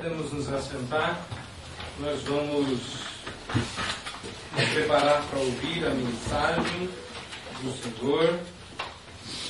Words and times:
Podemos 0.00 0.32
nos 0.32 0.48
assentar. 0.48 1.28
Nós 1.98 2.22
vamos 2.22 2.66
nos 2.70 2.80
preparar 4.72 5.22
para 5.28 5.38
ouvir 5.40 5.84
a 5.84 5.90
mensagem 5.90 6.88
do 7.62 7.70
Senhor. 7.70 8.40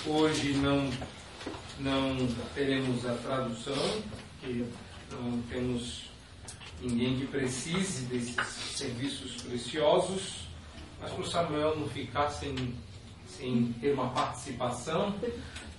Hoje 0.04 0.54
não, 0.54 0.90
não 1.78 2.26
teremos 2.52 3.06
a 3.06 3.14
tradução, 3.14 4.02
porque 4.40 4.64
não 5.12 5.40
temos 5.42 6.10
ninguém 6.82 7.20
que 7.20 7.28
precise 7.28 8.06
desses 8.06 8.34
serviços 8.76 9.40
preciosos, 9.42 10.48
mas 11.00 11.12
para 11.12 11.22
o 11.22 11.30
Samuel 11.30 11.78
não 11.78 11.88
ficar 11.88 12.28
sem, 12.28 12.74
sem 13.28 13.72
ter 13.80 13.92
uma 13.92 14.10
participação 14.10 15.14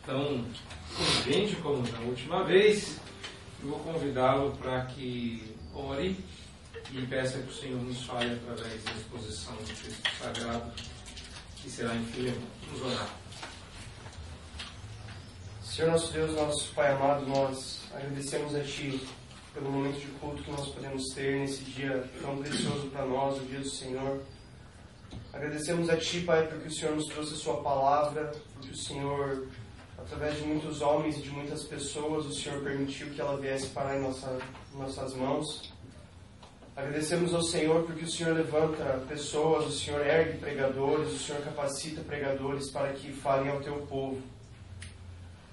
tão 0.05 0.45
urgente 0.97 1.57
como 1.57 1.85
na 1.91 1.99
última 1.99 2.45
vez, 2.45 3.00
eu 3.63 3.69
vou 3.69 3.79
convidá-lo 3.79 4.51
para 4.57 4.85
que 4.85 5.55
ore 5.73 6.17
e 6.91 7.05
peça 7.05 7.39
que 7.39 7.49
o 7.49 7.53
Senhor 7.53 7.81
nos 7.81 8.03
fale 8.03 8.33
através 8.33 8.83
da 8.83 8.91
exposição 8.91 9.53
do 9.55 9.63
texto 9.63 10.01
sagrado, 10.19 10.71
que 11.57 11.69
será 11.69 11.95
em 11.95 12.03
Filemão. 12.05 12.41
Vamos 12.67 12.93
orar. 12.93 13.09
Senhor 15.63 15.91
nosso 15.91 16.11
Deus, 16.11 16.35
nosso 16.35 16.73
Pai 16.73 16.91
amado, 16.91 17.25
nós 17.27 17.81
agradecemos 17.93 18.55
a 18.55 18.63
Ti 18.63 18.99
pelo 19.53 19.71
momento 19.71 19.99
de 19.99 20.07
culto 20.07 20.43
que 20.43 20.51
nós 20.51 20.67
podemos 20.69 21.09
ter 21.13 21.39
nesse 21.39 21.63
dia 21.63 22.09
tão 22.21 22.37
precioso 22.37 22.87
para 22.87 23.05
nós, 23.05 23.39
o 23.39 23.45
dia 23.45 23.59
do 23.59 23.69
Senhor. 23.69 24.21
Agradecemos 25.31 25.89
a 25.89 25.97
Ti, 25.97 26.21
Pai, 26.21 26.47
porque 26.47 26.67
o 26.67 26.71
Senhor 26.71 26.95
nos 26.95 27.05
trouxe 27.05 27.35
a 27.35 27.37
Sua 27.37 27.61
palavra, 27.61 28.31
porque 28.53 28.71
o 28.71 28.77
Senhor 28.77 29.47
através 30.11 30.35
de 30.35 30.45
muitos 30.45 30.81
homens 30.81 31.17
e 31.17 31.21
de 31.21 31.29
muitas 31.29 31.63
pessoas, 31.63 32.25
o 32.25 32.33
Senhor 32.33 32.61
permitiu 32.61 33.07
que 33.11 33.21
ela 33.21 33.37
viesse 33.37 33.67
parar 33.67 33.97
em, 33.97 34.01
nossa, 34.01 34.37
nossas 34.75 35.13
mãos. 35.15 35.71
Agradecemos 36.75 37.33
ao 37.33 37.41
Senhor 37.41 37.83
porque 37.83 38.03
o 38.03 38.09
Senhor 38.09 38.35
levanta 38.35 39.01
pessoas, 39.07 39.67
o 39.67 39.71
Senhor 39.71 40.05
ergue 40.05 40.37
pregadores, 40.37 41.13
o 41.13 41.17
Senhor 41.17 41.41
capacita 41.41 42.01
pregadores 42.01 42.69
para 42.69 42.91
que 42.91 43.13
falem 43.13 43.49
ao 43.49 43.61
teu 43.61 43.75
povo. 43.87 44.21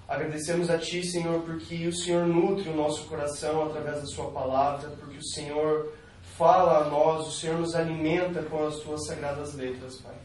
Agradecemos 0.05 0.69
a 0.69 0.77
Ti, 0.77 1.05
Senhor, 1.05 1.41
porque 1.43 1.87
o 1.87 1.95
Senhor 1.95 2.27
nutre 2.27 2.67
o 2.67 2.75
nosso 2.75 3.05
coração 3.05 3.63
através 3.65 4.01
da 4.01 4.07
Sua 4.07 4.29
palavra, 4.29 4.89
porque 4.89 5.19
o 5.19 5.23
Senhor 5.23 5.93
fala 6.37 6.85
a 6.85 6.89
nós, 6.89 7.27
o 7.27 7.31
Senhor 7.31 7.57
nos 7.57 7.75
alimenta 7.75 8.43
com 8.43 8.67
as 8.67 8.79
Tuas 8.79 9.05
sagradas 9.05 9.53
letras, 9.53 9.97
Pai. 9.97 10.15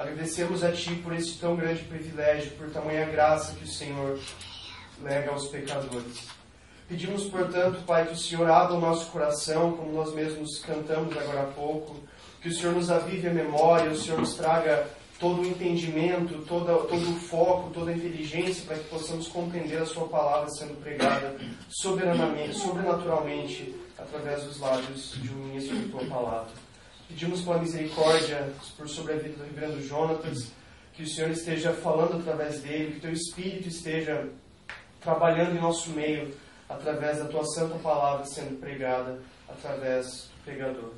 Agradecemos 0.00 0.64
a 0.64 0.72
Ti 0.72 0.94
por 1.04 1.12
esse 1.12 1.34
tão 1.34 1.54
grande 1.54 1.82
privilégio, 1.82 2.52
por 2.52 2.70
tamanha 2.70 3.04
graça 3.04 3.54
que 3.54 3.64
o 3.64 3.68
Senhor 3.68 4.18
lega 5.02 5.30
aos 5.30 5.48
pecadores. 5.48 6.26
Pedimos, 6.88 7.24
portanto, 7.24 7.84
Pai, 7.86 8.06
que 8.06 8.14
o 8.14 8.16
Senhor 8.16 8.50
abra 8.50 8.76
o 8.76 8.80
nosso 8.80 9.10
coração, 9.10 9.72
como 9.72 9.92
nós 9.92 10.14
mesmos 10.14 10.58
cantamos 10.60 11.14
agora 11.14 11.42
há 11.42 11.46
pouco, 11.52 11.96
que 12.40 12.48
o 12.48 12.54
Senhor 12.54 12.74
nos 12.74 12.90
avive 12.90 13.28
a 13.28 13.34
memória, 13.34 13.90
o 13.90 13.94
Senhor 13.94 14.18
nos 14.18 14.32
traga 14.32 14.88
todo 15.18 15.42
o 15.42 15.46
entendimento, 15.46 16.46
toda, 16.46 16.72
todo 16.78 17.10
o 17.10 17.20
foco, 17.20 17.68
toda 17.68 17.90
a 17.90 17.94
inteligência 17.94 18.64
para 18.64 18.78
que 18.78 18.88
possamos 18.88 19.28
compreender 19.28 19.82
a 19.82 19.86
Sua 19.86 20.08
palavra 20.08 20.48
sendo 20.48 20.80
pregada 20.80 21.36
soberanamente, 21.68 22.56
sobrenaturalmente, 22.56 23.74
através 23.98 24.44
dos 24.44 24.60
lábios 24.60 25.12
de 25.20 25.28
um 25.28 25.44
ministro 25.44 25.76
de 25.76 25.88
Tua 25.90 26.06
palavra. 26.06 26.69
Pedimos 27.10 27.42
pela 27.42 27.58
misericórdia 27.58 28.52
por 28.76 28.88
sobre 28.88 29.14
a 29.14 29.16
vida 29.16 29.36
do 29.36 29.44
reverendo 29.44 29.82
Jonatas, 29.82 30.52
que 30.94 31.02
o 31.02 31.08
Senhor 31.08 31.30
esteja 31.30 31.72
falando 31.72 32.18
através 32.18 32.60
dele, 32.60 32.92
que 32.92 32.98
o 32.98 33.00
teu 33.00 33.12
Espírito 33.12 33.68
esteja 33.68 34.28
trabalhando 35.00 35.56
em 35.56 35.60
nosso 35.60 35.90
meio 35.90 36.32
através 36.68 37.18
da 37.18 37.24
tua 37.24 37.44
santa 37.46 37.76
palavra 37.78 38.24
sendo 38.26 38.60
pregada 38.60 39.20
através 39.48 40.06
do 40.06 40.44
pregador. 40.44 40.92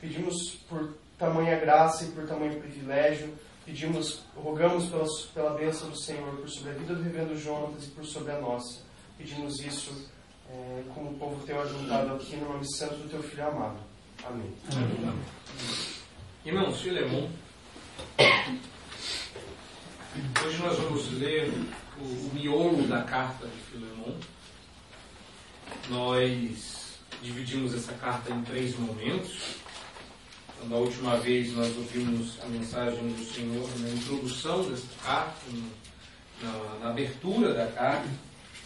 Pedimos 0.00 0.54
por 0.68 0.94
tamanha 1.18 1.58
graça 1.58 2.04
e 2.04 2.12
por 2.12 2.26
tamanho 2.28 2.60
privilégio, 2.60 3.34
pedimos, 3.64 4.22
rogamos 4.36 4.86
pela, 4.86 5.06
pela 5.34 5.58
bênção 5.58 5.90
do 5.90 5.98
Senhor 5.98 6.36
por 6.36 6.48
sobre 6.48 6.70
a 6.70 6.74
vida 6.74 6.94
do 6.94 7.02
reverendo 7.02 7.36
Jonatas 7.36 7.86
e 7.86 7.90
por 7.90 8.04
sobre 8.04 8.32
a 8.32 8.40
nossa. 8.40 8.82
Pedimos 9.18 9.58
isso 9.58 10.08
é, 10.48 10.82
como 10.94 11.10
o 11.10 11.14
povo 11.18 11.44
teu 11.44 11.60
ajuntado 11.60 12.14
aqui 12.14 12.36
no 12.36 12.52
nome 12.52 12.64
santo 12.76 12.94
do 12.98 13.08
teu 13.08 13.22
Filho 13.22 13.48
amado. 13.48 13.95
Amém. 14.28 14.52
Amém. 14.72 15.18
Irmãos, 16.44 16.80
Filemon. 16.80 17.30
Hoje 20.44 20.58
nós 20.58 20.78
vamos 20.78 21.12
ler 21.12 21.52
o, 22.00 22.02
o 22.02 22.30
miolo 22.34 22.88
da 22.88 23.02
carta 23.02 23.46
de 23.46 23.56
Filemon. 23.70 24.18
Nós 25.88 26.98
dividimos 27.22 27.72
essa 27.72 27.92
carta 27.92 28.32
em 28.32 28.42
três 28.42 28.76
momentos. 28.76 29.58
Então, 30.56 30.70
da 30.70 30.76
última 30.76 31.16
vez 31.18 31.52
nós 31.52 31.76
ouvimos 31.76 32.40
a 32.42 32.46
mensagem 32.46 33.08
do 33.08 33.32
Senhor 33.32 33.68
na 33.78 33.90
introdução 33.90 34.68
dessa 34.68 34.88
carta, 35.04 35.40
na, 36.42 36.78
na 36.80 36.90
abertura 36.90 37.54
da 37.54 37.68
carta, 37.68 38.08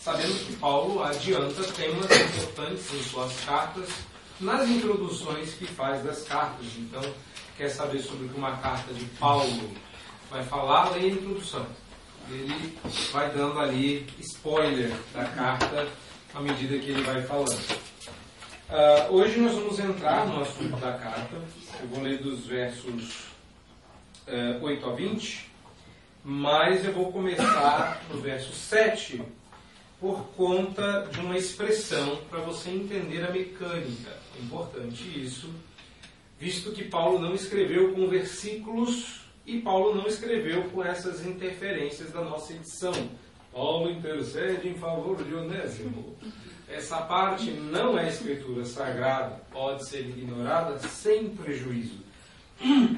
sabendo 0.01 0.47
que 0.47 0.57
Paulo 0.57 1.03
adianta 1.03 1.63
temas 1.65 2.07
importantes 2.07 2.95
em 2.95 3.03
suas 3.03 3.41
cartas 3.45 4.10
nas 4.41 4.69
introduções 4.69 5.55
que 5.55 5.67
faz 5.67 6.03
das 6.03 6.23
cartas. 6.23 6.67
Então, 6.79 7.03
quer 7.57 7.69
saber 7.69 8.01
sobre 8.01 8.27
o 8.27 8.29
que 8.29 8.39
uma 8.39 8.57
carta 8.57 8.93
de 8.95 9.05
Paulo 9.19 9.71
vai 10.31 10.43
falar, 10.45 10.91
leia 10.91 11.13
a 11.13 11.17
introdução. 11.17 11.67
Ele 12.31 12.79
vai 13.13 13.31
dando 13.31 13.59
ali 13.59 14.07
spoiler 14.21 14.93
da 15.13 15.25
carta 15.25 15.89
à 16.33 16.41
medida 16.41 16.79
que 16.79 16.91
ele 16.91 17.03
vai 17.03 17.23
falando. 17.23 17.59
Uh, 18.71 19.13
hoje 19.15 19.41
nós 19.41 19.53
vamos 19.53 19.79
entrar 19.81 20.27
no 20.27 20.43
assunto 20.43 20.77
da 20.77 20.93
carta. 20.93 21.37
Eu 21.83 21.89
vou 21.89 22.03
ler 22.03 22.19
dos 22.23 22.47
versos 22.47 23.25
uh, 24.29 24.63
8 24.63 24.89
a 24.89 24.93
20, 24.93 25.51
mas 26.23 26.85
eu 26.85 26.93
vou 26.93 27.11
começar 27.11 28.01
no 28.09 28.21
verso 28.21 28.53
7 28.53 29.21
por 29.99 30.25
conta 30.37 31.09
de 31.11 31.19
uma 31.19 31.37
expressão 31.37 32.19
para 32.31 32.39
você 32.41 32.71
entender 32.71 33.25
a 33.25 33.31
mecânica. 33.33 34.20
É 34.39 34.43
importante 34.43 35.03
isso, 35.19 35.51
visto 36.39 36.73
que 36.73 36.85
Paulo 36.85 37.19
não 37.19 37.35
escreveu 37.35 37.93
com 37.93 38.09
versículos 38.09 39.21
e 39.47 39.61
Paulo 39.61 39.95
não 39.95 40.07
escreveu 40.07 40.65
com 40.71 40.85
essas 40.85 41.25
interferências 41.25 42.13
da 42.13 42.23
nossa 42.23 42.53
edição. 42.53 42.93
Paulo 43.53 43.91
intercede 43.91 44.69
em 44.69 44.75
favor 44.75 45.23
de 45.23 45.35
Onésimo. 45.35 46.17
Essa 46.69 46.99
parte 46.99 47.51
não 47.51 47.99
é 47.99 48.09
escritura 48.09 48.65
sagrada, 48.65 49.43
pode 49.51 49.87
ser 49.89 50.09
ignorada 50.09 50.79
sem 50.79 51.31
prejuízo. 51.31 51.99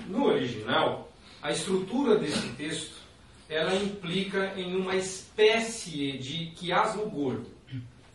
No 0.09 0.26
original, 0.26 1.10
a 1.41 1.53
estrutura 1.53 2.19
desse 2.19 2.49
texto 2.50 3.00
ela 3.49 3.75
implica 3.75 4.53
em 4.56 4.76
uma 4.76 4.94
espécie 4.94 6.19
de 6.19 6.47
quiasmo 6.56 7.09
gordo. 7.10 7.47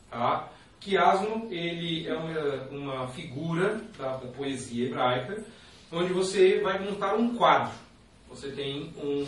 Tá? 0.10 0.50
Quiasmo 0.88 1.48
ele 1.52 2.08
é 2.08 2.14
uma, 2.16 2.96
uma 2.96 3.08
figura 3.10 3.82
da, 3.98 4.16
da, 4.16 4.28
poesia 4.28 4.88
hebraica, 4.88 5.44
onde 5.92 6.14
você 6.14 6.62
vai 6.62 6.80
montar 6.80 7.16
um 7.16 7.36
quadro. 7.36 7.74
Você 8.30 8.50
tem 8.52 8.94
um, 8.98 9.28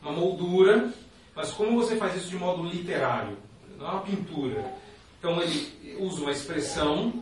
uma 0.00 0.12
moldura, 0.12 0.92
mas 1.34 1.50
como 1.50 1.82
você 1.82 1.96
faz 1.96 2.14
isso 2.14 2.28
de 2.28 2.36
modo 2.36 2.62
literário? 2.62 3.36
Não 3.76 3.88
é 3.88 3.90
uma 3.90 4.02
pintura. 4.02 4.72
Então 5.18 5.42
ele 5.42 5.96
usa 5.98 6.22
uma 6.22 6.30
expressão 6.30 7.12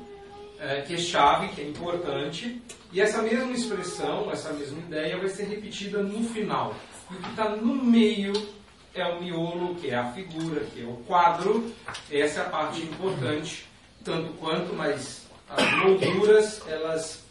é, 0.59 0.83
que 0.83 0.95
é 0.95 0.99
chave, 0.99 1.49
que 1.49 1.63
é 1.63 1.65
importante, 1.67 2.61
e 2.93 3.01
essa 3.01 3.23
mesma 3.23 3.53
expressão, 3.53 4.31
essa 4.31 4.53
mesma 4.53 4.81
ideia 4.81 5.17
vai 5.17 5.29
ser 5.29 5.45
repetida 5.45 6.03
no 6.03 6.29
final. 6.29 6.75
E 7.11 7.15
o 7.15 7.19
que 7.19 7.31
está 7.31 7.49
no 7.57 7.75
meio 7.75 8.35
é 8.95 9.05
o 9.07 9.23
miolo, 9.23 9.75
que 9.77 9.91
é 9.91 9.97
a 9.97 10.13
figura, 10.13 10.61
que 10.61 10.83
é 10.83 10.85
o 10.85 10.97
quadro. 11.07 11.73
Essa 12.11 12.41
é 12.41 12.43
a 12.47 12.49
parte 12.49 12.83
importante, 12.83 13.68
tanto 14.09 14.33
quanto, 14.39 14.75
mas 14.75 15.27
as 15.51 15.73
molduras, 15.77 16.63
elas 16.67 17.23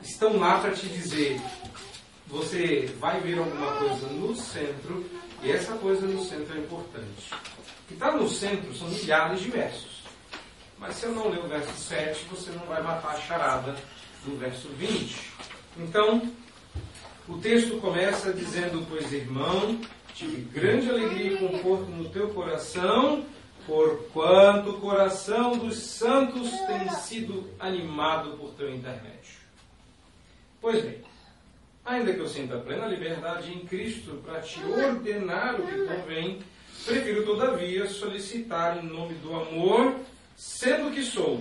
estão 0.00 0.38
lá 0.38 0.60
para 0.60 0.72
te 0.72 0.88
dizer, 0.88 1.38
você 2.26 2.90
vai 2.98 3.20
ver 3.20 3.38
alguma 3.38 3.72
coisa 3.72 4.06
no 4.06 4.34
centro, 4.34 5.04
e 5.42 5.50
essa 5.50 5.74
coisa 5.74 6.06
no 6.06 6.24
centro 6.24 6.56
é 6.56 6.60
importante. 6.60 7.34
O 7.34 7.88
que 7.88 7.94
está 7.94 8.12
no 8.12 8.26
centro 8.26 8.74
são 8.74 8.88
milhares 8.88 9.40
de 9.40 9.50
versos. 9.50 10.02
Mas 10.78 10.96
se 10.96 11.04
eu 11.04 11.12
não 11.12 11.28
ler 11.28 11.40
o 11.40 11.48
verso 11.48 11.76
7, 11.76 12.24
você 12.30 12.50
não 12.52 12.64
vai 12.64 12.82
matar 12.82 13.10
a 13.10 13.20
charada 13.20 13.76
do 14.24 14.36
verso 14.38 14.68
20. 14.70 15.14
Então, 15.76 16.32
o 17.28 17.36
texto 17.38 17.78
começa 17.78 18.32
dizendo: 18.32 18.84
Pois 18.88 19.12
irmão, 19.12 19.78
tive 20.14 20.42
grande 20.42 20.88
alegria 20.88 21.34
e 21.34 21.36
conforto 21.36 21.90
no 21.90 22.08
teu 22.08 22.28
coração, 22.30 23.24
porquanto 23.66 24.70
o 24.70 24.80
coração 24.80 25.56
dos 25.56 25.78
santos 25.78 26.50
tem 26.66 26.88
sido 27.00 27.50
animado 27.58 28.36
por 28.36 28.50
teu 28.54 28.74
intermédio. 28.74 29.40
Pois 30.60 30.82
bem, 30.82 31.00
ainda 31.84 32.12
que 32.12 32.20
eu 32.20 32.28
sinta 32.28 32.58
plena 32.58 32.86
liberdade 32.86 33.52
em 33.52 33.60
Cristo 33.66 34.22
para 34.24 34.40
te 34.40 34.60
ordenar 34.64 35.60
o 35.60 35.66
que 35.66 35.86
convém, 35.86 36.40
prefiro 36.84 37.24
todavia 37.24 37.86
solicitar 37.86 38.82
em 38.82 38.86
nome 38.86 39.14
do 39.14 39.34
amor, 39.34 39.96
sendo 40.36 40.92
que 40.92 41.02
sou 41.02 41.40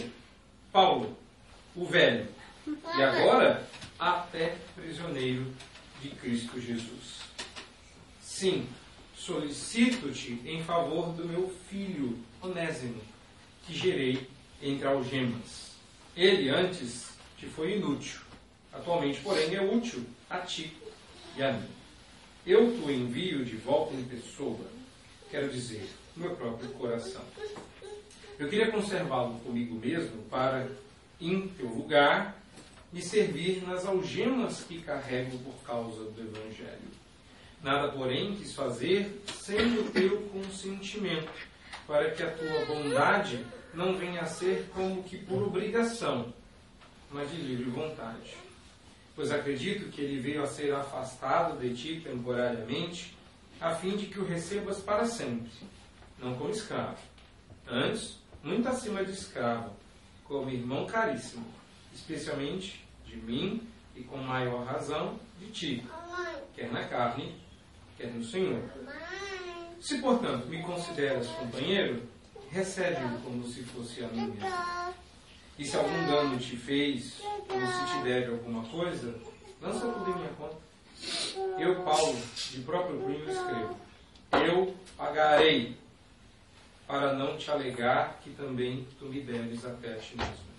Paulo, 0.71 1.17
o 1.75 1.85
velho, 1.85 2.27
e 2.67 3.03
agora 3.03 3.67
até 3.99 4.55
prisioneiro 4.75 5.45
de 6.01 6.09
Cristo 6.09 6.59
Jesus. 6.59 7.21
Sim, 8.21 8.67
solicito-te 9.25 10.41
em 10.45 10.63
favor 10.63 11.13
do 11.13 11.25
meu 11.25 11.47
filho 11.69 12.17
Onésimo, 12.41 12.99
que 13.63 13.73
gerei 13.73 14.27
entre 14.61 14.87
algemas. 14.87 15.75
Ele 16.15 16.49
antes 16.49 17.11
te 17.37 17.45
foi 17.45 17.77
inútil, 17.77 18.19
atualmente, 18.73 19.21
porém, 19.21 19.53
é 19.55 19.61
útil 19.61 20.03
a 20.27 20.39
ti 20.39 20.75
e 21.37 21.43
a 21.43 21.53
mim. 21.53 21.69
Eu 22.45 22.71
te 22.71 22.91
envio 22.91 23.45
de 23.45 23.55
volta 23.57 23.93
em 23.93 24.03
pessoa, 24.03 24.65
quero 25.29 25.49
dizer, 25.49 25.87
no 26.15 26.25
meu 26.25 26.35
próprio 26.35 26.69
coração. 26.71 27.23
Eu 28.39 28.49
queria 28.49 28.71
conservá-lo 28.71 29.39
comigo 29.41 29.75
mesmo 29.75 30.23
para, 30.23 30.67
em 31.19 31.47
teu 31.49 31.67
lugar, 31.67 32.41
me 32.91 33.01
servir 33.03 33.61
nas 33.67 33.85
algemas 33.85 34.63
que 34.63 34.81
carrego 34.81 35.37
por 35.37 35.53
causa 35.63 36.05
do 36.05 36.21
Evangelho. 36.21 37.00
Nada, 37.63 37.91
porém, 37.91 38.35
quis 38.35 38.53
fazer 38.53 39.21
sem 39.33 39.77
o 39.77 39.91
teu 39.91 40.21
consentimento, 40.29 41.31
para 41.85 42.09
que 42.09 42.23
a 42.23 42.31
tua 42.31 42.65
bondade 42.65 43.45
não 43.73 43.95
venha 43.95 44.21
a 44.21 44.25
ser 44.25 44.67
como 44.73 45.03
que 45.03 45.17
por 45.17 45.43
obrigação, 45.43 46.33
mas 47.11 47.29
de 47.29 47.37
livre 47.37 47.69
vontade. 47.69 48.35
Pois 49.15 49.31
acredito 49.31 49.91
que 49.91 50.01
ele 50.01 50.19
veio 50.19 50.41
a 50.41 50.47
ser 50.47 50.73
afastado 50.73 51.59
de 51.59 51.75
ti 51.75 52.01
temporariamente, 52.01 53.15
a 53.59 53.75
fim 53.75 53.95
de 53.95 54.07
que 54.07 54.19
o 54.19 54.25
recebas 54.25 54.79
para 54.79 55.05
sempre, 55.05 55.51
não 56.17 56.35
como 56.35 56.49
escravo. 56.49 56.97
Antes, 57.67 58.17
muito 58.43 58.67
acima 58.67 59.05
de 59.05 59.11
escravo, 59.11 59.71
como 60.23 60.49
irmão 60.49 60.87
caríssimo, 60.87 61.45
especialmente 61.93 62.83
de 63.05 63.17
mim 63.17 63.61
e 63.95 64.01
com 64.01 64.17
maior 64.17 64.65
razão 64.65 65.19
de 65.39 65.51
ti, 65.51 65.85
quer 66.55 66.71
na 66.71 66.87
carne, 66.87 67.35
quer 68.01 68.11
no 68.11 68.23
Senhor. 68.23 68.61
Se, 69.79 69.99
portanto, 69.99 70.47
me 70.47 70.61
consideras 70.63 71.27
companheiro, 71.27 72.03
recebe-o 72.51 73.19
como 73.21 73.47
se 73.47 73.63
fosse 73.63 74.03
a 74.03 74.07
mim 74.07 74.27
mesmo. 74.27 74.93
E 75.57 75.65
se 75.65 75.77
algum 75.77 76.07
dano 76.07 76.39
te 76.39 76.57
fez, 76.57 77.21
ou 77.21 77.59
se 77.59 77.93
te 77.93 78.03
deve 78.03 78.31
alguma 78.31 78.63
coisa, 78.69 79.15
lança 79.61 79.87
tudo 79.87 80.09
em 80.09 80.15
minha 80.15 80.29
conta. 80.29 80.57
Eu, 81.59 81.83
Paulo, 81.83 82.19
de 82.51 82.61
próprio 82.61 82.99
punho 82.99 83.29
escrevo. 83.29 83.77
Eu 84.33 84.75
pagarei, 84.97 85.77
para 86.87 87.13
não 87.13 87.37
te 87.37 87.49
alegar 87.49 88.19
que 88.23 88.31
também 88.31 88.87
tu 88.99 89.05
me 89.05 89.21
deves 89.21 89.65
até 89.65 89.93
a 89.93 89.97
ti 89.97 90.17
mesmo. 90.17 90.51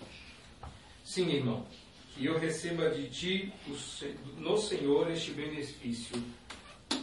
Sim, 1.03 1.29
irmão, 1.29 1.65
que 2.13 2.25
eu 2.25 2.39
receba 2.39 2.89
de 2.89 3.09
ti 3.09 3.53
no 4.37 4.57
Senhor 4.57 5.11
este 5.11 5.31
benefício. 5.31 6.21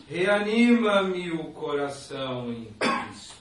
Reanima-me 0.09 1.31
o 1.31 1.45
coração 1.53 2.53
em 2.53 2.69
Cristo. 2.79 3.41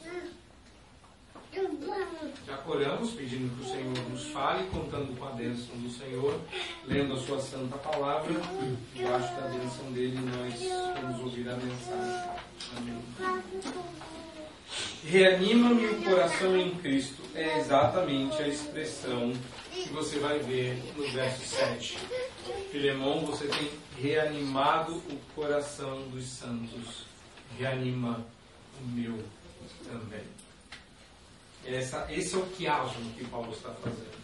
Já 2.47 2.57
coramos, 2.57 3.11
pedindo 3.11 3.55
que 3.55 3.65
o 3.65 3.71
Senhor 3.71 4.09
nos 4.09 4.25
fale, 4.27 4.67
contando 4.67 5.17
com 5.17 5.25
a 5.25 5.31
bênção 5.31 5.75
do 5.77 5.89
Senhor, 5.89 6.39
lendo 6.85 7.13
a 7.13 7.17
sua 7.17 7.39
santa 7.39 7.77
palavra. 7.77 8.33
Debaixo 8.93 9.35
da 9.35 9.47
bênção 9.47 9.91
dele, 9.91 10.19
nós 10.19 11.01
vamos 11.01 11.21
ouvir 11.21 11.49
a 11.49 11.55
mensagem. 11.55 12.29
Amém. 12.77 13.03
Reanima-me 15.03 15.85
o 15.87 16.03
coração 16.03 16.55
em 16.57 16.71
Cristo 16.75 17.19
é 17.33 17.59
exatamente 17.59 18.41
a 18.41 18.47
expressão 18.47 19.33
que 19.71 19.89
você 19.89 20.19
vai 20.19 20.39
ver 20.39 20.75
no 20.95 21.09
verso 21.11 21.45
7. 21.45 21.97
Filemão, 22.71 23.25
você 23.25 23.47
tem 23.47 23.69
reanimado 24.01 24.93
o 24.95 25.19
coração 25.35 26.07
dos 26.09 26.25
santos. 26.25 27.05
Reanima 27.57 28.25
o 28.81 28.87
meu 28.87 29.23
também. 29.85 30.23
Essa, 31.65 32.07
esse 32.11 32.35
é 32.35 32.37
o 32.37 32.45
quiasmo 32.47 33.13
que 33.13 33.25
Paulo 33.25 33.51
está 33.51 33.71
fazendo. 33.73 34.17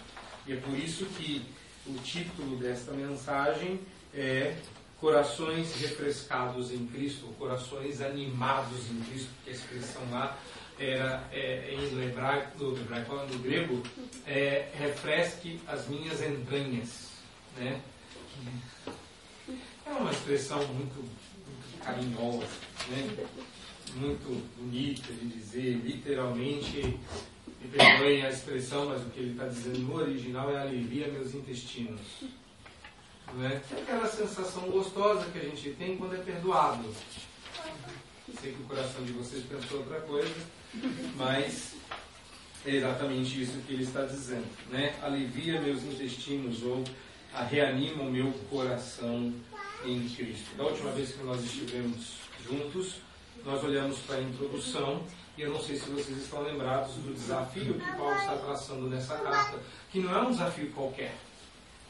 E 0.47 0.53
é 0.53 0.55
por 0.57 0.77
isso 0.77 1.05
que 1.17 1.45
o 1.85 1.93
título 1.99 2.57
desta 2.57 2.91
mensagem 2.91 3.79
é 4.13 4.55
Corações 4.99 5.75
refrescados 5.75 6.71
em 6.71 6.87
Cristo, 6.87 7.27
corações 7.37 8.01
animados 8.01 8.89
em 8.89 9.01
Cristo, 9.03 9.29
que 9.43 9.49
a 9.49 9.53
expressão 9.53 10.01
lá 10.09 10.37
era 10.79 11.27
é, 11.31 11.73
em 11.73 12.03
hebraico, 12.03 12.63
no, 12.63 12.77
hebraico, 12.77 13.15
no 13.15 13.39
grego, 13.39 13.83
é, 14.27 14.69
refresque 14.73 15.59
as 15.67 15.87
minhas 15.87 16.21
entranhas. 16.21 17.11
Né? 17.57 17.81
É 19.85 19.89
uma 19.91 20.11
expressão 20.11 20.57
muito, 20.67 20.95
muito 20.95 21.83
carinhosa, 21.83 22.47
né? 22.89 23.25
muito 23.95 24.43
bonita 24.57 25.13
de 25.13 25.27
dizer, 25.27 25.75
literalmente, 25.77 26.99
me 27.61 27.67
perdoem 27.71 28.25
a 28.25 28.29
expressão, 28.29 28.87
mas 28.87 29.01
o 29.01 29.09
que 29.09 29.19
ele 29.19 29.31
está 29.31 29.47
dizendo 29.47 29.79
no 29.79 29.95
original 29.95 30.51
é 30.51 30.61
alivia 30.61 31.07
meus 31.07 31.33
intestinos. 31.33 32.01
Não 33.33 33.45
é? 33.45 33.53
é 33.53 33.81
aquela 33.81 34.07
sensação 34.07 34.63
gostosa 34.69 35.29
que 35.31 35.39
a 35.39 35.43
gente 35.43 35.69
tem 35.71 35.97
quando 35.97 36.15
é 36.15 36.19
perdoado. 36.19 36.93
Sei 38.41 38.53
que 38.53 38.61
o 38.61 38.65
coração 38.65 39.03
de 39.03 39.11
vocês 39.13 39.43
pensou 39.45 39.79
outra 39.79 40.01
coisa, 40.01 40.35
mas 41.15 41.73
é 42.65 42.75
exatamente 42.75 43.41
isso 43.41 43.59
que 43.65 43.73
ele 43.73 43.83
está 43.83 44.03
dizendo. 44.03 44.47
Né? 44.69 44.95
Alivia 45.01 45.61
meus 45.61 45.83
intestinos 45.83 46.63
ou 46.63 46.83
reanima 47.49 48.03
o 48.03 48.11
meu 48.11 48.31
coração 48.49 49.33
em 49.85 50.09
Cristo. 50.09 50.55
Da 50.57 50.63
última 50.63 50.91
vez 50.91 51.11
que 51.11 51.23
nós 51.23 51.43
estivemos 51.43 52.17
juntos, 52.43 52.95
nós 53.45 53.63
olhamos 53.63 53.99
para 53.99 54.17
a 54.17 54.21
introdução 54.21 55.03
e 55.37 55.41
eu 55.41 55.51
não 55.51 55.61
sei 55.61 55.75
se 55.75 55.89
vocês 55.89 56.17
estão 56.17 56.41
lembrados 56.43 56.93
do 56.95 57.13
desafio 57.13 57.73
que 57.73 57.91
Paulo 57.97 58.15
está 58.15 58.37
traçando 58.37 58.89
nessa 58.89 59.17
carta, 59.17 59.59
que 59.91 59.99
não 59.99 60.15
é 60.15 60.21
um 60.21 60.31
desafio 60.31 60.71
qualquer. 60.71 61.13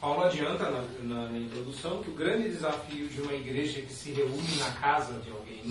Paulo 0.00 0.24
adianta 0.24 0.70
na, 0.70 0.82
na, 1.02 1.28
na, 1.28 1.38
introdução 1.38 2.02
que 2.02 2.10
o 2.10 2.14
grande 2.14 2.50
desafio 2.50 3.08
de 3.08 3.20
uma 3.22 3.32
igreja 3.32 3.80
que 3.80 3.92
se 3.92 4.10
reúne 4.10 4.56
na 4.58 4.70
casa 4.72 5.18
de 5.20 5.30
alguém, 5.30 5.62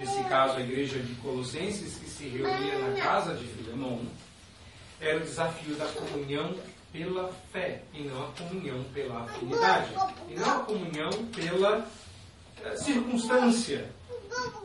nesse 0.00 0.24
caso 0.24 0.56
a 0.56 0.60
igreja 0.60 0.98
de 0.98 1.14
Colossenses 1.16 1.98
que 1.98 2.08
se 2.08 2.26
reunia 2.28 2.78
na 2.78 3.00
casa 3.00 3.34
de 3.34 3.44
Filemão, 3.44 4.00
era 4.98 5.18
o 5.18 5.20
desafio 5.20 5.76
da 5.76 5.86
comunhão 5.86 6.54
pela 6.90 7.30
fé 7.52 7.82
e 7.92 8.02
não 8.02 8.24
a 8.24 8.32
comunhão 8.32 8.82
pela 8.94 9.20
afinidade, 9.22 9.92
e 10.28 10.34
não 10.34 10.50
a 10.50 10.64
comunhão 10.64 11.10
pela 11.34 11.78
uh, 11.78 12.78
circunstância. 12.78 13.90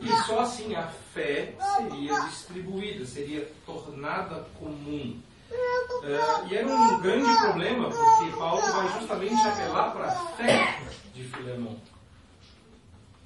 E 0.00 0.08
só 0.26 0.40
assim 0.40 0.74
a 0.74 0.86
fé 1.12 1.54
seria 1.76 2.20
distribuída, 2.20 3.04
seria 3.04 3.48
tornada 3.64 4.46
comum. 4.58 5.20
É, 5.50 6.48
e 6.48 6.56
era 6.56 6.66
um 6.66 7.00
grande 7.00 7.36
problema, 7.38 7.88
porque 7.88 8.36
Paulo 8.36 8.60
vai 8.60 9.00
justamente 9.00 9.46
apelar 9.46 9.92
para 9.92 10.06
a 10.06 10.26
fé 10.36 10.80
de 11.14 11.24
Filemão, 11.24 11.76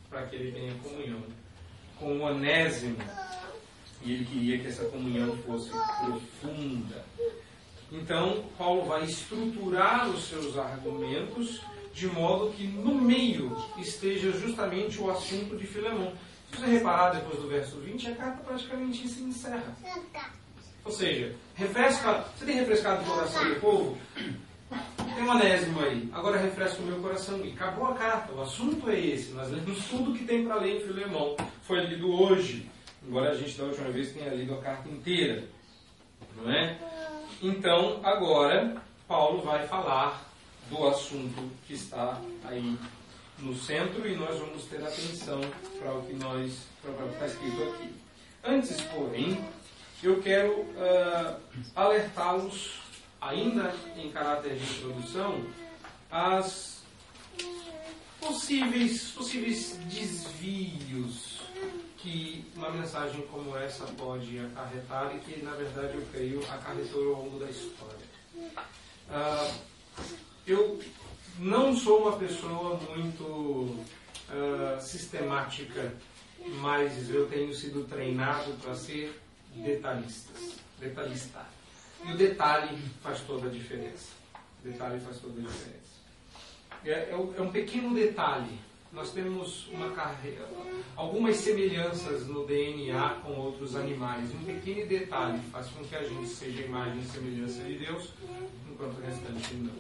para 0.09 0.27
que 0.27 0.37
ele 0.37 0.53
tenha 0.53 0.75
comunhão 0.83 1.23
com 2.01 2.21
Onésimo. 2.21 2.97
E 4.03 4.15
ele 4.15 4.25
queria 4.25 4.59
que 4.59 4.67
essa 4.67 4.87
comunhão 4.87 5.37
fosse 5.47 5.71
profunda. 5.71 7.05
Então, 7.93 8.45
Paulo 8.57 8.87
vai 8.87 9.05
estruturar 9.05 10.09
os 10.09 10.25
seus 10.25 10.57
argumentos 10.57 11.61
de 11.93 12.07
modo 12.07 12.53
que 12.53 12.67
no 12.67 12.95
meio 12.95 13.57
esteja 13.79 14.33
justamente 14.33 15.01
o 15.01 15.11
assunto 15.11 15.57
de 15.57 15.67
Filemão. 15.67 16.13
Se 16.51 16.57
você 16.57 16.67
reparar 16.67 17.11
depois 17.11 17.41
do 17.41 17.49
verso 17.49 17.77
20, 17.79 18.09
a 18.09 18.17
carta 18.17 18.43
praticamente 18.43 19.07
se 19.07 19.23
encerra. 19.23 19.77
Ou 20.85 20.91
seja, 20.91 21.35
refresca. 21.55 22.25
Você 22.37 22.47
tem 22.47 22.55
refrescado 22.57 23.03
o 23.03 23.07
coração 23.07 23.49
do 23.49 23.61
povo? 23.61 23.99
Anésimo 25.29 25.81
aí. 25.81 26.09
Agora 26.13 26.39
refresca 26.39 26.81
o 26.81 26.87
meu 26.87 27.01
coração. 27.01 27.45
E 27.45 27.53
acabou 27.53 27.89
a 27.89 27.95
carta. 27.95 28.33
O 28.33 28.43
assunto 28.43 28.89
é 28.89 29.01
esse. 29.01 29.33
Nós 29.33 29.51
lemos 29.51 29.85
tudo 29.87 30.17
que 30.17 30.25
tem 30.25 30.45
para 30.45 30.57
ler 30.57 30.77
em 30.77 30.87
Filemão. 30.87 31.37
Foi 31.63 31.81
lido 31.85 32.09
hoje. 32.13 32.71
Embora 33.07 33.31
a 33.31 33.35
gente 33.35 33.59
da 33.59 33.65
última 33.65 33.91
vez 33.91 34.13
tenha 34.13 34.33
lido 34.33 34.55
a 34.55 34.59
carta 34.59 34.89
inteira. 34.89 35.45
Não 36.37 36.51
é? 36.51 36.79
Então, 37.43 38.01
agora, 38.05 38.77
Paulo 39.09 39.43
vai 39.43 39.67
falar 39.67 40.31
do 40.69 40.87
assunto 40.87 41.51
que 41.67 41.75
está 41.75 42.21
aí 42.45 42.79
no 43.39 43.55
centro 43.57 44.07
e 44.07 44.15
nós 44.15 44.39
vamos 44.39 44.65
ter 44.65 44.77
atenção 44.77 45.41
para 45.79 45.95
o 45.95 46.03
que 46.03 46.13
nós 46.15 46.67
para 46.83 46.93
o 46.93 47.09
que 47.09 47.15
está 47.15 47.27
escrito 47.27 47.63
aqui. 47.63 47.95
Antes, 48.45 48.81
porém, 48.83 49.43
eu 50.03 50.21
quero 50.23 50.53
uh, 50.53 51.37
alertá-los, 51.75 52.81
ainda 53.21 53.75
em 53.97 54.11
caráter 54.11 54.57
de 54.57 54.65
introdução, 54.77 55.45
às 56.11 56.83
possíveis, 58.21 59.11
possíveis 59.11 59.77
desvios 59.87 61.41
que 61.99 62.45
uma 62.57 62.71
mensagem 62.71 63.23
como 63.27 63.57
essa 63.57 63.85
pode 63.85 64.39
acarretar 64.39 65.15
e 65.15 65.19
que, 65.21 65.43
na 65.43 65.53
verdade, 65.53 65.95
eu 65.95 66.07
creio, 66.11 66.41
acarretou 66.51 67.15
ao 67.15 67.23
longo 67.25 67.39
da 67.39 67.51
história. 67.51 68.11
Uh, 69.09 69.61
eu 70.47 70.81
não 71.39 71.77
sou 71.77 72.03
uma 72.03 72.17
pessoa 72.17 72.77
muito 72.97 73.25
uh, 73.25 74.81
sistemática, 74.81 75.95
mas 76.61 77.11
eu 77.11 77.29
tenho 77.29 77.55
sido 77.55 77.85
treinado 77.85 78.53
para 78.63 78.75
ser 78.75 79.21
detalhista. 79.55 80.33
detalhista. 80.79 81.60
E 82.05 82.13
o 82.13 82.17
detalhe 82.17 82.77
faz 83.03 83.21
toda 83.21 83.49
a 83.49 83.51
diferença. 83.51 84.13
O 84.63 84.69
detalhe 84.69 85.01
faz 85.01 85.19
toda 85.19 85.41
a 85.41 85.43
diferença. 85.43 85.81
É, 86.85 86.91
é, 86.91 87.11
é 87.11 87.43
um 87.43 87.51
pequeno 87.51 87.95
detalhe. 87.95 88.59
Nós 88.93 89.13
temos 89.13 89.69
uma 89.69 89.91
carreira, 89.91 90.49
algumas 90.97 91.37
semelhanças 91.37 92.27
no 92.27 92.45
DNA 92.45 93.21
com 93.23 93.33
outros 93.35 93.77
animais. 93.77 94.29
Um 94.35 94.45
pequeno 94.45 94.89
detalhe 94.89 95.39
faz 95.53 95.69
com 95.69 95.85
que 95.85 95.95
a 95.95 96.03
gente 96.03 96.27
seja 96.27 96.63
imagem 96.63 96.99
e 96.99 97.05
semelhança 97.05 97.63
de 97.63 97.79
Deus, 97.79 98.13
enquanto 98.69 98.99
o 98.99 99.01
restante 99.01 99.55
não. 99.55 99.73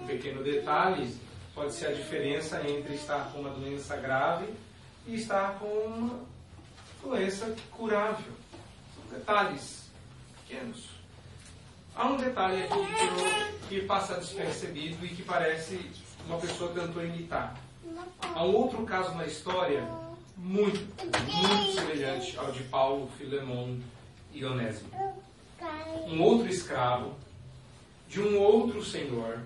Um 0.00 0.06
pequeno 0.06 0.44
detalhe 0.44 1.12
pode 1.56 1.74
ser 1.74 1.88
a 1.88 1.92
diferença 1.92 2.62
entre 2.68 2.94
estar 2.94 3.32
com 3.32 3.40
uma 3.40 3.50
doença 3.50 3.96
grave 3.96 4.46
e 5.06 5.16
estar 5.16 5.58
com 5.58 5.66
uma 5.66 6.20
doença 7.02 7.56
curável. 7.72 8.32
São 8.94 9.18
detalhes 9.18 9.90
pequenos. 10.46 10.99
Há 12.00 12.06
um 12.06 12.16
detalhe 12.16 12.62
aqui 12.62 12.78
que, 13.68 13.80
que 13.80 13.86
passa 13.86 14.14
despercebido 14.14 15.04
e 15.04 15.10
que 15.10 15.22
parece 15.22 15.78
uma 16.26 16.38
pessoa 16.38 16.72
tentou 16.72 17.04
imitar. 17.04 17.54
Há 18.22 18.42
um 18.42 18.54
outro 18.54 18.86
caso 18.86 19.14
na 19.16 19.26
história 19.26 19.86
muito, 20.34 20.78
muito 21.04 21.74
semelhante 21.74 22.38
ao 22.38 22.52
de 22.52 22.62
Paulo, 22.62 23.10
Filemon 23.18 23.76
e 24.32 24.42
Onésimo. 24.42 24.88
Um 26.06 26.22
outro 26.22 26.48
escravo 26.48 27.14
de 28.08 28.18
um 28.18 28.38
outro 28.38 28.82
senhor 28.82 29.38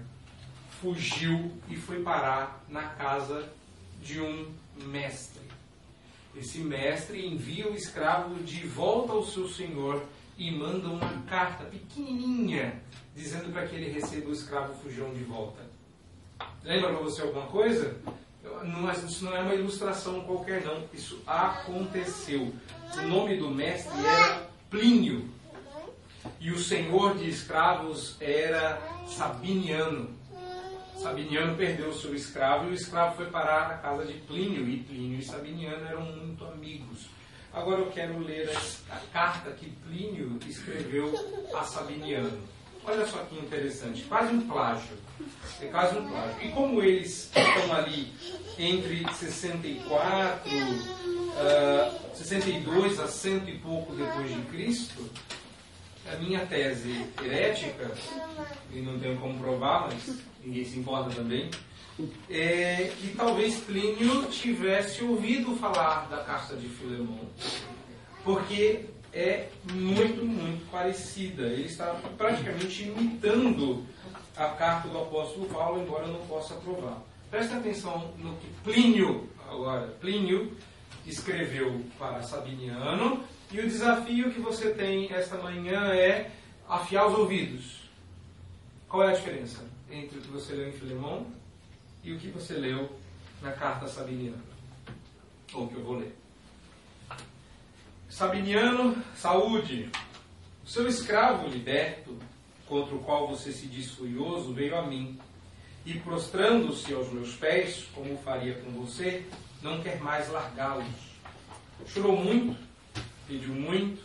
fugiu 0.81 1.51
e 1.69 1.75
foi 1.75 2.05
parar 2.05 2.65
na 2.69 2.85
casa 2.85 3.49
de 4.01 4.21
um 4.21 4.55
mestre. 4.77 5.43
Esse 6.37 6.59
mestre 6.59 7.27
envia 7.27 7.69
o 7.69 7.75
escravo 7.75 8.37
de 8.45 8.65
volta 8.65 9.13
ao 9.13 9.25
seu 9.25 9.49
senhor 9.49 10.05
e 10.37 10.51
manda 10.51 10.89
uma 10.89 11.23
carta 11.29 11.65
pequenininha 11.65 12.83
dizendo 13.15 13.53
para 13.53 13.67
que 13.67 13.77
ele 13.77 13.91
receba 13.91 14.29
o 14.29 14.33
escravo 14.33 14.75
fujão 14.75 15.13
de 15.15 15.23
volta. 15.25 15.63
Lembra 16.63 16.91
para 16.91 16.99
você 16.99 17.23
alguma 17.23 17.47
coisa? 17.47 17.97
Não, 18.65 18.91
isso 18.91 19.25
não 19.25 19.37
é 19.37 19.41
uma 19.41 19.55
ilustração 19.55 20.23
qualquer, 20.23 20.65
não. 20.65 20.85
Isso 20.93 21.23
aconteceu. 21.27 22.53
O 22.97 23.03
nome 23.03 23.37
do 23.37 23.51
mestre 23.51 23.93
era 24.05 24.49
Plínio. 24.71 25.29
E 26.41 26.51
o 26.51 26.59
senhor 26.59 27.17
de 27.17 27.29
escravos 27.29 28.17
era 28.21 28.81
Sabiniano. 29.07 30.11
Sabiniano 30.97 31.57
perdeu 31.57 31.91
o 31.91 31.95
seu 31.95 32.15
escravo 32.15 32.67
e 32.67 32.71
o 32.71 32.75
escravo 32.75 33.17
foi 33.17 33.27
parar 33.27 33.69
na 33.69 33.79
casa 33.79 34.05
de 34.07 34.15
Plínio. 34.15 34.69
E 34.69 34.79
Plínio 34.79 35.19
e 35.19 35.25
Sabiniano 35.25 35.87
eram 35.87 36.03
muito 36.03 36.45
amigos. 36.45 37.09
Agora 37.55 37.81
eu 37.83 37.91
quero 37.93 38.19
ler 38.19 38.51
a 38.91 38.97
carta 39.13 39.53
que 39.53 39.71
Plínio 39.87 40.39
escreveu 40.47 41.15
a 41.55 41.63
Sabiniano. 41.63 42.37
Olha 42.85 43.07
só 43.07 43.19
que 43.19 43.39
interessante, 43.39 44.03
quase 44.03 44.35
um 44.35 44.47
plágio. 44.49 44.99
É 45.63 45.67
quase 45.67 45.97
um 45.97 46.09
plágio. 46.09 46.43
E 46.43 46.49
como 46.51 46.83
eles 46.83 47.31
estão 47.35 47.77
ali 47.77 48.13
entre 48.59 49.07
64, 49.15 50.51
uh, 50.51 52.17
62 52.17 53.01
a 53.01 53.07
cento 53.07 53.49
e 53.49 53.57
pouco 53.59 53.95
depois 53.95 54.35
de 54.35 54.43
Cristo, 54.51 55.09
a 56.13 56.17
minha 56.17 56.45
tese 56.47 57.07
herética, 57.23 57.91
e 58.73 58.81
não 58.81 58.99
tenho 58.99 59.17
como 59.19 59.39
provar, 59.39 59.89
mas 59.89 60.19
ninguém 60.45 60.65
se 60.65 60.79
importa 60.79 61.15
também, 61.15 61.49
é 62.29 62.93
talvez 63.17 63.61
Plínio 63.61 64.27
tivesse 64.27 65.05
ouvido 65.05 65.55
falar 65.57 66.09
da 66.09 66.19
carta 66.19 66.57
de 66.57 66.69
Filemão, 66.69 67.21
porque 68.25 68.87
é 69.13 69.49
muito, 69.73 70.25
muito 70.25 70.69
parecida. 70.71 71.43
Ele 71.43 71.67
está 71.67 71.95
praticamente 72.19 72.83
imitando 72.83 73.85
a 74.37 74.49
carta 74.49 74.89
do 74.89 74.99
apóstolo 74.99 75.47
Paulo, 75.47 75.83
embora 75.83 76.07
não 76.09 76.27
possa 76.27 76.55
provar. 76.57 77.01
Presta 77.31 77.57
atenção 77.57 78.13
no 78.19 78.35
que 78.37 78.49
Plínio, 78.65 79.29
agora, 79.49 79.87
Plínio 80.01 80.57
escreveu 81.07 81.85
para 81.99 82.23
Sabiniano, 82.23 83.23
e 83.53 83.61
o 83.61 83.69
desafio 83.69 84.33
que 84.33 84.41
você 84.41 84.71
tem 84.71 85.13
esta 85.13 85.37
manhã 85.37 85.93
é 85.93 86.31
afiar 86.69 87.07
os 87.07 87.17
ouvidos. 87.17 87.89
Qual 88.89 89.05
é 89.05 89.13
a 89.13 89.15
diferença 89.15 89.65
entre 89.91 90.19
o 90.19 90.23
que 90.23 90.29
você 90.29 90.55
leu 90.55 90.69
em 90.69 90.73
Filemão 90.73 91.27
e 92.05 92.13
o 92.13 92.19
que 92.19 92.29
você 92.29 92.55
leu 92.55 92.91
na 93.41 93.53
carta 93.53 93.89
sabiniana? 93.89 94.43
Ou 95.55 95.67
que 95.69 95.75
eu 95.75 95.83
vou 95.83 95.99
ler. 95.99 96.15
Sabiniano, 98.09 99.03
saúde. 99.17 99.91
O 100.65 100.69
seu 100.69 100.87
escravo 100.87 101.49
liberto, 101.49 102.19
contra 102.67 102.95
o 102.95 103.01
qual 103.01 103.27
você 103.27 103.53
se 103.53 103.67
diz 103.67 103.91
furioso, 103.91 104.53
veio 104.53 104.77
a 104.77 104.87
mim. 104.87 105.19
E 105.85 105.95
prostrando-se 106.01 106.93
aos 106.93 107.13
meus 107.13 107.35
pés, 107.35 107.87
como 107.95 108.17
faria 108.19 108.55
com 108.55 108.71
você, 108.73 109.27
não 109.63 109.83
quer 109.83 110.01
mais 110.01 110.29
largá-los. 110.29 110.87
Chorou 111.87 112.17
muito, 112.17 112.57
pediu 113.27 113.53
muito, 113.53 114.03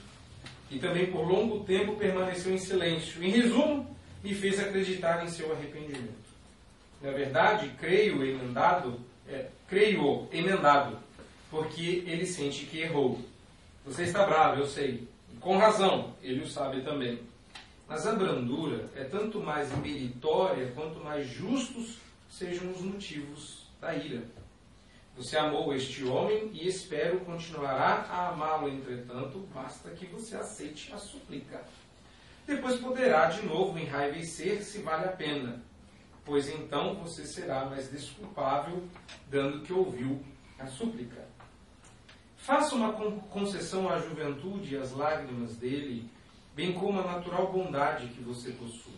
e 0.72 0.80
também 0.80 1.12
por 1.12 1.28
longo 1.28 1.64
tempo 1.64 1.96
permaneceu 1.96 2.54
em 2.54 2.58
silêncio. 2.58 3.24
Em 3.24 3.30
resumo, 3.30 3.96
me 4.24 4.34
fez 4.34 4.60
acreditar 4.60 5.24
em 5.24 5.30
seu 5.30 5.52
arrependimento. 5.54 6.29
Na 7.02 7.12
verdade, 7.12 7.72
creio 7.80 8.24
emendado, 8.24 9.00
é, 9.28 9.48
creio 9.68 10.28
emendado, 10.32 10.98
porque 11.50 12.04
ele 12.06 12.26
sente 12.26 12.66
que 12.66 12.82
errou. 12.82 13.20
Você 13.86 14.04
está 14.04 14.26
bravo, 14.26 14.62
eu 14.62 14.68
sei. 14.68 15.08
Com 15.40 15.58
razão, 15.58 16.14
ele 16.22 16.42
o 16.42 16.48
sabe 16.48 16.82
também. 16.82 17.20
Mas 17.88 18.06
a 18.06 18.14
brandura 18.14 18.90
é 18.96 19.04
tanto 19.04 19.40
mais 19.40 19.76
meritória 19.78 20.72
quanto 20.76 21.00
mais 21.04 21.28
justos 21.28 21.98
sejam 22.30 22.70
os 22.72 22.82
motivos 22.82 23.66
da 23.80 23.96
ira. 23.96 24.24
Você 25.18 25.38
amou 25.38 25.74
este 25.74 26.06
homem 26.06 26.52
e 26.54 26.68
espero 26.68 27.20
continuará 27.22 28.06
a 28.10 28.30
amá-lo, 28.30 28.70
entretanto, 28.70 29.48
basta 29.54 29.90
que 29.92 30.06
você 30.06 30.36
aceite 30.36 30.94
a 30.94 30.98
súplica. 30.98 31.62
Depois 32.46 32.80
poderá 32.80 33.26
de 33.26 33.46
novo 33.46 33.78
enraivecer 33.78 34.64
se 34.64 34.80
vale 34.80 35.06
a 35.06 35.12
pena, 35.12 35.62
pois 36.30 36.48
então 36.48 36.94
você 36.94 37.26
será 37.26 37.66
mais 37.66 37.90
desculpável, 37.90 38.84
dando 39.32 39.64
que 39.64 39.74
ouviu 39.74 40.24
a 40.60 40.68
súplica. 40.68 41.28
Faça 42.38 42.76
uma 42.76 42.94
concessão 42.94 43.90
à 43.90 43.98
juventude 43.98 44.76
e 44.76 44.78
às 44.78 44.92
lágrimas 44.92 45.56
dele, 45.58 46.08
bem 46.56 46.72
como 46.74 47.00
a 47.00 47.04
natural 47.04 47.52
bondade 47.52 48.10
que 48.10 48.22
você 48.22 48.52
possui. 48.52 48.94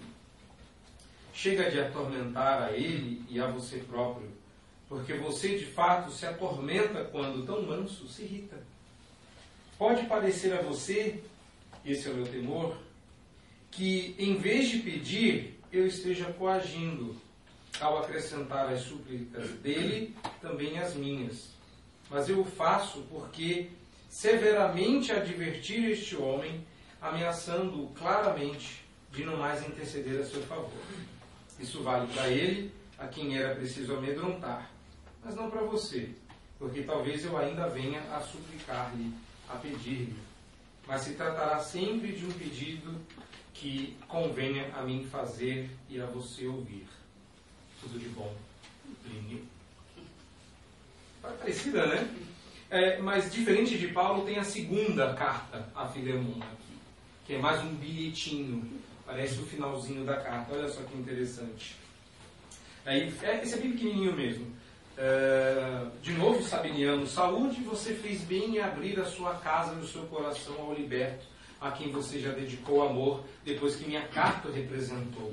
Chega 1.34 1.72
de 1.72 1.80
atormentar 1.80 2.64
a 2.64 2.74
ele 2.74 3.24
e 3.30 3.40
a 3.40 3.50
você 3.50 3.78
próprio, 3.78 4.30
porque 4.90 5.14
você 5.14 5.58
de 5.58 5.66
fato 5.68 6.12
se 6.12 6.26
atormenta 6.26 7.06
quando 7.06 7.46
tão 7.46 7.62
manso 7.62 8.10
se 8.10 8.24
irrita. 8.24 8.62
Pode 9.78 10.06
parecer 10.06 10.52
a 10.54 10.62
você, 10.62 11.24
esse 11.86 12.10
é 12.10 12.12
o 12.12 12.16
meu 12.16 12.28
temor, 12.28 12.78
que 13.72 14.16
em 14.20 14.36
vez 14.36 14.68
de 14.68 14.80
pedir, 14.80 15.51
eu 15.72 15.88
esteja 15.88 16.26
coagindo, 16.34 17.16
ao 17.80 18.00
acrescentar 18.00 18.72
as 18.72 18.82
súplicas 18.82 19.50
dele, 19.52 20.16
também 20.42 20.78
as 20.78 20.94
minhas 20.94 21.52
mas 22.12 22.28
eu 22.28 22.42
o 22.42 22.46
faço 22.46 23.02
porque 23.10 23.70
severamente 24.10 25.14
advertir 25.14 25.90
este 25.90 26.18
homem, 26.18 26.68
ameaçando-o 27.02 27.88
claramente 27.92 28.84
de 29.14 29.24
não 29.24 29.38
mais 29.38 29.66
interceder 29.66 30.20
a 30.20 30.26
seu 30.26 30.42
favor. 30.42 30.70
Isso 31.58 31.82
vale 31.82 32.12
para 32.14 32.28
ele, 32.28 32.70
a 33.00 33.08
quem 33.08 33.38
era 33.38 33.56
preciso 33.56 33.96
amedrontar, 33.96 34.70
mas 35.24 35.36
não 35.36 35.50
para 35.50 35.62
você, 35.62 36.10
porque 36.60 36.82
talvez 36.82 37.24
eu 37.24 37.38
ainda 37.38 37.70
venha 37.70 38.02
a 38.14 38.20
suplicar-lhe, 38.20 39.14
a 39.48 39.56
pedir-lhe. 39.56 40.20
Mas 40.86 41.02
se 41.02 41.14
tratará 41.14 41.60
sempre 41.60 42.12
de 42.12 42.26
um 42.26 42.32
pedido 42.32 43.00
que 43.62 43.96
convenha 44.08 44.74
a 44.74 44.82
mim 44.82 45.06
fazer 45.06 45.70
e 45.88 46.02
a 46.02 46.06
você 46.08 46.48
ouvir. 46.48 46.88
Tudo 47.80 48.00
de 48.00 48.10
bom, 48.10 48.36
Plínio 49.04 49.46
parecida, 51.22 51.86
né? 51.86 52.10
É, 52.72 52.98
mas 52.98 53.32
diferente 53.32 53.78
de 53.78 53.90
Paulo, 53.90 54.26
tem 54.26 54.40
a 54.40 54.44
segunda 54.44 55.14
carta 55.14 55.68
a 55.76 55.88
Filemon 55.88 56.40
aqui, 56.40 56.74
que 57.28 57.34
é 57.36 57.38
mais 57.38 57.64
um 57.64 57.76
bilhetinho. 57.76 58.82
Parece 59.06 59.40
o 59.40 59.46
finalzinho 59.46 60.04
da 60.06 60.18
carta. 60.18 60.56
Olha 60.56 60.68
só 60.68 60.82
que 60.82 60.98
interessante. 60.98 61.76
Aí, 62.84 63.14
é, 63.22 63.44
esse 63.44 63.54
é 63.54 63.58
bem 63.58 63.74
pequenininho 63.74 64.16
mesmo. 64.16 64.48
É, 64.98 65.86
de 66.02 66.14
novo, 66.14 66.42
Sabiniano, 66.42 67.06
saúde, 67.06 67.62
você 67.62 67.94
fez 67.94 68.22
bem 68.22 68.56
em 68.56 68.60
abrir 68.60 69.00
a 69.00 69.06
sua 69.06 69.36
casa 69.36 69.76
e 69.76 69.84
o 69.84 69.88
seu 69.88 70.04
coração 70.04 70.60
ao 70.62 70.74
liberto, 70.74 71.28
a 71.62 71.70
quem 71.72 71.92
você 71.92 72.20
já 72.20 72.32
dedicou 72.32 72.82
amor 72.82 73.24
depois 73.46 73.76
que 73.76 73.88
minha 73.88 74.02
carta 74.08 74.52
representou. 74.52 75.32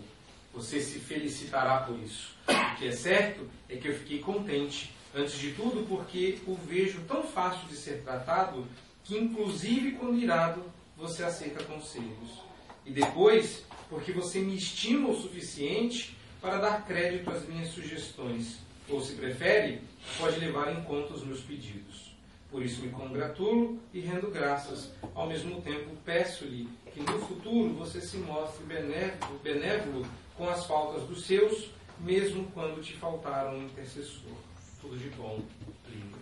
Você 0.53 0.81
se 0.81 0.99
felicitará 0.99 1.79
por 1.79 1.99
isso. 1.99 2.37
O 2.47 2.77
que 2.77 2.89
é 2.89 2.93
certo 2.93 3.49
é 3.69 3.77
que 3.77 3.89
eu 3.89 3.95
fiquei 3.95 4.19
contente, 4.19 4.95
antes 5.15 5.39
de 5.39 5.53
tudo 5.53 5.87
porque 5.89 6.39
o 6.47 6.55
vejo 6.55 7.01
tão 7.09 7.23
fácil 7.23 7.67
de 7.69 7.77
ser 7.77 8.03
tratado 8.03 8.67
que, 9.05 9.17
inclusive 9.17 9.93
quando 9.93 10.21
irado, 10.21 10.63
você 10.97 11.25
aceita 11.25 11.65
conselhos. 11.65 12.43
E 12.85 12.91
depois, 12.91 13.65
porque 13.89 14.13
você 14.13 14.41
me 14.41 14.57
estima 14.57 15.09
o 15.09 15.21
suficiente 15.21 16.15
para 16.43 16.59
dar 16.59 16.87
crédito 16.87 17.31
às 17.31 17.47
minhas 17.49 17.69
sugestões. 17.69 18.59
Ou, 18.89 19.03
se 19.03 19.15
prefere, 19.15 19.81
pode 20.19 20.39
levar 20.39 20.73
em 20.73 20.83
conta 20.85 21.15
os 21.15 21.25
meus 21.25 21.41
pedidos. 21.41 22.08
Por 22.51 22.63
isso 22.63 22.81
me 22.81 22.91
congratulo 22.91 23.79
e 23.93 24.01
rendo 24.01 24.31
graças. 24.31 24.91
Ao 25.15 25.27
mesmo 25.27 25.61
tempo, 25.61 25.91
peço-lhe 26.05 26.69
que 26.93 27.01
no 27.01 27.19
futuro 27.19 27.75
você 27.75 28.01
se 28.01 28.17
mostre 28.19 28.65
benévolo, 28.65 29.39
benévolo 29.43 30.07
com 30.35 30.49
as 30.49 30.65
faltas 30.65 31.03
dos 31.03 31.27
seus, 31.27 31.71
mesmo 32.01 32.51
quando 32.53 32.83
te 32.83 32.95
faltar 32.95 33.55
um 33.55 33.65
intercessor. 33.65 34.33
Tudo 34.81 34.97
de 34.97 35.11
bom, 35.11 35.41
lindo. 35.89 36.19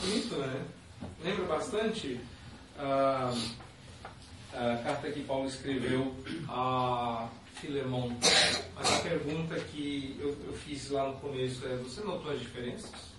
Bonito, 0.00 0.36
né? 0.36 0.64
Lembra 1.22 1.44
bastante 1.44 2.20
a, 2.78 3.34
a 4.54 4.76
carta 4.78 5.10
que 5.10 5.24
Paulo 5.24 5.46
escreveu 5.46 6.14
a 6.48 7.28
Filemão. 7.54 8.16
Mas 8.74 8.92
a 8.92 8.98
pergunta 9.00 9.60
que 9.60 10.16
eu, 10.18 10.36
eu 10.46 10.52
fiz 10.54 10.90
lá 10.90 11.08
no 11.08 11.14
começo 11.18 11.66
é: 11.66 11.76
você 11.76 12.00
notou 12.00 12.32
as 12.32 12.40
diferenças? 12.40 13.13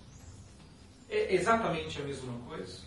É 1.16 1.34
exatamente 1.34 2.02
a 2.02 2.04
mesma 2.04 2.34
coisa? 2.46 2.80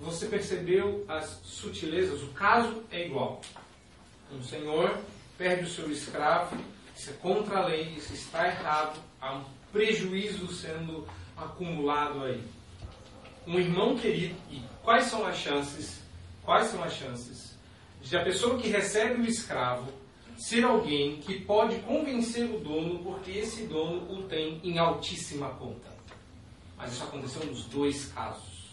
Você 0.00 0.26
percebeu 0.26 1.04
as 1.06 1.38
sutilezas? 1.44 2.22
O 2.22 2.28
caso 2.28 2.82
é 2.90 3.04
igual. 3.04 3.42
Um 4.32 4.42
senhor 4.42 4.98
perde 5.36 5.64
o 5.64 5.68
seu 5.68 5.90
escravo, 5.90 6.56
isso 6.96 7.10
é 7.10 7.12
contra 7.14 7.58
a 7.58 7.66
lei, 7.66 7.94
isso 7.94 8.14
está 8.14 8.46
errado, 8.46 8.98
há 9.20 9.34
um 9.34 9.44
prejuízo 9.70 10.50
sendo 10.50 11.06
acumulado 11.36 12.24
aí. 12.24 12.42
Um 13.46 13.58
irmão 13.58 13.98
querido, 13.98 14.36
e 14.50 14.62
quais 14.82 15.04
são 15.04 15.26
as 15.26 15.36
chances? 15.36 16.00
Quais 16.42 16.68
são 16.68 16.82
as 16.82 16.94
chances 16.94 17.54
de 18.00 18.16
a 18.16 18.24
pessoa 18.24 18.58
que 18.58 18.68
recebe 18.68 19.20
o 19.20 19.26
escravo 19.26 19.92
ser 20.38 20.64
alguém 20.64 21.20
que 21.20 21.38
pode 21.40 21.76
convencer 21.80 22.48
o 22.50 22.60
dono 22.60 23.00
porque 23.00 23.30
esse 23.32 23.66
dono 23.66 24.10
o 24.10 24.22
tem 24.22 24.58
em 24.64 24.78
altíssima 24.78 25.50
conta. 25.50 25.89
Mas 26.80 26.92
isso 26.92 27.04
aconteceu 27.04 27.44
nos 27.44 27.64
dois 27.64 28.06
casos. 28.06 28.70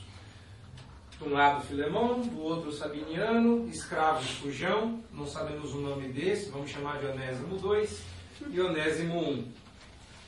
De 1.18 1.28
um 1.28 1.34
lado 1.34 1.66
Filemão, 1.66 2.22
do 2.22 2.42
outro 2.42 2.72
Sabiniano, 2.72 3.68
escravo 3.68 4.24
Fujão, 4.24 5.04
não 5.12 5.28
sabemos 5.28 5.74
o 5.74 5.80
nome 5.80 6.08
desse, 6.10 6.50
vamos 6.50 6.70
chamar 6.70 7.00
de 7.00 7.08
Onésimo 7.08 7.58
II 7.58 7.90
e 8.50 8.62
Onésimo 8.62 9.22
I. 9.24 9.52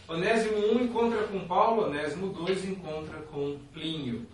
Onésimo 0.07 0.57
I 0.57 0.83
encontra 0.83 1.23
com 1.27 1.47
Paulo, 1.47 1.85
Onésimo 1.85 2.35
II 2.47 2.71
encontra 2.71 3.19
com 3.31 3.57
Plínio. 3.71 4.25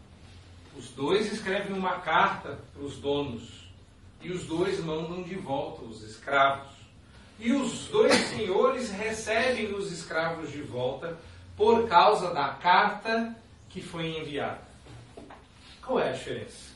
Os 0.78 0.90
dois 0.90 1.32
escrevem 1.32 1.78
uma 1.78 2.00
carta 2.00 2.58
para 2.74 2.84
os 2.84 2.98
donos 2.98 3.70
e 4.22 4.32
os 4.32 4.46
dois 4.46 4.80
mandam 4.84 5.22
de 5.22 5.36
volta 5.36 5.84
os 5.84 6.02
escravos. 6.02 6.74
E 7.38 7.52
os 7.52 7.90
dois 7.90 8.14
senhores 8.30 8.90
recebem 8.92 9.74
os 9.76 9.92
escravos 9.92 10.52
de 10.52 10.62
volta 10.62 11.18
por 11.56 11.88
causa 11.88 12.34
da 12.34 12.50
carta 12.50 13.36
que 13.70 13.82
foi 13.82 14.18
enviada. 14.18 14.62
Qual 15.82 16.00
é 16.00 16.10
a 16.10 16.14
diferença? 16.14 16.74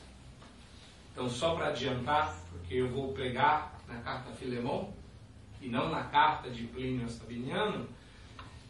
Então, 1.12 1.28
só 1.28 1.54
para 1.54 1.68
adiantar, 1.68 2.34
porque 2.50 2.74
eu 2.74 2.88
vou 2.88 3.12
pregar 3.12 3.80
na 3.88 3.96
carta 4.00 4.30
Filemão 4.32 4.92
e 5.60 5.68
não 5.68 5.90
na 5.90 6.04
carta 6.04 6.48
de 6.50 6.64
Plínio 6.64 7.08
Sabiniano, 7.08 7.88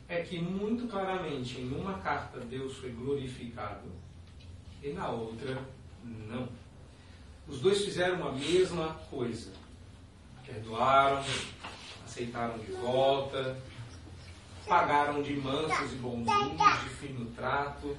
é 0.09 0.23
que 0.23 0.41
muito 0.41 0.89
claramente 0.89 1.61
em 1.61 1.73
uma 1.73 1.99
carta 1.99 2.41
Deus 2.41 2.77
foi 2.79 2.91
glorificado 2.91 3.89
e 4.83 4.93
na 4.93 5.09
outra 5.09 5.63
não. 6.05 6.49
Os 7.47 7.61
dois 7.61 7.85
fizeram 7.85 8.27
a 8.27 8.33
mesma 8.33 8.95
coisa. 9.11 9.53
Perdoaram, 10.45 11.23
aceitaram 12.05 12.59
de 12.59 12.73
volta, 12.73 13.57
pagaram 14.71 15.21
de 15.21 15.35
mansos 15.35 15.93
e 15.93 15.97
bonzinhos, 15.97 16.81
de 16.85 16.89
fino 16.91 17.27
trato, 17.35 17.97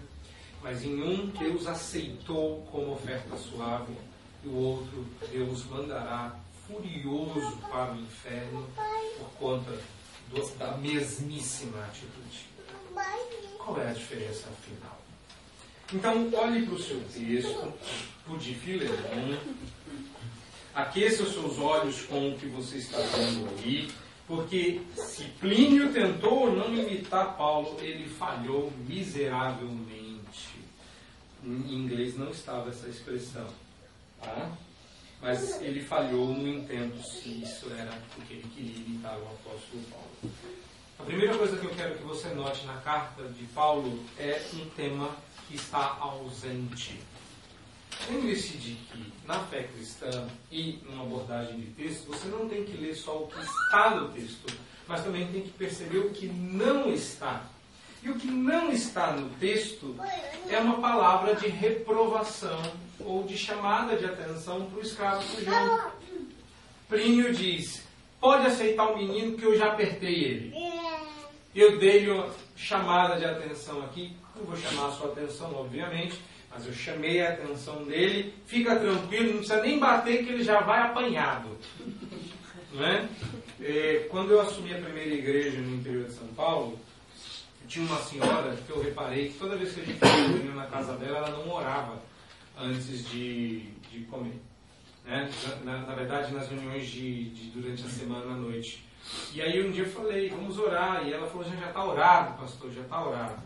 mas 0.64 0.86
em 0.86 1.04
um 1.04 1.28
Deus 1.28 1.68
aceitou 1.68 2.66
como 2.72 2.94
oferta 2.94 3.36
suave, 3.36 3.94
e 4.42 4.48
o 4.48 4.56
outro 4.56 5.06
Deus 5.30 5.66
mandará 5.66 6.34
furioso 6.66 7.58
para 7.70 7.92
o 7.92 8.00
inferno 8.00 8.66
por 9.18 9.30
conta 9.38 9.72
do, 10.30 10.58
da 10.58 10.78
mesmíssima 10.78 11.78
atitude. 11.84 12.50
Qual 13.58 13.78
é 13.82 13.90
a 13.90 13.94
diferença 13.94 14.48
afinal? 14.50 14.98
Então, 15.94 16.32
olhe 16.34 16.66
para 16.66 16.76
o 16.76 16.82
seu 16.82 17.04
texto, 17.14 17.74
por 18.26 18.40
de 18.40 18.56
Filemon, 18.56 19.38
aqueça 20.74 21.24
os 21.24 21.34
seus 21.34 21.60
olhos 21.60 22.04
com 22.04 22.30
o 22.30 22.40
que 22.40 22.46
você 22.46 22.78
está 22.78 22.98
vendo 22.98 23.50
aí, 23.60 23.92
porque 24.32 24.80
se 24.96 25.26
Plínio 25.42 25.92
tentou 25.92 26.50
não 26.56 26.74
imitar 26.74 27.36
Paulo, 27.36 27.78
ele 27.82 28.08
falhou 28.08 28.72
miseravelmente. 28.88 30.58
Em 31.44 31.74
inglês 31.74 32.18
não 32.18 32.30
estava 32.32 32.70
essa 32.70 32.88
expressão. 32.88 33.46
Tá? 34.22 34.50
Mas 35.22 35.62
ele 35.62 35.84
falhou 35.84 36.30
no 36.30 36.48
intento 36.48 37.04
se 37.04 37.44
isso 37.44 37.70
era 37.78 37.92
porque 38.16 38.36
ele 38.36 38.48
queria 38.56 38.78
imitar 38.78 39.20
o 39.20 39.24
apóstolo 39.24 39.84
Paulo. 39.92 40.34
A 40.98 41.04
primeira 41.04 41.38
coisa 41.38 41.58
que 41.58 41.66
eu 41.66 41.72
quero 41.72 41.98
que 41.98 42.04
você 42.04 42.30
note 42.30 42.66
na 42.66 42.78
carta 42.78 43.24
de 43.24 43.44
Paulo 43.48 44.02
é 44.18 44.42
um 44.54 44.66
tema 44.70 45.14
que 45.50 45.56
está 45.56 45.98
ausente. 46.00 47.02
Lembre-se 48.10 48.58
de 48.58 48.76
que 48.76 49.14
na 49.26 49.40
fé 49.46 49.64
cristã 49.64 50.28
e 50.52 50.80
numa 50.86 51.04
abordagem 51.04 51.60
de 51.60 51.68
texto, 51.68 52.08
você 52.08 52.28
não 52.28 52.50
tem 52.50 52.64
que 52.64 52.76
ler 52.78 52.96
só 52.96 53.18
o 53.18 53.28
que 53.28 53.40
está 53.40 53.96
no 53.96 54.10
texto, 54.10 54.54
mas 54.88 55.04
também 55.04 55.28
tem 55.32 55.42
que 55.42 55.52
perceber 55.52 56.00
o 56.00 56.10
que 56.10 56.28
não 56.28 56.92
está. 56.92 57.46
E 58.04 58.10
o 58.10 58.16
que 58.16 58.28
não 58.28 58.72
está 58.72 59.14
no 59.14 59.30
texto 59.36 59.96
é 60.50 60.58
uma 60.58 60.82
palavra 60.82 61.36
de 61.36 61.48
reprovação 61.48 62.62
ou 63.00 63.24
de 63.24 63.38
chamada 63.38 63.96
de 63.96 64.06
atenção 64.06 64.66
para 64.66 64.80
o 64.80 64.82
escravo 64.82 65.22
fujão. 65.22 65.92
Plínio 66.90 67.34
diz: 67.34 67.84
Pode 68.20 68.48
aceitar 68.48 68.88
o 68.88 68.98
menino 68.98 69.38
que 69.38 69.46
eu 69.46 69.58
já 69.58 69.68
apertei 69.68 70.24
ele. 70.24 70.56
Eu 71.54 71.78
dei-lhe 71.78 72.10
uma 72.10 72.30
chamada 72.56 73.20
de 73.20 73.26
atenção 73.26 73.84
aqui, 73.84 74.16
não 74.36 74.46
vou 74.46 74.58
chamar 74.58 74.88
a 74.88 74.92
sua 74.92 75.12
atenção, 75.12 75.54
obviamente, 75.54 76.20
mas 76.52 76.68
eu 76.68 76.74
chamei 76.74 77.22
a 77.22 77.30
atenção 77.30 77.84
dele, 77.86 78.34
fica 78.46 78.76
tranquilo, 78.76 79.28
não 79.28 79.38
precisa 79.38 79.62
nem 79.62 79.80
bater 79.80 80.26
que 80.26 80.32
ele 80.32 80.44
já 80.44 80.60
vai 80.62 80.82
apanhado. 80.82 81.58
Não 82.74 82.86
é? 82.86 83.06
É, 83.60 84.08
quando 84.10 84.32
eu 84.32 84.40
assumi 84.40 84.74
a 84.74 84.78
primeira 84.78 85.14
igreja 85.14 85.60
no 85.60 85.76
interior 85.76 86.06
de 86.06 86.14
São 86.14 86.28
Paulo, 86.28 86.80
tinha 87.68 87.86
uma 87.86 88.00
senhora 88.00 88.56
que 88.56 88.70
eu 88.70 88.82
reparei 88.82 89.30
que 89.30 89.38
toda 89.38 89.56
vez 89.56 89.74
que 89.74 89.82
a 89.82 89.84
gente 89.84 90.00
ia 90.46 90.54
na 90.54 90.66
casa 90.68 90.94
dela, 90.98 91.18
ela 91.18 91.30
não 91.30 91.50
orava 91.54 92.02
antes 92.58 93.10
de, 93.10 93.60
de 93.92 94.06
comer. 94.10 94.40
Né? 95.06 95.30
Na, 95.64 95.80
na, 95.80 95.96
verdade, 95.96 96.34
nas 96.34 96.48
reuniões 96.50 96.88
de, 96.88 97.30
de, 97.30 97.50
durante 97.52 97.86
a 97.86 97.90
semana 97.90 98.34
à 98.34 98.38
noite. 98.38 98.86
E 99.34 99.42
aí 99.42 99.66
um 99.66 99.72
dia 99.72 99.84
eu 99.84 99.90
falei, 99.90 100.30
vamos 100.30 100.58
orar. 100.60 101.08
E 101.08 101.14
ela 101.14 101.28
falou, 101.28 101.44
já 101.44 101.68
está 101.68 101.84
orado, 101.84 102.42
pastor, 102.42 102.72
já 102.72 102.82
está 102.82 103.06
orado. 103.06 103.42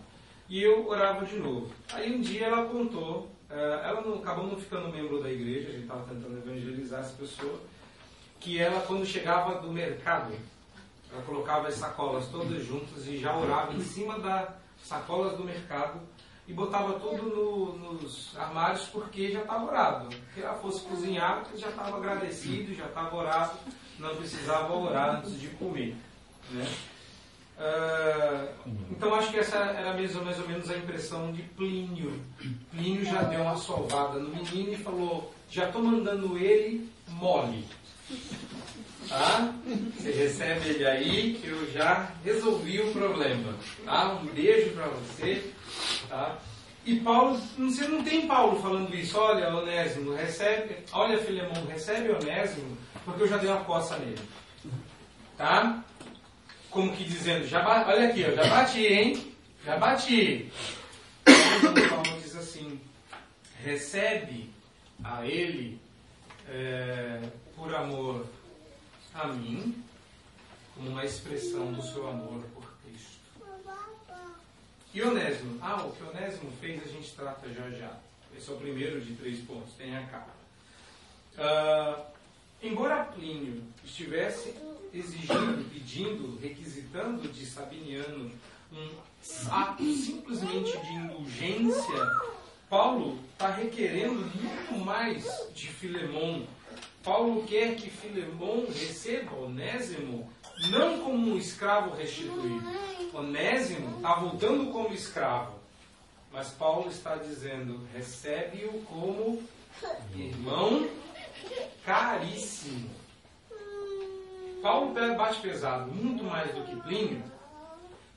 E 0.48 0.62
eu 0.62 0.88
orava 0.88 1.26
de 1.26 1.38
novo. 1.38 1.72
Aí 1.92 2.16
um 2.16 2.22
dia 2.22 2.46
ela 2.46 2.66
contou, 2.66 3.32
eh, 3.50 3.82
ela 3.84 4.02
não, 4.02 4.16
acabou 4.16 4.46
não 4.46 4.58
ficando 4.58 4.92
membro 4.92 5.22
da 5.22 5.32
igreja, 5.32 5.70
a 5.70 5.72
gente 5.72 5.82
estava 5.84 6.04
tentando 6.04 6.38
evangelizar 6.38 7.00
essa 7.00 7.14
pessoa, 7.14 7.60
que 8.40 8.60
ela 8.60 8.82
quando 8.82 9.06
chegava 9.06 9.60
do 9.60 9.72
mercado, 9.72 10.34
ela 11.12 11.24
colocava 11.24 11.68
as 11.68 11.76
sacolas 11.76 12.28
todas 12.28 12.64
juntas 12.64 13.08
e 13.08 13.18
já 13.18 13.36
orava 13.36 13.74
em 13.74 13.82
cima 13.82 14.20
das 14.20 14.50
sacolas 14.84 15.36
do 15.36 15.44
mercado 15.44 16.00
e 16.48 16.54
botava 16.54 17.00
tudo 17.00 17.24
no, 17.24 17.78
nos 17.78 18.38
armários 18.38 18.84
porque 18.88 19.32
já 19.32 19.42
estava 19.42 19.66
orado. 19.66 20.16
Se 20.34 20.42
ela 20.42 20.54
fosse 20.56 20.82
cozinhar, 20.82 21.44
já 21.56 21.70
estava 21.70 21.98
agradecido, 21.98 22.76
já 22.76 22.86
estava 22.86 23.16
orado, 23.16 23.58
não 23.98 24.16
precisava 24.16 24.74
orar 24.76 25.18
antes 25.18 25.40
de 25.40 25.48
comer. 25.50 25.96
Né? 26.52 26.68
Uh, 27.58 28.50
então 28.92 29.16
acho 29.16 29.32
que 29.32 29.40
essa 29.40 29.58
era 29.58 29.94
mesmo, 29.94 30.26
mais 30.26 30.38
ou 30.40 30.48
menos 30.48 30.70
a 30.70 30.78
impressão 30.78 31.32
de 31.32 31.42
Plínio. 31.42 32.22
Plínio 32.72 33.06
já 33.06 33.24
deu 33.24 33.42
uma 33.42 33.56
salvada 33.56 34.20
no 34.20 34.30
menino 34.30 34.74
e 34.74 34.78
falou: 34.78 35.34
já 35.50 35.68
estou 35.68 35.82
mandando 35.82 36.38
ele 36.38 36.90
mole. 37.08 37.66
Tá? 39.08 39.54
Você 39.98 40.12
recebe 40.12 40.70
ele 40.70 40.86
aí 40.86 41.34
que 41.36 41.48
eu 41.48 41.72
já 41.72 42.12
resolvi 42.24 42.82
o 42.82 42.92
problema. 42.92 43.54
Tá? 43.86 44.14
Um 44.14 44.26
beijo 44.26 44.72
para 44.72 44.88
você. 44.88 45.52
Tá? 46.10 46.38
E 46.86 47.00
Paulo, 47.00 47.40
você 47.58 47.88
não 47.88 48.04
tem 48.04 48.28
Paulo 48.28 48.62
falando 48.62 48.94
isso, 48.94 49.18
olha, 49.18 49.50
Onésimo, 49.56 50.14
recebe, 50.14 50.78
olha, 50.92 51.18
Filemão, 51.18 51.66
recebe 51.66 52.12
Onésimo, 52.12 52.78
porque 53.04 53.24
eu 53.24 53.28
já 53.28 53.38
dei 53.38 53.50
uma 53.50 53.64
coça 53.64 53.98
nele. 53.98 54.22
Tá? 55.36 55.84
Como 56.76 56.94
que 56.94 57.06
dizendo, 57.06 57.48
já 57.48 57.66
olha 57.88 58.10
aqui, 58.10 58.20
eu 58.20 58.36
já 58.36 58.50
bati, 58.50 58.86
hein? 58.86 59.34
Já 59.64 59.78
bati. 59.78 60.52
Então, 61.26 61.74
Paulo 61.88 62.22
diz 62.22 62.36
assim, 62.36 62.82
recebe 63.64 64.50
a 65.02 65.26
ele 65.26 65.80
é, 66.50 67.22
por 67.56 67.74
amor 67.74 68.26
a 69.14 69.28
mim, 69.28 69.82
como 70.76 70.90
uma 70.90 71.06
expressão 71.06 71.72
do 71.72 71.82
seu 71.82 72.10
amor 72.10 72.44
por 72.54 72.70
Cristo. 72.84 73.22
E 74.94 75.02
Onésimo? 75.02 75.58
Ah, 75.62 75.82
o 75.82 75.94
que 75.94 76.04
Onésimo 76.04 76.52
fez 76.60 76.84
a 76.84 76.88
gente 76.90 77.10
trata 77.16 77.48
já 77.54 77.70
já. 77.70 77.98
Esse 78.38 78.52
é 78.52 78.54
o 78.54 78.58
primeiro 78.58 79.00
de 79.00 79.16
três 79.16 79.40
pontos, 79.46 79.76
tem 79.76 79.96
a 79.96 80.04
capa. 80.08 80.36
Uh, 81.38 82.04
embora 82.62 83.06
Plínio 83.06 83.64
estivesse 83.82 84.54
exigindo, 84.98 85.70
pedindo, 85.72 86.40
requisitando 86.42 87.28
de 87.28 87.46
Sabiniano 87.46 88.32
um 88.72 88.90
ato 89.50 89.84
simplesmente 89.94 90.78
de 90.78 90.94
indulgência, 90.94 92.12
Paulo 92.70 93.20
está 93.32 93.50
requerendo 93.50 94.20
muito 94.20 94.86
mais 94.86 95.24
de 95.54 95.68
Filemão. 95.68 96.46
Paulo 97.04 97.44
quer 97.44 97.76
que 97.76 97.90
Filemão 97.90 98.66
receba 98.68 99.36
Onésimo 99.36 100.30
não 100.70 101.00
como 101.02 101.34
um 101.34 101.38
escravo 101.38 101.96
restituído. 101.96 102.66
Onésimo 103.14 103.98
está 103.98 104.16
voltando 104.16 104.72
como 104.72 104.94
escravo. 104.94 105.54
Mas 106.32 106.50
Paulo 106.50 106.90
está 106.90 107.16
dizendo: 107.16 107.88
recebe-o 107.94 108.82
como 108.82 109.44
irmão 110.16 110.90
caríssimo. 111.86 112.90
Paulo 114.66 114.96
bate 115.16 115.42
pesado, 115.42 115.92
muito 115.92 116.24
mais 116.24 116.52
do 116.56 116.64
que 116.64 116.76
Plínio, 116.78 117.24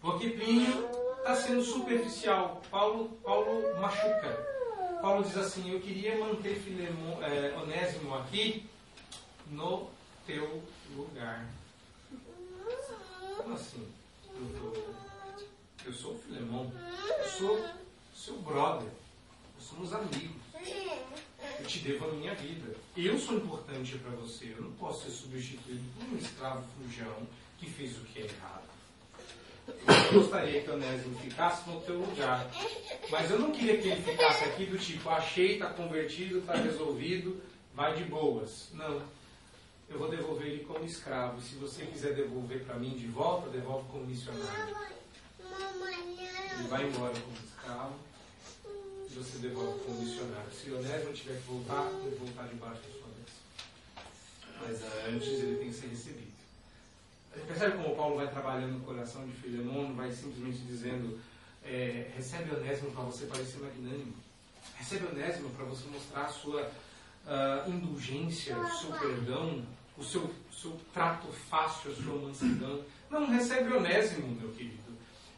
porque 0.01 0.31
Plínio 0.31 0.89
está 1.19 1.35
sendo 1.35 1.63
superficial. 1.63 2.63
Paulo, 2.71 3.11
Paulo 3.23 3.79
machuca. 3.79 4.33
Paulo 5.03 5.23
diz 5.25 5.37
assim: 5.37 5.71
Eu 5.71 5.79
queria 5.79 6.17
manter 6.17 6.55
Filemon, 6.55 7.23
é, 7.23 7.55
Onésimo 7.55 8.17
aqui 8.17 8.67
no 9.49 9.91
teu 10.27 10.63
lugar. 10.97 11.45
Como 13.37 13.55
assim? 13.55 13.87
Eu 15.85 15.93
sou 15.93 16.15
o 16.15 16.19
Filemão. 16.19 16.73
Eu 17.19 17.29
sou 17.29 17.63
seu 18.17 18.39
brother. 18.39 18.89
Nós 19.55 19.69
somos 19.69 19.93
amigos. 19.93 20.41
Eu 21.59 21.67
te 21.67 21.79
devo 21.81 22.09
a 22.09 22.13
minha 22.13 22.35
vida. 22.35 22.75
Eu 22.97 23.19
sou 23.19 23.37
importante 23.37 23.97
para 23.99 24.11
você. 24.13 24.55
Eu 24.57 24.63
não 24.63 24.73
posso 24.73 25.05
ser 25.05 25.11
substituído 25.11 25.83
por 25.95 26.05
um 26.05 26.19
escravo 26.19 26.65
fujão 26.77 27.27
que 27.59 27.69
fez 27.71 27.97
o 27.97 28.01
que 28.01 28.21
é 28.21 28.25
errado. 28.25 28.69
Eu 30.13 30.23
gostaria 30.23 30.63
que 30.63 30.71
o 30.71 30.75
Onésimo 30.75 31.19
ficasse 31.19 31.69
no 31.69 31.81
teu 31.83 31.99
lugar. 31.99 32.51
Mas 33.11 33.31
eu 33.31 33.39
não 33.39 33.53
queria 33.53 33.79
que 33.79 33.89
ele 33.89 34.03
ficasse 34.03 34.45
aqui 34.45 34.67
do 34.67 34.79
tipo, 34.79 35.09
achei, 35.11 35.55
está 35.55 35.71
convertido, 35.71 36.39
está 36.39 36.55
resolvido, 36.55 37.41
vai 37.75 37.95
de 37.95 38.05
boas. 38.05 38.71
Não 38.73 39.03
eu 39.89 39.99
vou 39.99 40.11
devolver 40.11 40.49
ele 40.49 40.65
como 40.65 40.85
escravo. 40.85 41.41
Se 41.41 41.55
você 41.55 41.87
quiser 41.87 42.15
devolver 42.15 42.63
para 42.65 42.77
mim 42.77 42.91
de 42.91 43.07
volta, 43.07 43.49
devolve 43.49 43.89
como 43.91 44.05
missionário. 44.05 44.77
Ele 46.59 46.69
vai 46.69 46.87
embora 46.87 47.15
como 47.19 47.37
escravo 47.37 47.95
e 49.11 49.15
você 49.15 49.39
devolve 49.39 49.81
como 49.85 50.01
missionário. 50.01 50.51
Se 50.53 50.71
o 50.71 50.79
Onésimo 50.79 51.13
tiver 51.13 51.37
que 51.37 51.47
voltar, 51.49 51.91
ele 52.05 52.17
voltar 52.17 52.47
debaixo 52.49 52.83
da 52.83 52.89
sua 52.89 53.09
bênção. 53.17 53.41
Mas 54.61 55.15
antes 55.15 55.29
ele 55.29 55.57
tem 55.57 55.69
que 55.69 55.75
ser 55.75 55.87
recebido. 55.89 56.29
Percebe 57.47 57.77
como 57.77 57.97
Paulo 57.97 58.17
vai 58.17 58.29
trabalhando 58.29 58.75
no 58.75 58.81
coração 58.81 59.27
de 59.27 59.33
Filemon, 59.33 59.95
vai 59.95 60.11
simplesmente 60.13 60.59
dizendo, 60.59 61.19
é, 61.65 62.11
recebe 62.15 62.55
Onésimo 62.55 62.91
para 62.91 63.05
você 63.05 63.27
parecer 63.27 63.59
magnânimo. 63.61 64.15
Recebe 64.75 65.07
Onésimo 65.07 65.51
para 65.51 65.65
você 65.65 65.89
mostrar 65.89 66.23
a 66.23 66.29
sua 66.29 66.63
uh, 66.63 67.71
indulgência, 67.71 68.59
o 68.59 68.71
seu 68.71 68.93
perdão, 68.93 69.65
o 69.97 70.05
seu, 70.05 70.31
seu 70.53 70.79
trato 70.93 71.29
fácil, 71.29 71.93
a 71.93 71.95
sua 71.95 72.15
mansidão. 72.21 72.85
Não 73.11 73.27
recebe 73.27 73.73
Onésimo, 73.73 74.29
meu 74.41 74.51
querido. 74.53 74.79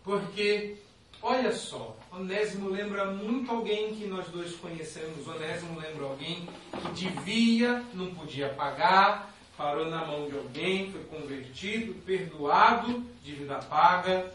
Porque, 0.02 0.76
olha 1.22 1.52
só, 1.54 1.96
Onésimo 2.12 2.68
lembra 2.68 3.12
muito 3.12 3.50
alguém 3.50 3.94
que 3.94 4.06
nós 4.06 4.26
dois 4.28 4.56
conhecemos. 4.56 5.26
Onésimo 5.28 5.78
lembra 5.78 6.06
alguém 6.06 6.46
que 6.72 6.92
devia, 6.92 7.84
não 7.94 8.12
podia 8.14 8.48
pagar, 8.48 9.32
parou 9.56 9.88
na 9.88 10.04
mão 10.04 10.28
de 10.28 10.36
alguém, 10.36 10.90
foi 10.90 11.04
convertido, 11.04 11.94
perdoado, 12.02 13.04
dívida 13.22 13.58
paga. 13.58 14.32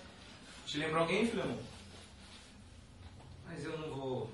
Te 0.66 0.78
lembra 0.78 1.02
alguém, 1.02 1.28
Filemão? 1.28 1.60
Mas 3.46 3.64
eu 3.66 3.78
não 3.78 3.90
vou 3.90 4.32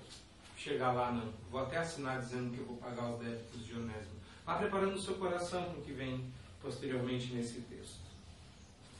chegar 0.56 0.91
lá, 0.91 1.12
não. 1.12 1.34
Vou 1.49 1.62
até 1.62 1.77
assinar 1.77 2.21
dizendo 2.21 2.54
que 2.54 2.60
eu 2.60 2.65
vou 2.65 2.77
pagar 2.77 3.10
os 3.10 3.19
débitos 3.19 3.65
de 3.65 3.73
Onésimo. 3.73 4.21
Vá 4.45 4.56
preparando 4.56 4.95
o 4.95 5.01
seu 5.01 5.15
coração 5.15 5.63
para 5.63 5.80
o 5.80 5.82
que 5.82 5.91
vem 5.91 6.23
posteriormente 6.62 7.34
nesse 7.34 7.62
texto. 7.62 7.99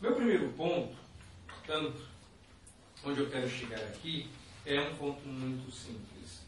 Meu 0.02 0.16
primeiro 0.16 0.50
ponto, 0.54 0.96
portanto, 1.48 2.11
onde 3.04 3.20
eu 3.20 3.30
quero 3.30 3.50
chegar 3.50 3.80
aqui, 3.80 4.30
é 4.66 4.80
um 4.80 4.96
ponto 4.96 5.28
muito 5.28 5.72
simples, 5.72 6.42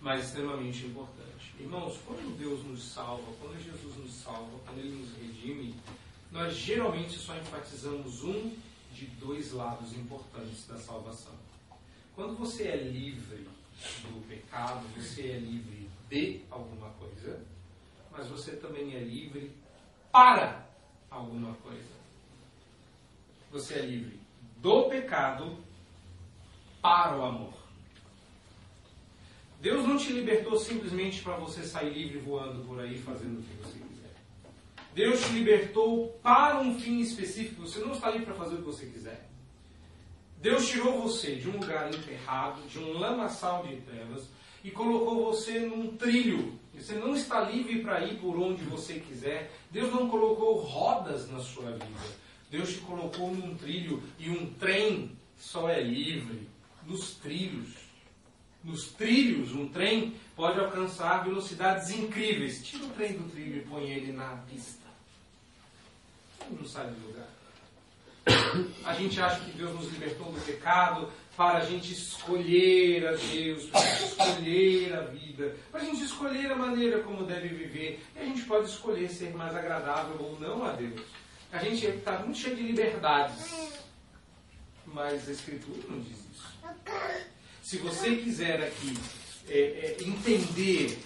mas 0.00 0.26
extremamente 0.26 0.86
importante. 0.86 1.54
Irmãos, 1.58 1.98
quando 2.06 2.36
Deus 2.38 2.64
nos 2.64 2.82
salva, 2.82 3.32
quando 3.40 3.62
Jesus 3.62 3.96
nos 3.96 4.12
salva, 4.12 4.58
quando 4.64 4.78
Ele 4.78 4.96
nos 4.96 5.12
redime, 5.16 5.74
nós 6.30 6.54
geralmente 6.54 7.18
só 7.18 7.36
enfatizamos 7.36 8.22
um 8.22 8.56
de 8.92 9.06
dois 9.06 9.52
lados 9.52 9.92
importantes 9.94 10.66
da 10.66 10.78
salvação. 10.78 11.34
Quando 12.14 12.36
você 12.36 12.68
é 12.68 12.76
livre 12.76 13.46
do 14.02 14.26
pecado, 14.26 14.86
você 14.96 15.22
é 15.22 15.38
livre 15.38 15.88
de 16.08 16.40
alguma 16.50 16.90
coisa, 16.90 17.40
mas 18.10 18.26
você 18.26 18.52
também 18.56 18.94
é 18.94 19.00
livre 19.00 19.52
para 20.10 20.66
alguma 21.10 21.54
coisa. 21.56 21.98
Você 23.50 23.74
é 23.74 23.82
livre 23.82 24.18
do 24.56 24.88
pecado 24.88 25.67
para 26.88 27.18
o 27.18 27.22
amor. 27.22 27.52
Deus 29.60 29.86
não 29.86 29.98
te 29.98 30.10
libertou 30.10 30.58
simplesmente 30.58 31.20
para 31.20 31.36
você 31.36 31.62
sair 31.62 31.92
livre 31.92 32.18
voando 32.18 32.64
por 32.64 32.80
aí 32.80 32.98
fazendo 32.98 33.40
o 33.40 33.42
que 33.42 33.54
você 33.56 33.78
quiser. 33.78 34.14
Deus 34.94 35.20
te 35.20 35.32
libertou 35.32 36.18
para 36.22 36.60
um 36.60 36.80
fim 36.80 37.00
específico. 37.00 37.60
Você 37.60 37.80
não 37.80 37.92
está 37.92 38.08
livre 38.08 38.24
para 38.24 38.36
fazer 38.36 38.54
o 38.54 38.58
que 38.58 38.64
você 38.64 38.86
quiser. 38.86 39.28
Deus 40.40 40.66
tirou 40.66 41.02
você 41.02 41.34
de 41.34 41.50
um 41.50 41.60
lugar 41.60 41.92
enterrado, 41.92 42.62
de 42.66 42.78
um 42.78 42.92
lamaçal 42.92 43.66
de 43.66 43.76
trevas, 43.82 44.24
e 44.64 44.70
colocou 44.70 45.26
você 45.26 45.60
num 45.60 45.94
trilho 45.94 46.58
você 46.72 46.94
não 46.94 47.12
está 47.12 47.40
livre 47.40 47.82
para 47.82 48.04
ir 48.04 48.20
por 48.20 48.38
onde 48.38 48.62
você 48.62 49.00
quiser. 49.00 49.50
Deus 49.68 49.92
não 49.92 50.08
colocou 50.08 50.58
rodas 50.58 51.28
na 51.28 51.40
sua 51.40 51.72
vida. 51.72 51.86
Deus 52.48 52.74
te 52.74 52.78
colocou 52.78 53.34
num 53.34 53.56
trilho 53.56 54.00
e 54.16 54.30
um 54.30 54.46
trem 54.54 55.10
só 55.36 55.68
é 55.68 55.82
livre 55.82 56.48
nos 56.88 57.14
trilhos. 57.16 57.74
Nos 58.64 58.88
trilhos, 58.88 59.52
um 59.52 59.68
trem 59.68 60.14
pode 60.34 60.58
alcançar 60.58 61.24
velocidades 61.24 61.90
incríveis. 61.90 62.66
Tira 62.66 62.84
o 62.84 62.90
trem 62.90 63.12
do 63.12 63.30
trilho 63.30 63.58
e 63.58 63.66
põe 63.66 63.88
ele 63.90 64.12
na 64.12 64.36
pista. 64.50 64.88
Ele 66.46 66.58
não 66.58 66.66
sai 66.66 66.88
do 66.88 67.06
lugar. 67.06 67.28
A 68.84 68.94
gente 68.94 69.20
acha 69.20 69.40
que 69.40 69.52
Deus 69.52 69.72
nos 69.74 69.92
libertou 69.92 70.32
do 70.32 70.40
pecado, 70.40 71.10
para 71.36 71.58
a 71.58 71.64
gente 71.64 71.92
escolher 71.92 73.06
a 73.06 73.12
Deus, 73.12 73.66
para 73.66 73.80
a 73.80 73.84
gente 73.84 74.04
escolher 74.04 74.92
a 74.92 75.00
vida, 75.02 75.56
para 75.70 75.80
a 75.80 75.84
gente 75.84 76.02
escolher 76.02 76.50
a 76.50 76.56
maneira 76.56 77.00
como 77.04 77.24
deve 77.24 77.48
viver. 77.48 78.04
E 78.16 78.18
a 78.18 78.24
gente 78.24 78.42
pode 78.42 78.68
escolher 78.68 79.08
ser 79.08 79.32
mais 79.34 79.54
agradável 79.54 80.16
ou 80.20 80.38
não 80.40 80.64
a 80.66 80.72
Deus. 80.72 81.00
A 81.52 81.58
gente 81.58 81.86
está 81.86 82.18
muito 82.18 82.38
cheio 82.38 82.56
de 82.56 82.62
liberdades, 82.62 83.72
mas 84.84 85.28
a 85.28 85.32
Escritura 85.32 85.80
não 85.88 86.00
diz. 86.00 86.27
Se 87.62 87.78
você 87.78 88.16
quiser 88.16 88.62
aqui 88.62 88.94
é, 89.48 89.58
é, 89.58 89.96
entender, 90.02 90.98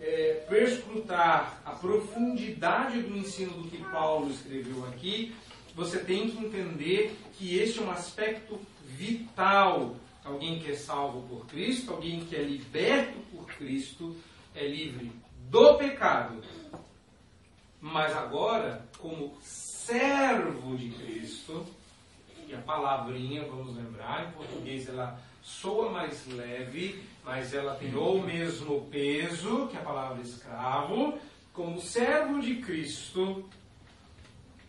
é, 0.00 0.44
perscrutar 0.48 1.60
a 1.64 1.70
profundidade 1.70 3.02
do 3.02 3.16
ensino 3.16 3.52
do 3.52 3.68
que 3.68 3.78
Paulo 3.84 4.30
escreveu 4.30 4.84
aqui, 4.86 5.34
você 5.74 5.98
tem 5.98 6.30
que 6.30 6.44
entender 6.44 7.16
que 7.38 7.56
este 7.58 7.78
é 7.78 7.82
um 7.82 7.90
aspecto 7.90 8.60
vital. 8.84 9.96
Alguém 10.24 10.60
que 10.60 10.70
é 10.70 10.74
salvo 10.74 11.22
por 11.28 11.46
Cristo, 11.46 11.92
alguém 11.92 12.24
que 12.24 12.36
é 12.36 12.42
liberto 12.42 13.18
por 13.32 13.46
Cristo, 13.46 14.16
é 14.54 14.66
livre 14.66 15.10
do 15.50 15.74
pecado. 15.76 16.42
Mas 17.80 18.16
agora, 18.16 18.86
como 18.98 19.36
servo 19.40 20.76
de 20.76 20.90
Cristo, 20.90 21.66
A 22.54 22.60
palavrinha, 22.60 23.44
vamos 23.44 23.76
lembrar, 23.76 24.28
em 24.28 24.32
português 24.32 24.88
ela 24.88 25.18
soa 25.42 25.90
mais 25.90 26.26
leve, 26.28 27.02
mas 27.24 27.52
ela 27.52 27.74
tem 27.74 27.94
o 27.94 28.22
mesmo 28.22 28.86
peso 28.90 29.68
que 29.68 29.76
a 29.76 29.82
palavra 29.82 30.22
escravo, 30.22 31.18
como 31.52 31.80
servo 31.80 32.40
de 32.40 32.56
Cristo, 32.56 33.48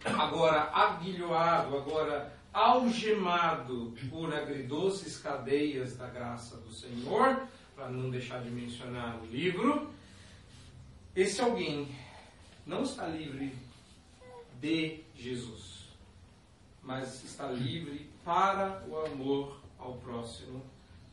agora 0.04 0.70
aguilhoado, 0.74 1.78
agora 1.78 2.34
algemado 2.52 3.94
por 4.10 4.34
agridoces 4.34 5.18
cadeias 5.18 5.98
da 5.98 6.08
graça 6.08 6.58
do 6.58 6.72
Senhor, 6.72 7.48
para 7.76 7.90
não 7.90 8.10
deixar 8.10 8.42
de 8.42 8.50
mencionar 8.50 9.20
o 9.22 9.26
livro, 9.26 9.92
esse 11.16 11.42
alguém 11.42 11.88
não 12.66 12.84
está 12.84 13.08
livre 13.08 13.54
de 14.60 15.02
Jesus, 15.16 15.73
mas 16.84 17.24
está 17.24 17.48
livre 17.48 18.10
para 18.24 18.84
o 18.88 18.98
amor 19.06 19.58
ao 19.80 19.96
próximo, 19.96 20.62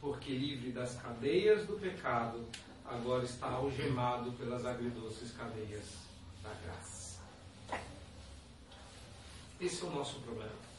porque 0.00 0.33
livre 0.33 0.72
das 0.72 0.94
cadeias 0.96 1.66
do 1.66 1.74
pecado, 1.74 2.44
agora 2.85 3.24
está 3.24 3.48
algemado 3.48 4.33
pelas 4.33 4.66
agridoces 4.66 5.33
cadeias 5.33 5.94
da 6.42 6.50
graça. 6.64 7.20
Esse 9.61 9.83
é 9.83 9.87
o 9.87 9.90
nosso 9.90 10.20
problema. 10.20 10.70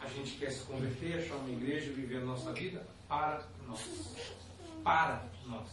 A 0.00 0.08
gente 0.08 0.36
quer 0.36 0.50
se 0.50 0.64
converter, 0.64 1.18
achar 1.18 1.36
uma 1.36 1.50
igreja 1.50 1.90
e 1.90 1.94
viver 1.94 2.18
a 2.18 2.24
nossa 2.24 2.52
vida 2.52 2.86
para 3.08 3.46
nós. 3.66 4.14
Para 4.82 5.24
nós. 5.46 5.68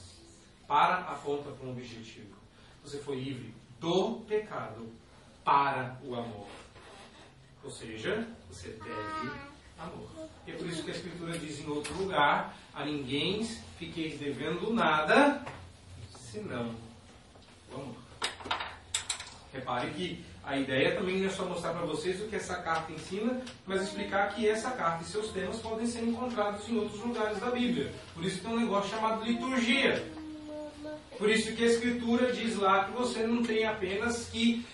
Para 0.67 0.99
aponta 0.99 1.51
para 1.51 1.67
um 1.67 1.71
objetivo. 1.71 2.35
Você 2.83 2.97
foi 2.97 3.17
livre 3.17 3.53
do 3.79 4.21
pecado 4.27 4.89
para 5.43 5.99
o 6.03 6.15
amor. 6.15 6.47
Ou 7.63 7.69
seja, 7.71 8.27
você 8.49 8.69
deve 8.69 9.31
amor. 9.77 10.29
E 10.47 10.51
é 10.51 10.55
por 10.55 10.67
isso 10.67 10.83
que 10.83 10.91
a 10.91 10.93
Escritura 10.93 11.37
diz 11.37 11.59
em 11.59 11.67
outro 11.67 11.93
lugar: 11.95 12.55
a 12.73 12.85
ninguém 12.85 13.43
fiqueis 13.77 14.19
devendo 14.19 14.73
nada, 14.73 15.45
senão 16.17 16.75
o 17.71 17.75
amor. 17.75 17.95
Repare 19.53 19.91
que 19.91 20.23
a 20.43 20.57
ideia 20.57 20.95
também 20.95 21.19
não 21.19 21.27
é 21.27 21.29
só 21.29 21.45
mostrar 21.45 21.73
para 21.73 21.85
vocês 21.85 22.19
o 22.21 22.27
que 22.27 22.35
essa 22.35 22.55
carta 22.55 22.91
ensina, 22.91 23.41
mas 23.65 23.83
explicar 23.83 24.33
que 24.33 24.47
essa 24.47 24.71
carta 24.71 25.03
e 25.03 25.07
seus 25.07 25.29
temas 25.31 25.57
podem 25.57 25.85
ser 25.85 26.03
encontrados 26.03 26.67
em 26.67 26.77
outros 26.77 26.99
lugares 27.01 27.39
da 27.39 27.51
Bíblia. 27.51 27.93
Por 28.13 28.23
isso 28.23 28.41
tem 28.41 28.51
um 28.51 28.59
negócio 28.59 28.89
chamado 28.89 29.23
liturgia. 29.23 30.03
Por 31.17 31.29
isso 31.29 31.55
que 31.55 31.63
a 31.63 31.67
Escritura 31.67 32.33
diz 32.33 32.57
lá 32.57 32.85
que 32.85 32.91
você 32.91 33.27
não 33.27 33.43
tem 33.43 33.65
apenas 33.65 34.29
que 34.29 34.65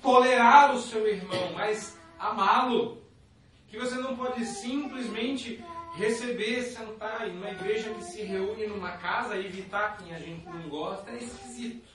tolerar 0.00 0.74
o 0.74 0.80
seu 0.80 1.06
irmão, 1.08 1.52
mas 1.54 1.98
amá-lo. 2.20 3.02
Que 3.68 3.78
você 3.78 3.94
não 3.96 4.16
pode 4.16 4.44
simplesmente 4.44 5.64
receber, 5.94 6.62
sentar 6.62 7.28
em 7.28 7.36
uma 7.36 7.50
igreja 7.50 7.92
que 7.94 8.04
se 8.04 8.22
reúne 8.22 8.66
numa 8.66 8.92
casa 8.92 9.36
e 9.36 9.46
evitar 9.46 9.96
quem 9.96 10.14
a 10.14 10.18
gente 10.18 10.46
não 10.48 10.68
gosta 10.68 11.10
é 11.10 11.18
esquisito. 11.18 11.88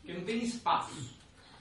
Porque 0.00 0.12
não 0.12 0.24
tem 0.24 0.42
espaço. 0.42 1.14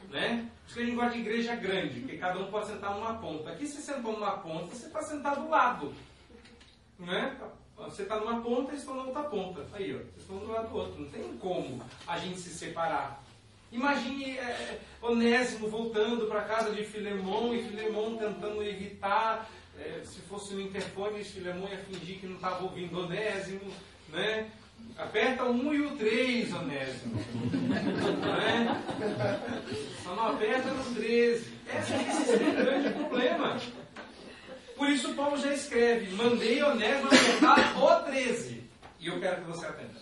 Né? 0.10 0.50
Por 0.62 0.68
isso 0.68 0.76
que 0.76 0.82
a 0.82 0.86
gente 0.86 0.96
gosta 0.96 1.12
de 1.14 1.20
igreja 1.20 1.56
grande, 1.56 2.00
porque 2.02 2.18
cada 2.18 2.40
um 2.40 2.52
pode 2.52 2.68
sentar 2.68 2.94
numa 2.94 3.16
ponta. 3.16 3.52
Aqui 3.52 3.66
você 3.66 3.82
sentou 3.82 4.14
numa 4.14 4.38
ponta, 4.38 4.76
você 4.76 4.88
está 4.88 5.02
sentado 5.02 5.44
do 5.44 5.50
lado. 5.50 5.94
Né? 7.00 7.38
Você 7.78 8.04
está 8.04 8.20
numa 8.20 8.42
ponta 8.42 8.74
e 8.74 8.78
estão 8.78 8.96
na 8.96 9.04
outra 9.04 9.24
ponta. 9.24 9.66
Aí, 9.74 9.96
ó, 9.96 9.98
vocês 9.98 10.18
estão 10.18 10.38
do 10.38 10.52
lado 10.52 10.70
do 10.70 10.76
outro. 10.76 11.02
Não 11.02 11.10
tem 11.10 11.38
como 11.38 11.82
a 12.08 12.18
gente 12.20 12.40
se 12.40 12.50
separar. 12.50 13.23
Imagine 13.74 14.38
é, 14.38 14.80
Onésimo 15.02 15.68
voltando 15.68 16.28
para 16.28 16.42
a 16.42 16.46
casa 16.46 16.72
de 16.72 16.84
Filemão 16.84 17.56
e 17.56 17.64
Filemão 17.64 18.16
tentando 18.16 18.64
evitar. 18.64 19.50
É, 19.80 20.04
se 20.06 20.22
fosse 20.22 20.54
no 20.54 20.62
interfone, 20.62 21.24
Filemão 21.24 21.68
ia 21.68 21.80
fingir 21.80 22.20
que 22.20 22.28
não 22.28 22.36
estava 22.36 22.64
ouvindo 22.64 23.00
Onésimo. 23.02 23.74
Né? 24.10 24.48
Aperta 24.96 25.44
o 25.46 25.52
1 25.52 25.74
e 25.74 25.82
o 25.82 25.98
3, 25.98 26.54
Onésimo. 26.54 27.16
né? 28.22 28.84
Só 30.04 30.16
não 30.16 30.28
aperta 30.28 30.70
no 30.70 30.94
13. 30.94 31.52
Esse, 31.66 31.94
esse 31.94 32.44
é 32.44 32.48
um 32.48 32.56
grande 32.56 32.90
problema. 32.92 33.60
Por 34.78 34.88
isso 34.90 35.14
Paulo 35.16 35.38
já 35.38 35.52
escreve, 35.52 36.14
mandei 36.16 36.62
Onésimo 36.62 37.08
apertar 37.08 37.82
o 37.82 38.04
13. 38.04 38.64
E 39.00 39.08
eu 39.08 39.20
quero 39.20 39.42
que 39.42 39.48
você 39.48 39.66
atenda. 39.66 40.00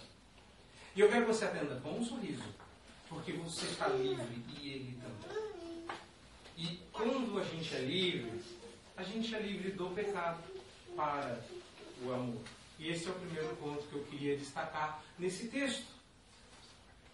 E 0.93 0.99
eu 0.99 1.07
quero 1.09 1.21
que 1.25 1.31
você 1.31 1.45
atenda 1.45 1.75
com 1.75 1.91
um 1.91 2.03
sorriso. 2.03 2.43
Porque 3.11 3.33
você 3.33 3.65
está 3.65 3.89
livre 3.89 4.41
e 4.57 4.69
ele 4.69 4.97
também. 5.01 5.97
E 6.55 6.79
quando 6.93 7.37
a 7.37 7.43
gente 7.43 7.75
é 7.75 7.81
livre, 7.81 8.41
a 8.95 9.03
gente 9.03 9.35
é 9.35 9.39
livre 9.39 9.71
do 9.71 9.89
pecado 9.89 10.41
para 10.95 11.37
o 12.01 12.13
amor. 12.13 12.41
E 12.79 12.89
esse 12.89 13.07
é 13.07 13.11
o 13.11 13.15
primeiro 13.15 13.53
ponto 13.57 13.83
que 13.83 13.95
eu 13.95 14.03
queria 14.05 14.37
destacar 14.37 15.03
nesse 15.19 15.49
texto. 15.49 15.85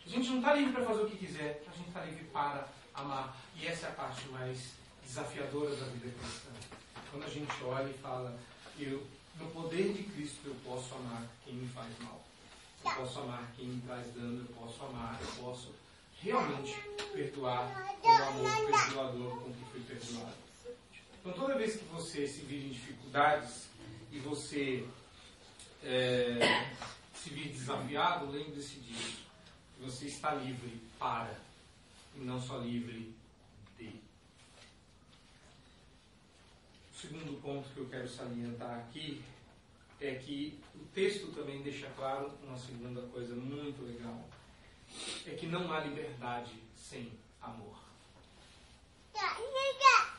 A 0.06 0.10
gente 0.10 0.30
não 0.30 0.38
está 0.38 0.54
livre 0.54 0.72
para 0.72 0.86
fazer 0.86 1.02
o 1.02 1.10
que 1.10 1.18
quiser, 1.18 1.64
a 1.68 1.76
gente 1.76 1.88
está 1.88 2.06
livre 2.06 2.26
para 2.26 2.68
amar. 2.94 3.36
E 3.56 3.66
essa 3.66 3.88
é 3.88 3.90
a 3.90 3.94
parte 3.94 4.28
mais 4.30 4.74
desafiadora 5.04 5.76
da 5.76 5.86
vida 5.88 6.14
cristã. 6.20 6.52
Quando 7.10 7.24
a 7.24 7.30
gente 7.30 7.64
olha 7.64 7.90
e 7.90 7.94
fala, 7.96 8.40
eu, 8.80 9.04
no 9.40 9.50
poder 9.50 9.94
de 9.94 10.04
Cristo, 10.04 10.42
eu 10.46 10.56
posso 10.64 10.94
amar 10.94 11.26
quem 11.44 11.56
me 11.56 11.68
faz 11.70 11.92
mal. 12.00 12.24
Eu 12.86 12.92
posso 12.92 13.20
amar 13.20 13.52
quem 13.58 13.66
me 13.66 13.82
traz 13.82 14.14
dano, 14.14 14.46
eu 14.48 14.56
posso 14.56 14.84
amar, 14.86 15.20
eu 15.20 15.44
posso 15.44 15.74
realmente 16.22 16.76
perdoar 17.14 17.96
com 18.02 18.08
o 18.08 18.24
amor 18.24 18.72
perdoador 18.72 19.42
com 19.42 19.54
que 19.54 19.66
foi 19.72 19.82
perdoado. 19.82 20.36
Então, 21.20 21.34
toda 21.34 21.58
vez 21.58 21.76
que 21.76 21.86
você 21.86 22.28
se 22.28 22.42
vira 22.42 22.66
em 22.66 22.70
dificuldades 22.70 23.68
e 24.12 24.20
você 24.20 24.88
é, 25.84 26.40
se 27.14 27.30
vir 27.30 27.50
desafiado, 27.50 28.32
lembre-se 28.32 28.80
disso. 28.80 29.26
Você 29.80 30.06
está 30.06 30.34
livre 30.34 30.82
para, 30.98 31.40
e 32.16 32.20
não 32.20 32.42
só 32.42 32.58
livre 32.58 33.14
de. 33.78 33.88
O 36.92 37.00
segundo 37.00 37.42
ponto 37.42 37.70
que 37.70 37.78
eu 37.78 37.90
quero 37.90 38.10
salientar 38.10 38.80
aqui 38.80 39.22
é 40.02 40.16
que 40.16 40.60
o 40.76 40.80
texto 40.94 41.32
também 41.34 41.62
deixa 41.62 41.88
claro 41.92 42.32
uma 42.44 42.58
segunda 42.58 43.02
coisa 43.04 43.36
muito 43.36 43.86
legal. 43.86 44.28
É 45.26 45.32
que 45.32 45.46
não 45.48 45.72
há 45.72 45.80
liberdade 45.82 46.52
sem 46.76 47.12
amor. 47.42 47.78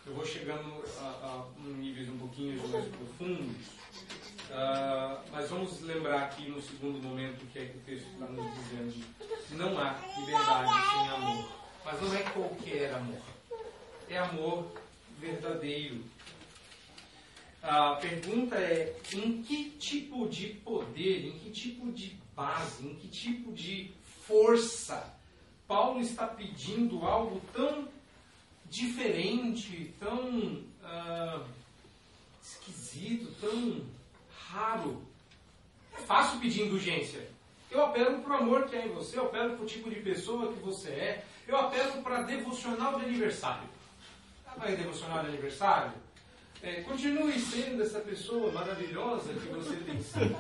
Eu 0.07 0.15
vou 0.15 0.27
chegando 0.27 0.83
a, 1.01 1.05
a 1.05 1.47
níveis 1.61 2.09
um 2.09 2.17
pouquinho 2.17 2.67
mais 2.69 2.87
profundos, 2.87 3.67
uh, 4.49 5.21
mas 5.31 5.51
vamos 5.51 5.83
lembrar 5.83 6.25
aqui 6.25 6.49
no 6.49 6.63
segundo 6.63 6.99
momento 7.03 7.47
que 7.53 7.59
é 7.59 7.67
que 7.67 7.77
o 7.77 7.81
texto 7.81 8.07
está 8.13 8.27
nos 8.27 8.55
dizendo. 8.55 9.05
Não 9.51 9.79
há 9.79 9.99
liberdade 10.17 10.71
sem 10.91 11.09
amor. 11.11 11.49
Mas 11.85 12.01
não 12.01 12.15
é 12.15 12.23
qualquer 12.23 12.95
amor. 12.95 13.21
É 14.09 14.19
amor 14.19 14.73
verdadeiro. 15.19 16.03
A 17.63 17.97
pergunta 17.97 18.57
é: 18.57 18.97
em 19.13 19.43
que 19.43 19.71
tipo 19.73 20.27
de 20.29 20.49
poder, 20.49 21.27
em 21.27 21.39
que 21.39 21.51
tipo 21.51 21.93
de 21.93 22.17
base, 22.35 22.87
em 22.87 22.95
que 22.95 23.09
tipo 23.09 23.53
de 23.53 23.93
força 24.29 25.19
Paulo 25.67 26.01
está 26.01 26.27
pedindo 26.27 27.05
algo 27.05 27.43
tão 27.53 27.89
diferente, 28.71 29.95
tão 29.99 30.65
uh, 30.83 31.45
esquisito, 32.43 33.35
tão 33.39 33.83
raro. 34.49 35.03
É 35.95 36.01
fácil 36.01 36.41
pedir 36.41 36.63
indulgência. 36.63 37.29
Eu 37.71 37.85
apelo 37.85 38.23
para 38.23 38.33
o 38.33 38.37
amor 38.39 38.65
que 38.67 38.77
é 38.77 38.87
em 38.87 38.93
você, 38.93 39.19
eu 39.19 39.27
apelo 39.27 39.57
para 39.57 39.65
o 39.65 39.69
tipo 39.69 39.91
de 39.91 39.97
pessoa 40.01 40.51
que 40.51 40.59
você 40.61 40.89
é, 40.89 41.25
eu 41.47 41.57
apelo 41.57 42.03
para 42.03 42.23
devocional 42.23 42.99
de 42.99 43.05
aniversário. 43.05 43.69
Ah, 44.47 44.55
vai 44.57 44.75
devocional 44.75 45.21
de 45.21 45.29
aniversário? 45.29 45.93
É, 46.63 46.81
continue 46.81 47.39
sendo 47.39 47.83
essa 47.83 48.01
pessoa 48.01 48.51
maravilhosa 48.53 49.35
que 49.35 49.49
você 49.49 49.77
tem 49.77 50.01
sido. 50.01 50.35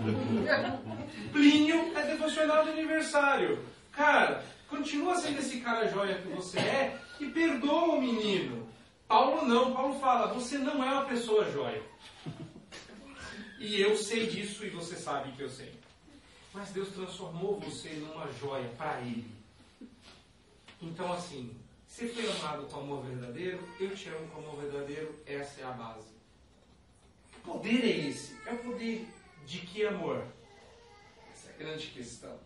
Plínio 1.32 1.96
é 1.96 2.06
devocional 2.06 2.64
de 2.64 2.70
aniversário. 2.70 3.62
Cara, 3.98 4.44
continua 4.68 5.16
sendo 5.16 5.40
esse 5.40 5.58
cara 5.60 5.88
joia 5.88 6.22
que 6.22 6.28
você 6.28 6.56
é 6.60 7.00
e 7.18 7.26
perdoa 7.30 7.96
o 7.96 8.00
menino. 8.00 8.68
Paulo 9.08 9.44
não, 9.44 9.74
Paulo 9.74 9.98
fala, 9.98 10.32
você 10.32 10.56
não 10.56 10.84
é 10.84 10.92
uma 10.92 11.04
pessoa 11.06 11.50
joia. 11.50 11.82
E 13.58 13.80
eu 13.80 13.96
sei 13.96 14.28
disso 14.28 14.64
e 14.64 14.70
você 14.70 14.94
sabe 14.94 15.32
que 15.32 15.42
eu 15.42 15.50
sei. 15.50 15.74
Mas 16.54 16.70
Deus 16.70 16.90
transformou 16.90 17.58
você 17.58 17.88
numa 17.94 18.30
joia 18.34 18.68
para 18.78 19.00
Ele. 19.00 19.28
Então, 20.80 21.12
assim, 21.12 21.56
você 21.84 22.06
foi 22.06 22.30
amado 22.30 22.66
com 22.66 22.78
amor 22.78 23.04
verdadeiro, 23.04 23.58
eu 23.80 23.96
te 23.96 24.08
amo 24.10 24.28
com 24.28 24.38
amor 24.38 24.60
verdadeiro, 24.60 25.12
essa 25.26 25.60
é 25.60 25.64
a 25.64 25.72
base. 25.72 26.12
Que 27.32 27.40
poder 27.40 27.84
é 27.84 28.08
esse? 28.08 28.38
É 28.46 28.52
o 28.52 28.58
poder 28.58 29.08
de 29.44 29.58
que 29.58 29.84
amor? 29.84 30.24
Essa 31.32 31.50
é 31.50 31.54
a 31.54 31.56
grande 31.56 31.88
questão. 31.88 32.38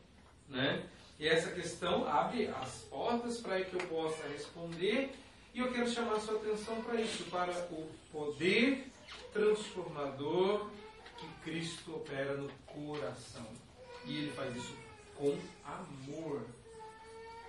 Né? 0.49 0.89
E 1.23 1.29
essa 1.29 1.53
questão 1.53 2.05
abre 2.09 2.49
as 2.49 2.81
portas 2.91 3.41
para 3.41 3.65
que 3.65 3.75
eu 3.75 3.87
possa 3.87 4.27
responder 4.27 5.13
E 5.55 5.61
eu 5.61 5.73
quero 5.73 5.89
chamar 5.89 6.19
sua 6.19 6.35
atenção 6.35 6.83
para 6.83 7.01
isso, 7.01 7.23
para 7.31 7.53
o 7.71 7.89
poder 8.11 8.91
transformador 9.33 10.69
que 11.17 11.29
Cristo 11.45 11.95
opera 11.95 12.37
no 12.37 12.49
coração. 12.67 13.47
E 14.05 14.17
ele 14.17 14.33
faz 14.33 14.57
isso 14.57 14.75
com 15.15 15.39
amor. 15.65 16.45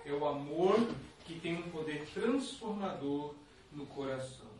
É 0.06 0.12
o 0.12 0.24
amor 0.24 0.78
que 1.24 1.40
tem 1.40 1.56
um 1.56 1.68
poder 1.70 2.06
transformador 2.14 3.34
no 3.72 3.86
coração. 3.86 4.54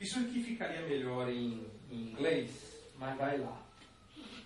Isso 0.00 0.18
aqui 0.18 0.42
ficaria 0.42 0.82
melhor 0.82 1.28
em, 1.28 1.64
em 1.92 2.10
inglês, 2.10 2.50
mas 2.98 3.16
vai 3.16 3.38
lá. 3.38 3.67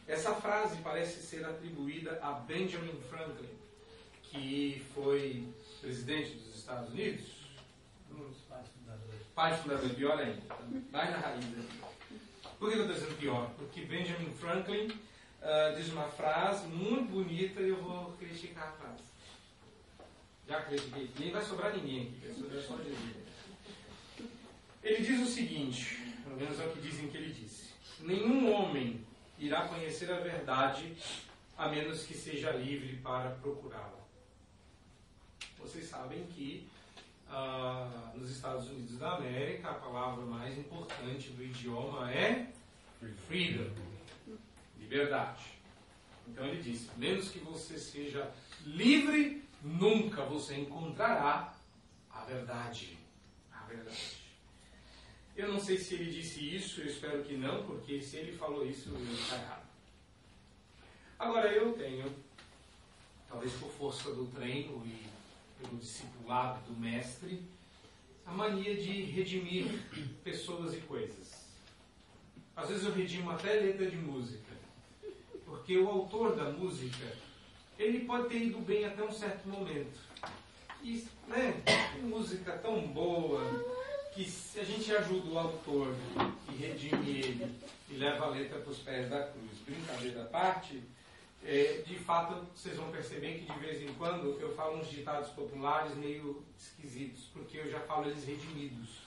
Essa 0.06 0.34
frase 0.34 0.76
parece 0.82 1.22
ser 1.22 1.44
atribuída 1.44 2.18
a 2.22 2.32
Benjamin 2.32 3.00
Franklin, 3.08 3.48
que 4.24 4.84
foi 4.94 5.48
presidente 5.80 6.34
dos 6.34 6.56
Estados 6.56 6.90
Unidos. 6.90 7.42
Pai 9.34 9.56
fundador, 9.56 9.88
pior 9.90 10.18
ainda. 10.18 10.42
Mais 10.90 11.10
na 11.10 11.18
raiz. 11.18 11.44
Por 12.58 12.70
que 12.70 12.76
eu 12.76 12.82
estou 12.82 12.94
dizendo 12.94 13.18
pior? 13.18 13.50
Porque 13.56 13.82
Benjamin 13.82 14.32
Franklin 14.34 14.88
uh, 14.88 15.76
diz 15.76 15.88
uma 15.88 16.04
frase 16.04 16.66
muito 16.66 17.10
bonita 17.10 17.60
e 17.60 17.70
eu 17.70 17.82
vou 17.82 18.12
criticar 18.18 18.68
a 18.68 18.72
frase. 18.72 19.02
Já 20.46 20.62
critiquei. 20.62 21.10
Nem 21.18 21.30
vai 21.30 21.42
sobrar 21.42 21.74
ninguém 21.74 22.02
aqui, 22.02 22.62
só. 22.66 22.78
Ele 24.82 25.04
diz 25.04 25.20
o 25.20 25.32
seguinte, 25.32 25.98
pelo 26.24 26.36
menos 26.36 26.60
é 26.60 26.66
o 26.66 26.72
que 26.72 26.80
dizem 26.80 27.08
que 27.08 27.16
ele 27.16 27.32
disse. 27.32 27.70
Nenhum 28.00 28.52
homem 28.52 29.06
irá 29.42 29.66
conhecer 29.66 30.10
a 30.10 30.20
verdade 30.20 30.96
a 31.58 31.68
menos 31.68 32.04
que 32.04 32.14
seja 32.14 32.52
livre 32.52 32.96
para 32.98 33.30
procurá-la. 33.30 34.00
Vocês 35.58 35.88
sabem 35.88 36.24
que 36.26 36.68
ah, 37.28 38.12
nos 38.14 38.30
Estados 38.30 38.68
Unidos 38.68 38.98
da 38.98 39.16
América 39.16 39.70
a 39.70 39.74
palavra 39.74 40.24
mais 40.24 40.56
importante 40.56 41.30
do 41.30 41.42
idioma 41.42 42.12
é 42.12 42.52
freedom, 43.26 43.70
liberdade. 44.78 45.58
Então 46.28 46.46
ele 46.46 46.62
disse: 46.62 46.88
menos 46.96 47.30
que 47.30 47.40
você 47.40 47.76
seja 47.78 48.32
livre, 48.64 49.42
nunca 49.60 50.24
você 50.24 50.56
encontrará 50.56 51.52
a 52.10 52.20
verdade. 52.24 52.96
A 53.52 53.64
verdade. 53.64 54.21
Eu 55.34 55.48
não 55.48 55.58
sei 55.58 55.78
se 55.78 55.94
ele 55.94 56.10
disse 56.10 56.54
isso, 56.54 56.82
eu 56.82 56.86
espero 56.86 57.22
que 57.24 57.34
não, 57.36 57.64
porque 57.64 58.00
se 58.00 58.16
ele 58.16 58.36
falou 58.36 58.66
isso, 58.66 58.90
está 59.12 59.36
errado. 59.36 59.66
Agora 61.18 61.50
eu 61.52 61.72
tenho, 61.72 62.12
talvez 63.28 63.52
por 63.54 63.70
força 63.70 64.12
do 64.12 64.26
treino 64.26 64.82
e 64.84 65.06
pelo 65.60 65.78
discipulado 65.78 66.60
do 66.66 66.78
mestre, 66.78 67.42
a 68.26 68.32
mania 68.32 68.76
de 68.76 69.02
redimir 69.04 69.66
pessoas 70.22 70.74
e 70.74 70.80
coisas. 70.80 71.46
Às 72.54 72.68
vezes 72.68 72.84
eu 72.84 72.92
redimo 72.92 73.30
até 73.30 73.54
letra 73.54 73.90
de 73.90 73.96
música, 73.96 74.52
porque 75.46 75.78
o 75.78 75.88
autor 75.88 76.36
da 76.36 76.50
música, 76.50 77.16
ele 77.78 78.04
pode 78.04 78.28
ter 78.28 78.42
ido 78.42 78.58
bem 78.58 78.84
até 78.84 79.02
um 79.02 79.12
certo 79.12 79.48
momento. 79.48 79.98
E, 80.82 81.06
né, 81.26 81.62
música 82.02 82.58
tão 82.58 82.86
boa, 82.88 83.42
que 84.14 84.24
se 84.24 84.60
a 84.60 84.64
gente 84.64 84.94
ajuda 84.94 85.30
o 85.30 85.38
autor 85.38 85.94
e 86.50 86.56
redime 86.56 87.10
ele 87.10 87.56
e 87.90 87.94
leva 87.94 88.26
a 88.26 88.28
letra 88.28 88.58
para 88.58 88.70
os 88.70 88.78
pés 88.78 89.08
da 89.08 89.22
cruz, 89.26 89.58
brincadeira 89.64 90.22
à 90.22 90.26
parte, 90.26 90.82
é, 91.44 91.82
de 91.86 91.96
fato 91.96 92.46
vocês 92.54 92.76
vão 92.76 92.90
perceber 92.90 93.38
que 93.38 93.52
de 93.52 93.58
vez 93.58 93.82
em 93.82 93.92
quando 93.94 94.38
eu 94.40 94.54
falo 94.54 94.78
uns 94.78 94.88
ditados 94.88 95.30
populares 95.30 95.96
meio 95.96 96.44
esquisitos, 96.58 97.24
porque 97.32 97.58
eu 97.58 97.70
já 97.70 97.80
falo 97.80 98.08
eles 98.08 98.24
redimidos. 98.24 99.02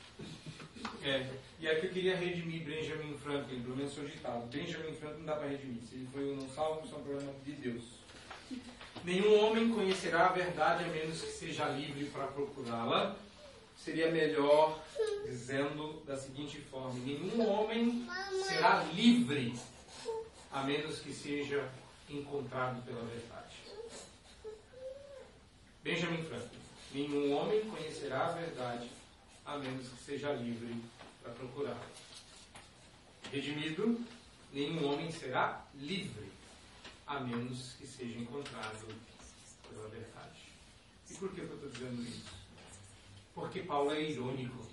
É, 1.04 1.30
e 1.60 1.68
aqui 1.68 1.86
eu 1.86 1.94
queria 1.94 2.18
redimir 2.18 2.64
Benjamin 2.64 3.18
Franklin, 3.18 3.62
pelo 3.62 3.78
menos 3.78 3.94
seu 3.94 4.06
ditado. 4.06 4.48
Benjamin 4.48 4.94
Franklin 4.94 5.20
não 5.20 5.26
dá 5.26 5.36
para 5.36 5.48
redimir. 5.48 5.82
Se 5.84 5.96
ele 5.96 6.08
foi 6.12 6.32
um 6.32 6.36
não 6.36 6.50
salvo, 6.50 6.86
isso 6.86 6.96
é 6.96 6.98
um 6.98 7.04
problema 7.04 7.34
de 7.44 7.52
Deus. 7.54 7.84
Nenhum 9.04 9.40
homem 9.40 9.70
conhecerá 9.70 10.28
a 10.28 10.32
verdade 10.32 10.84
a 10.84 10.88
menos 10.88 11.22
que 11.22 11.32
seja 11.32 11.70
livre 11.70 12.06
para 12.06 12.28
procurá-la 12.28 13.16
seria 13.78 14.12
melhor 14.12 14.84
dizendo 15.26 16.04
da 16.06 16.18
seguinte 16.18 16.60
forma: 16.62 17.00
nenhum 17.00 17.48
homem 17.48 18.08
será 18.48 18.84
livre 18.94 19.58
a 20.52 20.64
menos 20.64 21.00
que 21.00 21.14
seja 21.14 21.70
encontrado 22.10 22.84
pela 22.86 23.02
verdade. 23.04 23.56
Benjamin 25.84 26.24
Franklin: 26.24 26.60
nenhum 26.94 27.34
homem 27.36 27.62
conhecerá 27.70 28.28
a 28.28 28.32
verdade 28.32 28.90
a 29.46 29.58
menos 29.58 29.88
que 29.90 30.04
seja 30.04 30.34
livre 30.34 30.76
para 31.22 31.34
procurá-la. 31.34 31.88
Redimido: 33.32 34.00
nenhum 34.52 34.86
homem 34.92 35.12
será 35.12 35.66
livre 35.76 36.32
a 37.06 37.20
menos 37.20 37.74
que 37.74 37.86
seja 37.86 38.18
encontrado 38.18 38.88
pela 39.70 39.88
verdade. 39.90 40.42
E 41.10 41.14
por 41.16 41.32
que 41.34 41.42
eu 41.42 41.54
estou 41.54 41.70
dizendo 41.70 42.02
isso? 42.02 42.35
Porque 43.36 43.62
Paulo 43.62 43.92
é 43.92 44.02
irônico. 44.02 44.66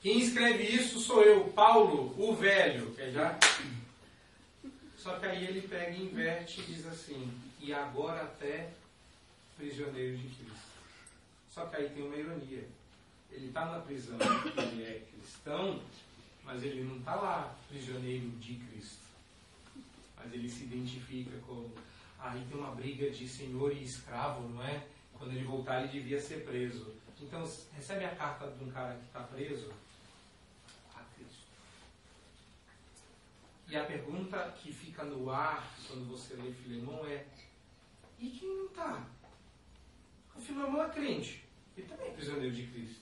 Quem 0.00 0.18
escreve 0.18 0.64
isso 0.64 0.98
sou 0.98 1.22
eu, 1.22 1.44
Paulo, 1.50 2.14
o 2.18 2.34
velho. 2.34 2.90
Quer 2.94 3.12
já? 3.12 3.38
Só 4.96 5.18
que 5.18 5.26
aí 5.26 5.46
ele 5.46 5.68
pega 5.68 5.90
e 5.90 6.04
inverte 6.04 6.62
e 6.62 6.64
diz 6.64 6.86
assim: 6.86 7.30
e 7.60 7.72
agora 7.72 8.22
até 8.22 8.70
prisioneiro 9.56 10.16
de 10.16 10.28
Cristo. 10.28 10.70
Só 11.50 11.66
que 11.66 11.76
aí 11.76 11.90
tem 11.90 12.02
uma 12.02 12.16
ironia. 12.16 12.66
Ele 13.30 13.48
está 13.48 13.66
na 13.66 13.80
prisão, 13.80 14.18
ele 14.72 14.82
é 14.82 15.06
cristão, 15.12 15.80
mas 16.42 16.62
ele 16.64 16.82
não 16.82 16.96
está 16.96 17.14
lá 17.14 17.54
prisioneiro 17.68 18.30
de 18.40 18.54
Cristo. 18.54 19.04
Mas 20.16 20.32
ele 20.32 20.48
se 20.48 20.64
identifica 20.64 21.36
como. 21.46 21.70
Aí 22.18 22.42
tem 22.48 22.58
uma 22.58 22.74
briga 22.74 23.10
de 23.10 23.28
senhor 23.28 23.72
e 23.72 23.84
escravo, 23.84 24.48
não 24.48 24.62
é? 24.64 24.86
Quando 25.12 25.32
ele 25.32 25.44
voltar, 25.44 25.80
ele 25.80 25.92
devia 25.92 26.20
ser 26.20 26.44
preso. 26.44 26.94
Então, 27.20 27.48
recebe 27.74 28.04
a 28.04 28.14
carta 28.14 28.46
de 28.50 28.64
um 28.64 28.70
cara 28.70 28.94
que 28.94 29.06
está 29.06 29.20
preso 29.20 29.70
a 30.94 31.02
Cristo. 31.14 31.46
E 33.68 33.76
a 33.76 33.84
pergunta 33.84 34.54
que 34.58 34.72
fica 34.72 35.04
no 35.04 35.30
ar 35.30 35.70
quando 35.86 36.08
você 36.08 36.34
lê 36.34 36.50
Filemão 36.52 37.06
é: 37.06 37.26
e 38.18 38.30
quem 38.30 38.48
não 38.48 38.66
está? 38.66 39.06
O 40.34 40.40
Filemão 40.40 40.82
é 40.82 40.88
crente. 40.88 41.44
Ele 41.76 41.86
também 41.86 42.08
é 42.08 42.10
prisioneiro 42.10 42.54
de 42.54 42.66
Cristo. 42.66 43.00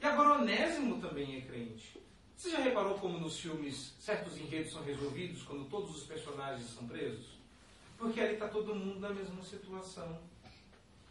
E 0.00 0.06
agora 0.06 0.40
Onésimo 0.40 1.00
também 1.00 1.36
é 1.36 1.40
crente. 1.42 1.98
Você 2.36 2.50
já 2.50 2.58
reparou 2.58 2.98
como 2.98 3.18
nos 3.18 3.38
filmes 3.38 3.94
certos 3.98 4.36
enredos 4.36 4.72
são 4.72 4.82
resolvidos 4.82 5.42
quando 5.44 5.68
todos 5.68 5.96
os 5.96 6.02
personagens 6.02 6.68
são 6.68 6.86
presos? 6.86 7.38
Porque 7.96 8.20
ali 8.20 8.34
está 8.34 8.48
todo 8.48 8.74
mundo 8.74 9.00
na 9.00 9.10
mesma 9.10 9.42
situação. 9.42 10.20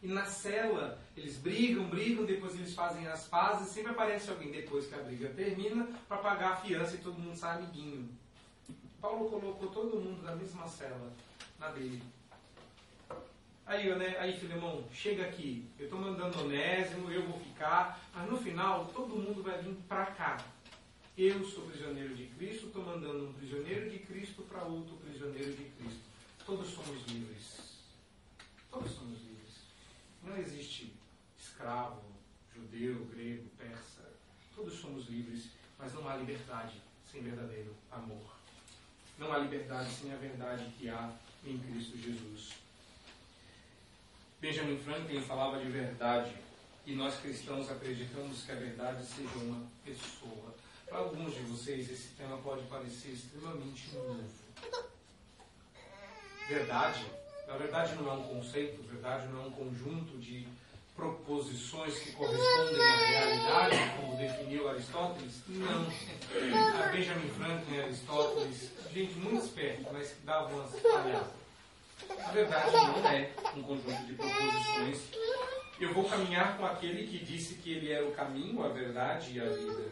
E 0.04 0.08
na 0.10 0.26
cela, 0.26 1.02
eles 1.16 1.38
brigam, 1.38 1.86
brigam, 1.86 2.26
depois 2.26 2.54
eles 2.56 2.74
fazem 2.74 3.08
as 3.08 3.26
pazes, 3.26 3.70
sempre 3.70 3.92
aparece 3.92 4.30
alguém 4.30 4.52
depois 4.52 4.86
que 4.86 4.96
a 4.96 4.98
briga 4.98 5.30
termina 5.30 5.88
para 6.10 6.18
pagar 6.18 6.52
a 6.52 6.56
fiança 6.58 6.96
e 6.96 7.00
todo 7.00 7.18
mundo 7.18 7.38
sai 7.38 7.58
amiguinho. 7.58 8.10
Paulo 9.00 9.30
colocou 9.30 9.70
todo 9.70 10.02
mundo 10.02 10.22
na 10.22 10.36
mesma 10.36 10.68
cela, 10.68 11.14
na 11.58 11.70
dele. 11.70 12.04
Aí, 13.66 13.96
né, 13.96 14.18
aí 14.20 14.38
Filemão, 14.38 14.84
chega 14.92 15.24
aqui, 15.24 15.66
eu 15.80 15.86
estou 15.86 15.98
mandando 15.98 16.38
onésimo, 16.42 17.10
eu 17.10 17.26
vou 17.26 17.40
ficar, 17.40 18.06
mas 18.14 18.30
no 18.30 18.38
final 18.38 18.86
todo 18.94 19.16
mundo 19.16 19.42
vai 19.42 19.62
vir 19.62 19.74
para 19.88 20.08
cá. 20.08 20.38
Eu 21.18 21.46
sou 21.46 21.66
prisioneiro 21.68 22.14
de 22.14 22.26
Cristo, 22.26 22.68
estou 22.68 22.84
mandando 22.84 23.30
um 23.30 23.34
prisioneiro 23.34 23.90
de 23.90 24.00
Cristo 24.00 24.42
para 24.42 24.64
outro 24.64 24.98
prisioneiro 24.98 25.54
de 25.54 25.64
Cristo. 25.64 26.02
Todos 26.46 26.68
somos 26.72 27.08
livres. 27.08 27.80
Todos 28.70 28.92
somos 28.92 29.14
livres. 29.22 29.33
Não 30.24 30.38
existe 30.38 30.94
escravo, 31.38 32.02
judeu, 32.56 33.06
grego, 33.06 33.50
persa. 33.58 34.10
Todos 34.56 34.80
somos 34.80 35.08
livres, 35.08 35.50
mas 35.78 35.94
não 35.94 36.08
há 36.08 36.16
liberdade 36.16 36.82
sem 37.12 37.22
verdadeiro 37.22 37.76
amor. 37.92 38.36
Não 39.18 39.32
há 39.32 39.38
liberdade 39.40 39.92
sem 39.92 40.12
a 40.12 40.16
verdade 40.16 40.66
que 40.78 40.90
há 40.90 41.14
em 41.46 41.58
Cristo 41.60 41.98
Jesus. 41.98 42.54
Benjamin 44.40 44.78
Franklin 44.80 45.22
falava 45.22 45.60
de 45.64 45.70
verdade 45.70 46.36
e 46.86 46.96
nós 46.96 47.20
cristãos 47.20 47.70
acreditamos 47.70 48.44
que 48.44 48.52
a 48.52 48.56
verdade 48.56 49.06
seja 49.06 49.38
uma 49.38 49.66
pessoa. 49.86 50.56
Para 50.88 51.00
alguns 51.00 51.34
de 51.34 51.42
vocês, 51.42 51.90
esse 51.90 52.10
tema 52.10 52.38
pode 52.38 52.64
parecer 52.68 53.12
extremamente 53.12 53.94
novo. 53.94 54.30
Verdade 56.48 57.23
na 57.54 57.60
verdade, 57.60 57.96
não 57.96 58.10
é 58.10 58.14
um 58.14 58.24
conceito, 58.24 58.82
na 58.82 58.92
verdade, 58.92 59.28
não 59.28 59.44
é 59.44 59.46
um 59.46 59.52
conjunto 59.52 60.18
de 60.18 60.48
proposições 60.96 62.00
que 62.00 62.12
correspondem 62.14 62.82
à 62.82 62.96
realidade, 62.96 63.78
como 64.00 64.18
definiu 64.18 64.70
Aristóteles? 64.70 65.42
Não. 65.48 65.86
A 66.84 66.88
Benjamin 66.88 67.30
Franklin 67.30 67.76
e 67.76 67.82
Aristóteles, 67.82 68.72
gente 68.92 69.14
muito 69.16 69.46
esperta, 69.46 69.90
mas 69.94 70.10
que 70.10 70.22
davam 70.26 70.52
umas 70.52 70.72
palhaças. 70.82 71.44
Na 72.18 72.32
verdade, 72.32 72.72
não 72.72 73.08
é 73.08 73.30
um 73.56 73.62
conjunto 73.62 74.06
de 74.08 74.14
proposições. 74.14 75.02
Eu 75.80 75.94
vou 75.94 76.06
caminhar 76.06 76.58
com 76.58 76.66
aquele 76.66 77.06
que 77.06 77.24
disse 77.24 77.56
que 77.56 77.74
ele 77.74 77.92
era 77.92 78.06
o 78.06 78.12
caminho, 78.14 78.64
a 78.64 78.70
verdade 78.70 79.38
e 79.38 79.40
a 79.40 79.46
vida. 79.46 79.90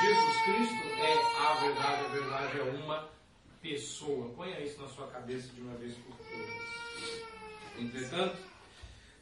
Jesus 0.00 0.42
Cristo 0.44 0.74
é 0.98 1.46
a 1.46 1.54
verdade, 1.60 2.04
a 2.04 2.08
verdade 2.08 2.58
é 2.58 2.62
uma 2.84 3.08
pessoa. 3.64 4.28
Ponha 4.34 4.60
isso 4.60 4.80
na 4.80 4.88
sua 4.88 5.06
cabeça 5.06 5.48
de 5.54 5.62
uma 5.62 5.74
vez 5.76 5.94
por 5.94 6.14
todas. 6.16 7.24
Entretanto, 7.78 8.36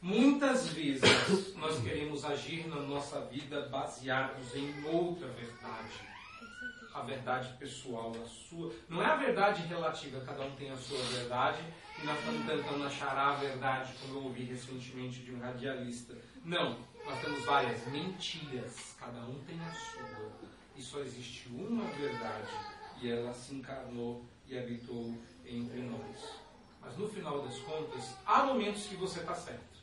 muitas 0.01 0.67
vezes 0.67 1.55
nós 1.55 1.81
queremos 1.81 2.25
agir 2.25 2.67
na 2.67 2.81
nossa 2.81 3.21
vida 3.21 3.61
baseados 3.69 4.53
em 4.53 4.85
outra 4.85 5.27
verdade 5.29 6.13
a 6.93 7.01
verdade 7.01 7.51
pessoal, 7.57 8.13
a 8.23 8.27
sua. 8.27 8.71
Não 8.87 9.01
é 9.01 9.05
a 9.05 9.15
verdade 9.15 9.63
relativa, 9.63 10.21
cada 10.21 10.43
um 10.43 10.55
tem 10.55 10.69
a 10.69 10.77
sua 10.77 10.99
verdade, 11.05 11.59
e 11.99 12.05
nós 12.05 12.19
estamos 12.19 12.45
tentando 12.45 12.85
achar 12.85 13.17
a 13.17 13.33
verdade, 13.33 13.93
como 13.99 14.19
eu 14.19 14.23
ouvi 14.25 14.43
recentemente 14.43 15.21
de 15.21 15.33
um 15.33 15.39
radialista. 15.39 16.15
Não, 16.45 16.77
nós 17.03 17.19
temos 17.19 17.43
várias 17.45 17.87
mentiras, 17.87 18.95
cada 18.99 19.21
um 19.21 19.39
tem 19.45 19.59
a 19.59 19.71
sua. 19.71 20.31
E 20.75 20.81
só 20.81 20.99
existe 20.99 21.49
uma 21.49 21.85
verdade, 21.85 22.51
e 23.01 23.09
ela 23.09 23.33
se 23.33 23.55
encarnou 23.55 24.23
e 24.53 24.59
habitou 24.59 25.17
entre 25.45 25.81
nós. 25.81 26.41
Mas 26.79 26.97
no 26.97 27.07
final 27.09 27.41
das 27.41 27.57
contas, 27.59 28.15
há 28.25 28.43
momentos 28.43 28.85
que 28.85 28.95
você 28.95 29.19
está 29.19 29.33
certo. 29.33 29.73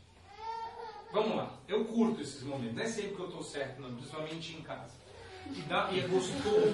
Vamos 1.12 1.36
lá, 1.36 1.52
eu 1.66 1.84
curto 1.86 2.20
esses 2.20 2.42
momentos, 2.42 2.76
não 2.76 2.82
é 2.82 2.86
sempre 2.86 3.16
que 3.16 3.20
eu 3.20 3.26
estou 3.26 3.42
certo, 3.42 3.80
não, 3.80 3.94
principalmente 3.96 4.56
em 4.56 4.62
casa. 4.62 4.94
E, 5.46 5.62
dá, 5.62 5.90
e 5.90 6.00
é 6.00 6.06
gostoso. 6.06 6.72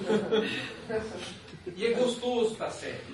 e 1.75 1.85
é 1.85 1.93
gostoso 1.93 2.51
estar 2.51 2.69
certo. 2.69 3.11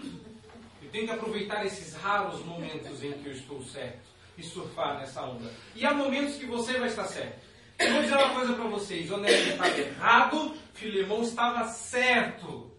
Eu 0.82 0.90
tenho 0.92 1.06
que 1.06 1.14
aproveitar 1.14 1.66
esses 1.66 1.94
raros 1.94 2.44
momentos 2.44 3.02
em 3.02 3.14
que 3.14 3.28
eu 3.28 3.34
estou 3.34 3.64
certo 3.64 4.02
e 4.38 4.44
surfar 4.44 5.00
nessa 5.00 5.22
onda. 5.24 5.50
E 5.76 5.86
há 5.86 5.94
momentos 5.94 6.36
que 6.36 6.46
você 6.46 6.78
vai 6.78 6.90
estar 6.90 7.06
certo. 7.06 7.40
Eu 7.80 7.94
vou 7.94 8.02
dizer 8.02 8.16
uma 8.16 8.34
coisa 8.34 8.54
para 8.54 8.66
vocês: 8.66 9.10
Onésimo 9.10 9.52
estava 9.52 9.80
errado, 9.80 10.56
Filemão 10.74 11.24
estava 11.24 11.68
certo. 11.70 12.70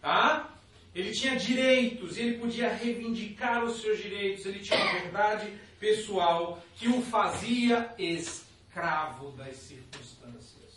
Tá? 0.00 0.50
Ele 0.94 1.12
tinha 1.12 1.36
direitos, 1.36 2.16
ele 2.16 2.38
podia 2.38 2.72
reivindicar 2.72 3.64
os 3.64 3.80
seus 3.80 3.98
direitos, 3.98 4.44
ele 4.44 4.58
tinha 4.58 4.80
uma 4.80 4.92
verdade 4.92 5.52
pessoal 5.78 6.60
que 6.76 6.88
o 6.88 7.00
fazia 7.00 7.94
escravo 7.98 9.30
das 9.32 9.56
circunstâncias. 9.56 10.70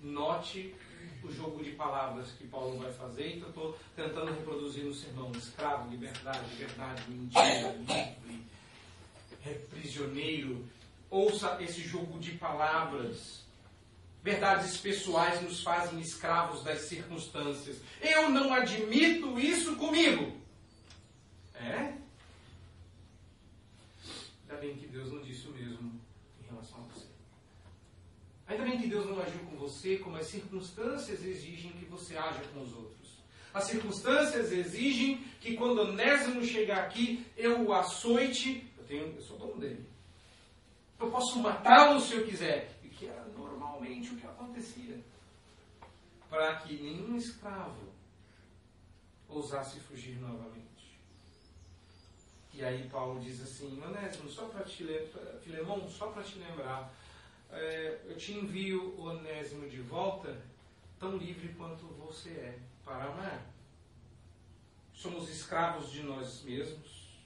Note 0.00 0.74
o 1.22 1.32
jogo 1.32 1.62
de 1.62 1.72
palavras 1.72 2.30
que 2.32 2.46
Paulo 2.46 2.78
vai 2.78 2.92
fazer, 2.92 3.36
então 3.36 3.48
estou 3.48 3.78
tentando 3.96 4.32
reproduzir 4.32 4.84
no 4.84 4.94
sermão: 4.94 5.32
escravo, 5.32 5.90
liberdade, 5.90 6.54
verdade, 6.56 7.02
mentira, 7.08 7.72
livre, 7.72 8.44
é 9.44 9.52
prisioneiro. 9.70 10.64
Ouça 11.10 11.56
esse 11.60 11.80
jogo 11.80 12.18
de 12.18 12.32
palavras. 12.32 13.47
Verdades 14.22 14.76
pessoais 14.76 15.40
nos 15.42 15.62
fazem 15.62 16.00
escravos 16.00 16.62
das 16.64 16.82
circunstâncias. 16.82 17.80
Eu 18.00 18.30
não 18.30 18.52
admito 18.52 19.38
isso 19.38 19.76
comigo. 19.76 20.36
É? 21.54 21.94
Ainda 24.42 24.60
bem 24.60 24.76
que 24.76 24.86
Deus 24.86 25.12
não 25.12 25.22
disse 25.22 25.46
o 25.46 25.52
mesmo 25.52 26.00
em 26.42 26.46
relação 26.48 26.78
a 26.78 26.94
você. 26.94 27.06
Ainda 28.48 28.64
bem 28.64 28.80
que 28.80 28.88
Deus 28.88 29.06
não 29.06 29.20
agiu 29.20 29.40
com 29.40 29.56
você 29.56 29.98
como 29.98 30.16
as 30.16 30.26
circunstâncias 30.26 31.24
exigem 31.24 31.72
que 31.72 31.84
você 31.84 32.16
haja 32.16 32.40
com 32.52 32.62
os 32.62 32.72
outros. 32.74 33.18
As 33.52 33.64
circunstâncias 33.64 34.52
exigem 34.52 35.24
que 35.40 35.54
quando 35.54 35.80
Onésimo 35.80 36.44
chegar 36.44 36.78
aqui, 36.78 37.26
eu 37.36 37.62
o 37.66 37.72
açoite, 37.72 38.66
eu, 38.78 38.84
tenho, 38.84 39.14
eu 39.14 39.22
sou 39.22 39.38
dono 39.38 39.56
dele. 39.58 39.84
Eu 40.98 41.10
posso 41.10 41.38
matá-lo 41.38 42.00
se 42.00 42.14
eu 42.14 42.24
quiser. 42.24 42.77
O 43.78 44.16
que 44.16 44.26
acontecia. 44.26 44.98
Para 46.28 46.56
que 46.56 46.82
nenhum 46.82 47.16
escravo 47.16 47.88
ousasse 49.28 49.80
fugir 49.80 50.18
novamente. 50.20 50.68
E 52.52 52.64
aí 52.64 52.88
Paulo 52.88 53.20
diz 53.20 53.40
assim, 53.40 53.80
Onésimo, 53.80 54.28
só 54.28 54.46
para 54.46 54.64
te 54.64 54.84
Filemão, 55.42 55.88
só 55.88 56.08
para 56.08 56.22
te 56.22 56.38
lembrar, 56.38 56.92
é, 57.50 58.00
eu 58.04 58.16
te 58.16 58.32
envio 58.32 59.00
Onésimo 59.00 59.68
de 59.68 59.80
volta, 59.80 60.36
tão 60.98 61.16
livre 61.16 61.54
quanto 61.54 61.86
você 61.86 62.30
é 62.30 62.58
para 62.84 63.04
amar. 63.04 63.46
Somos 64.92 65.30
escravos 65.30 65.92
de 65.92 66.02
nós 66.02 66.42
mesmos, 66.42 67.16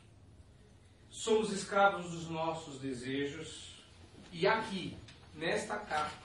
somos 1.08 1.50
escravos 1.50 2.10
dos 2.10 2.28
nossos 2.28 2.78
desejos, 2.78 3.82
e 4.30 4.46
aqui, 4.46 4.98
nesta 5.34 5.78
carta, 5.78 6.21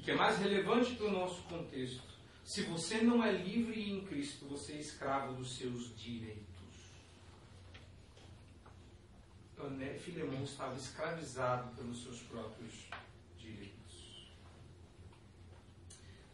e 0.00 0.02
que 0.02 0.12
é 0.12 0.14
mais 0.14 0.38
relevante 0.38 0.94
para 0.94 1.08
o 1.08 1.12
nosso 1.12 1.42
contexto, 1.42 2.02
se 2.42 2.62
você 2.62 3.02
não 3.02 3.22
é 3.22 3.30
livre 3.30 3.92
em 3.92 4.00
Cristo, 4.00 4.46
você 4.46 4.72
é 4.72 4.76
escravo 4.76 5.34
dos 5.34 5.58
seus 5.58 5.94
direitos. 5.94 6.46
Filemão 9.98 10.42
estava 10.42 10.74
escravizado 10.74 11.74
pelos 11.76 12.02
seus 12.02 12.20
próprios 12.20 12.72
direitos. 13.38 14.30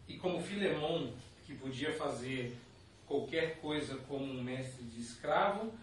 E 0.06 0.16
como 0.16 0.40
Filemão, 0.40 1.12
que 1.44 1.56
podia 1.56 1.92
fazer 1.92 2.56
qualquer 3.04 3.60
coisa 3.60 3.96
como 4.08 4.24
um 4.24 4.44
mestre 4.44 4.84
de 4.84 5.00
escravo, 5.00 5.74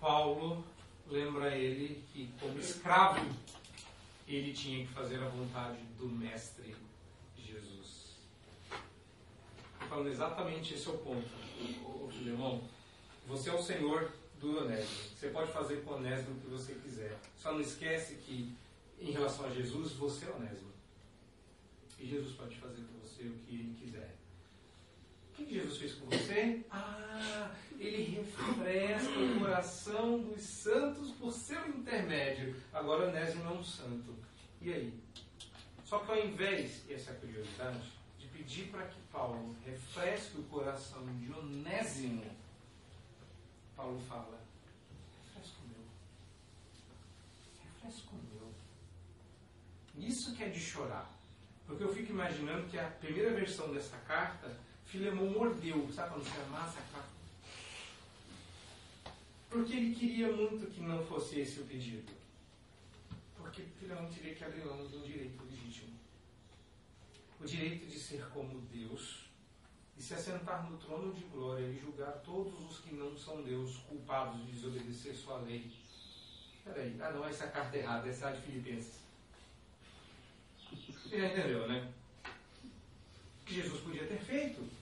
Paulo 0.00 0.64
lembra 1.06 1.54
ele 1.54 2.02
que, 2.14 2.32
como 2.40 2.58
escravo, 2.58 3.20
ele 4.36 4.52
tinha 4.52 4.86
que 4.86 4.92
fazer 4.92 5.22
a 5.22 5.28
vontade 5.28 5.78
do 5.98 6.06
Mestre 6.06 6.74
Jesus. 7.36 8.16
Falando 9.88 10.08
exatamente 10.08 10.74
esse 10.74 10.86
é 10.86 10.90
o 10.90 10.98
ponto, 10.98 11.28
o 11.84 12.10
Filemão. 12.10 12.62
Você 13.26 13.48
é 13.48 13.54
o 13.54 13.62
Senhor 13.62 14.12
do 14.38 14.58
Onésimo. 14.58 15.10
Você 15.16 15.28
pode 15.28 15.50
fazer 15.50 15.82
com 15.82 15.92
o 15.92 15.96
Onésimo 15.96 16.36
o 16.36 16.40
que 16.40 16.46
você 16.46 16.74
quiser. 16.74 17.18
Só 17.36 17.52
não 17.52 17.60
esquece 17.60 18.16
que, 18.16 18.52
em 19.00 19.10
relação 19.12 19.46
a 19.46 19.50
Jesus, 19.50 19.92
você 19.92 20.26
é 20.26 20.30
Onésimo. 20.30 20.72
E 21.98 22.06
Jesus 22.06 22.34
pode 22.36 22.54
fazer 22.56 22.82
com 22.82 22.98
você 23.00 23.22
o 23.24 23.34
que 23.38 23.54
ele 23.54 23.76
quiser. 23.80 24.14
O 25.38 25.44
que 25.44 25.54
Jesus 25.54 25.78
fez 25.78 25.94
com 25.94 26.06
você? 26.06 26.64
Ah, 26.70 27.07
refresca 29.58 29.90
o 29.92 29.98
coração 29.98 30.20
dos 30.20 30.42
santos 30.42 31.10
por 31.12 31.32
seu 31.32 31.68
intermédio. 31.68 32.54
Agora 32.72 33.08
Onésimo 33.08 33.44
é 33.44 33.52
um 33.52 33.64
santo. 33.64 34.14
E 34.60 34.72
aí? 34.72 35.00
Só 35.84 35.98
que 36.00 36.10
ao 36.10 36.18
invés, 36.18 36.88
essa 36.90 37.10
é 37.10 37.14
a 37.14 37.16
curiosidade, 37.18 37.92
de 38.18 38.26
pedir 38.28 38.70
para 38.70 38.86
que 38.86 39.00
Paulo 39.12 39.56
refresque 39.64 40.38
o 40.38 40.42
coração 40.44 41.04
de 41.16 41.32
Onésimo, 41.32 42.24
Paulo 43.76 44.00
fala: 44.08 44.38
refresca 45.34 45.58
o 45.64 45.68
meu. 45.68 45.84
Refresca 47.64 48.10
o 48.12 48.16
meu. 48.16 50.08
Isso 50.08 50.34
que 50.34 50.44
é 50.44 50.48
de 50.48 50.60
chorar. 50.60 51.10
Porque 51.66 51.84
eu 51.84 51.92
fico 51.92 52.12
imaginando 52.12 52.68
que 52.68 52.78
a 52.78 52.88
primeira 52.88 53.34
versão 53.34 53.72
dessa 53.72 53.96
carta, 53.98 54.56
Filemão 54.86 55.30
mordeu. 55.30 55.88
Sabe 55.92 56.10
quando 56.10 56.24
você 56.24 56.40
amassa 56.40 56.78
a 56.78 56.92
carta? 56.94 57.17
Porque 59.50 59.72
ele 59.74 59.94
queria 59.94 60.30
muito 60.30 60.70
que 60.70 60.80
não 60.80 61.04
fosse 61.04 61.40
esse 61.40 61.60
o 61.60 61.64
pedido. 61.64 62.12
Porque 63.36 63.62
Filemão 63.80 64.10
teria 64.10 64.34
que 64.34 64.44
abrir 64.44 64.64
mão 64.64 64.86
de 64.86 64.96
um 64.96 65.02
direito 65.02 65.42
legítimo. 65.44 65.98
O 67.40 67.44
direito 67.44 67.86
de 67.86 67.98
ser 67.98 68.28
como 68.30 68.60
Deus 68.72 69.28
e 69.96 70.02
se 70.02 70.14
assentar 70.14 70.70
no 70.70 70.76
trono 70.76 71.12
de 71.12 71.24
glória 71.24 71.64
e 71.64 71.78
julgar 71.78 72.12
todos 72.24 72.54
os 72.70 72.78
que 72.80 72.94
não 72.94 73.16
são 73.16 73.42
Deus, 73.42 73.78
culpados 73.88 74.44
de 74.44 74.52
desobedecer 74.52 75.14
sua 75.14 75.38
lei. 75.38 75.72
Peraí, 76.62 76.96
ah 77.00 77.10
não, 77.10 77.26
essa 77.26 77.48
carta 77.48 77.76
é 77.76 77.80
errada, 77.80 78.08
essa 78.08 78.26
é 78.26 78.28
a 78.28 78.32
de 78.32 78.42
Filipenses. 78.42 79.00
Você 80.70 81.18
já 81.18 81.26
entendeu, 81.28 81.66
né? 81.66 81.90
Que 83.46 83.54
Jesus 83.54 83.80
podia 83.80 84.06
ter 84.06 84.18
feito. 84.18 84.77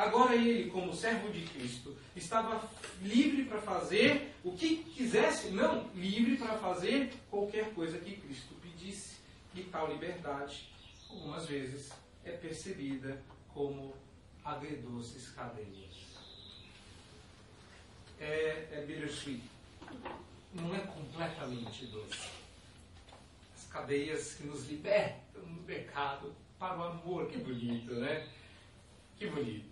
Agora 0.00 0.34
ele, 0.34 0.70
como 0.70 0.94
servo 0.94 1.30
de 1.30 1.42
Cristo, 1.42 1.94
estava 2.16 2.66
livre 3.02 3.44
para 3.44 3.60
fazer 3.60 4.32
o 4.42 4.52
que 4.52 4.76
quisesse, 4.76 5.50
não, 5.50 5.90
livre 5.94 6.38
para 6.38 6.56
fazer 6.56 7.12
qualquer 7.30 7.74
coisa 7.74 7.98
que 7.98 8.16
Cristo 8.16 8.54
pedisse. 8.62 9.16
E 9.54 9.62
tal 9.64 9.92
liberdade, 9.92 10.70
algumas 11.06 11.44
vezes, 11.44 11.92
é 12.24 12.30
percebida 12.30 13.20
como 13.52 13.94
agridoces 14.42 15.28
cadeias. 15.32 15.96
É, 18.18 18.68
é 18.72 18.84
bittersweet. 18.86 19.42
Não 20.54 20.74
é 20.74 20.78
completamente 20.78 21.84
doce. 21.88 22.30
As 23.54 23.66
cadeias 23.68 24.32
que 24.32 24.44
nos 24.44 24.66
libertam 24.66 25.42
do 25.42 25.62
pecado 25.66 26.34
para 26.58 26.78
o 26.78 26.84
amor. 26.84 27.26
Que 27.26 27.36
bonito, 27.36 27.92
né? 27.96 28.26
Que 29.18 29.26
bonito. 29.26 29.69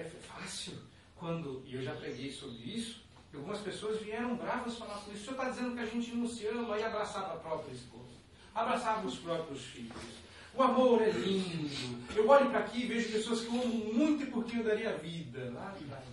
É 0.00 0.04
fácil 0.04 0.72
quando, 1.14 1.62
e 1.66 1.74
eu 1.74 1.82
já 1.82 1.94
preguei 1.94 2.32
sobre 2.32 2.58
isso, 2.58 3.02
algumas 3.34 3.60
pessoas 3.60 4.00
vieram 4.00 4.34
bravas 4.36 4.78
falar 4.78 4.98
com 5.00 5.12
isso. 5.12 5.22
O 5.22 5.24
senhor 5.24 5.36
está 5.36 5.50
dizendo 5.50 5.74
que 5.74 5.82
a 5.82 5.86
gente 5.86 6.14
não 6.14 6.26
se 6.26 6.46
ama 6.46 6.78
e 6.78 6.82
abraçava 6.82 7.34
a 7.34 7.36
própria 7.36 7.74
esposa, 7.74 8.16
abraçava 8.54 9.06
os 9.06 9.18
próprios 9.18 9.62
filhos. 9.62 9.96
O 10.54 10.62
amor 10.62 11.02
é 11.02 11.10
lindo. 11.10 12.16
Eu 12.16 12.28
olho 12.28 12.50
para 12.50 12.60
aqui 12.60 12.82
e 12.82 12.86
vejo 12.86 13.12
pessoas 13.12 13.42
que 13.42 13.46
eu 13.46 13.62
amo 13.62 13.94
muito 13.94 14.24
e 14.24 14.26
porque 14.26 14.56
eu 14.56 14.64
daria 14.64 14.96
vida 14.96 15.50
lá 15.54 15.68
atrás. 15.68 16.04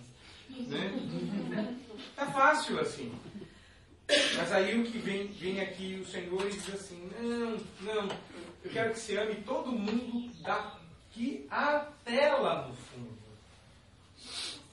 Né? 0.50 1.76
Tá 2.14 2.26
fácil 2.26 2.78
assim. 2.78 3.12
Mas 4.08 4.52
aí 4.52 4.80
o 4.80 4.84
que 4.84 4.98
vem, 4.98 5.26
vem 5.26 5.60
aqui 5.60 6.00
o 6.00 6.06
Senhor 6.06 6.46
e 6.46 6.50
diz 6.50 6.72
assim: 6.72 7.10
não, 7.20 7.56
não, 7.80 8.08
eu 8.62 8.70
quero 8.70 8.92
que 8.92 9.00
você 9.00 9.18
ame 9.18 9.34
todo 9.42 9.72
mundo 9.72 10.32
daqui 10.40 11.46
até 11.50 12.32
lá 12.34 12.68
no 12.68 12.74
fundo. 12.74 13.17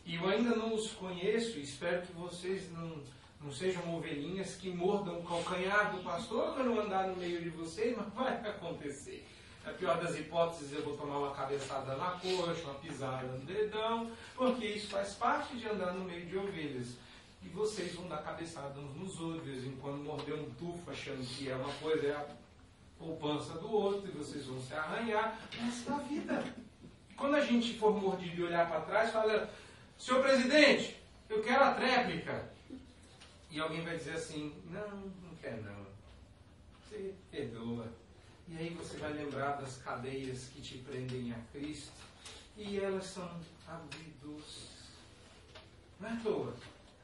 E 0.05 0.15
eu 0.15 0.29
ainda 0.29 0.55
não 0.55 0.75
os 0.75 0.91
conheço, 0.91 1.57
espero 1.57 2.03
que 2.03 2.13
vocês 2.13 2.71
não, 2.71 3.01
não 3.41 3.51
sejam 3.51 3.95
ovelhinhas 3.95 4.55
que 4.55 4.69
mordam 4.69 5.19
o 5.19 5.23
calcanhar 5.23 5.91
do 5.95 6.03
pastor 6.03 6.53
quando 6.53 6.79
andar 6.79 7.07
no 7.07 7.15
meio 7.15 7.41
de 7.41 7.49
vocês, 7.49 7.97
mas 7.97 8.13
vai 8.13 8.33
acontecer. 8.49 9.25
Na 9.65 9.73
pior 9.73 9.99
das 9.99 10.15
hipóteses, 10.15 10.71
eu 10.73 10.83
vou 10.83 10.95
tomar 10.95 11.17
uma 11.17 11.31
cabeçada 11.33 11.95
na 11.95 12.11
coxa, 12.11 12.61
uma 12.65 12.75
pisada 12.75 13.25
no 13.25 13.39
dedão, 13.45 14.11
porque 14.35 14.67
isso 14.67 14.89
faz 14.89 15.15
parte 15.15 15.57
de 15.57 15.67
andar 15.67 15.93
no 15.93 16.05
meio 16.05 16.27
de 16.27 16.37
ovelhas. 16.37 16.89
E 17.43 17.49
vocês 17.49 17.95
vão 17.95 18.07
dar 18.07 18.17
cabeçada 18.17 18.79
uns 18.79 18.95
nos 18.95 19.19
outros, 19.19 19.43
de 19.43 19.51
vez 19.51 19.65
em 19.65 19.75
quando 19.77 20.03
morder 20.03 20.35
um 20.35 20.51
tufo 20.51 20.91
achando 20.91 21.25
que 21.25 21.49
é 21.49 21.55
uma 21.55 21.73
coisa, 21.81 22.05
é 22.05 22.11
a 22.11 22.27
poupança 22.99 23.53
do 23.53 23.71
outro, 23.71 24.07
e 24.07 24.11
vocês 24.11 24.45
vão 24.45 24.61
se 24.61 24.71
arranhar. 24.71 25.39
Essa 25.67 25.91
é 25.91 25.93
a 25.95 25.97
vida. 25.97 26.43
Quando 27.17 27.35
a 27.35 27.41
gente 27.41 27.73
for 27.79 27.99
mordido 27.99 28.41
e 28.41 28.43
olhar 28.43 28.69
para 28.69 28.81
trás, 28.81 29.11
fala, 29.11 29.49
senhor 29.97 30.23
presidente, 30.23 30.97
eu 31.29 31.43
quero 31.43 31.63
a 31.63 31.73
tréplica. 31.73 32.51
E 33.49 33.59
alguém 33.59 33.81
vai 33.83 33.97
dizer 33.97 34.13
assim, 34.13 34.53
não, 34.69 34.89
não 34.89 35.35
quer 35.41 35.61
não. 35.61 35.85
Você 36.81 37.13
perdoa. 37.31 37.91
E 38.47 38.57
aí 38.57 38.69
você 38.69 38.97
vai 38.97 39.13
lembrar 39.13 39.53
das 39.53 39.77
cadeias 39.77 40.49
que 40.49 40.61
te 40.61 40.77
prendem 40.79 41.31
a 41.31 41.39
Cristo. 41.51 41.93
E 42.57 42.79
elas 42.79 43.05
são 43.05 43.39
abridores. 43.67 44.69
Não 45.99 46.09
é 46.09 46.11
à 46.13 46.15
toa 46.17 46.55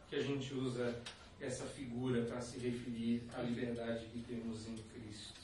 que 0.10 0.16
a 0.18 0.22
gente 0.22 0.54
usa 0.54 1.02
essa 1.40 1.66
figura 1.66 2.24
para 2.26 2.42
se 2.42 2.60
referir 2.60 3.24
à 3.34 3.42
liberdade 3.42 4.06
que 4.08 4.20
temos 4.20 4.68
em 4.68 4.76
Cristo. 4.78 5.40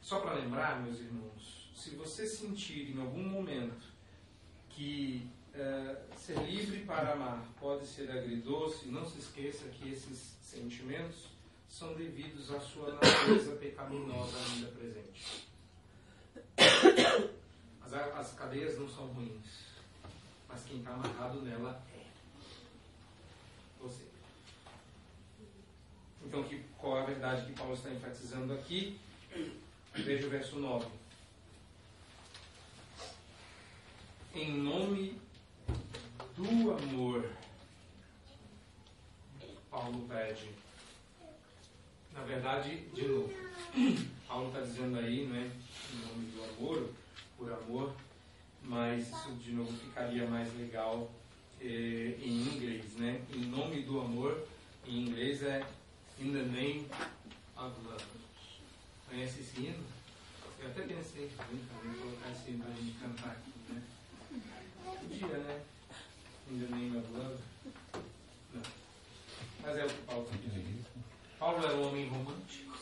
Só 0.00 0.20
para 0.20 0.34
lembrar, 0.34 0.80
meus 0.80 0.98
irmãos, 0.98 1.70
se 1.76 1.90
você 1.90 2.26
sentir 2.26 2.90
em 2.90 3.00
algum 3.00 3.22
momento 3.22 3.86
que 4.70 5.28
uh, 5.54 6.18
ser 6.18 6.38
livre 6.38 6.80
para 6.84 7.12
amar 7.12 7.44
pode 7.58 7.86
ser 7.86 8.10
agridoce, 8.10 8.88
não 8.88 9.08
se 9.08 9.18
esqueça 9.18 9.68
que 9.68 9.88
esses 9.90 10.36
sentimentos 10.42 11.28
são 11.68 11.94
devidos 11.94 12.50
à 12.50 12.60
sua 12.60 12.92
natureza 12.94 13.56
pecaminosa 13.56 14.36
ainda 14.38 14.68
presente. 14.68 15.48
As, 17.82 17.92
as 17.92 18.34
cadeias 18.34 18.78
não 18.78 18.88
são 18.88 19.06
ruins, 19.08 19.64
mas 20.48 20.64
quem 20.64 20.78
está 20.78 20.92
amarrado 20.92 21.42
nela 21.42 21.82
é 21.94 22.04
você. 23.80 24.04
Então, 26.24 26.44
que, 26.44 26.62
qual 26.76 26.98
é 26.98 27.02
a 27.02 27.06
verdade 27.06 27.46
que 27.46 27.52
Paulo 27.52 27.74
está 27.74 27.90
enfatizando 27.90 28.52
aqui? 28.52 29.00
Veja 29.94 30.26
o 30.26 30.30
verso 30.30 30.58
9. 30.58 30.86
Em 34.34 34.52
nome 34.52 35.20
do 36.36 36.72
amor, 36.72 37.30
Paulo 39.70 40.06
pede 40.08 40.50
na 42.12 42.22
verdade, 42.22 42.76
de 42.92 43.08
novo, 43.08 43.32
Paulo 44.28 44.48
está 44.48 44.60
dizendo 44.60 44.98
aí, 44.98 45.26
não 45.26 45.36
é, 45.36 45.44
em 45.44 46.06
nome 46.06 46.26
do 46.32 46.44
amor, 46.44 46.90
por 47.36 47.52
amor, 47.52 47.94
mas 48.62 49.08
isso 49.08 49.32
de 49.36 49.52
novo 49.52 49.72
ficaria 49.72 50.26
mais 50.26 50.54
legal 50.58 51.10
eh, 51.60 52.14
em 52.20 52.42
inglês, 52.42 52.94
né? 52.96 53.22
Em 53.32 53.46
nome 53.46 53.82
do 53.82 54.00
amor, 54.00 54.46
em 54.86 55.06
inglês 55.06 55.42
é 55.42 55.64
In 56.18 56.32
the 56.32 56.42
name 56.42 56.86
of 57.56 57.74
love. 57.86 58.04
Conhece 59.08 59.40
esse 59.40 59.58
hino? 59.58 59.82
Eu 60.60 60.68
até 60.68 60.82
pensei 60.82 61.24
em 61.24 61.98
colocar 61.98 62.30
esse 62.30 62.50
hino 62.50 62.62
para 62.62 62.72
a 62.72 62.76
gente 62.76 62.98
cantar 62.98 63.30
aqui, 63.30 63.52
né? 63.70 63.82
Podia, 64.84 65.38
né? 65.38 65.62
In 66.50 66.58
the 66.58 66.66
name 66.66 66.96
of 66.96 67.06
love. 67.16 67.38
Não. 68.52 68.62
Mas 69.62 69.76
é 69.76 69.84
o 69.84 69.88
que 69.88 70.02
Paulo 70.02 70.24
está 70.24 70.36
pedindo. 70.36 70.84
Paulo 71.38 71.64
era 71.64 71.76
um 71.76 71.88
homem 71.88 72.08
romântico? 72.08 72.76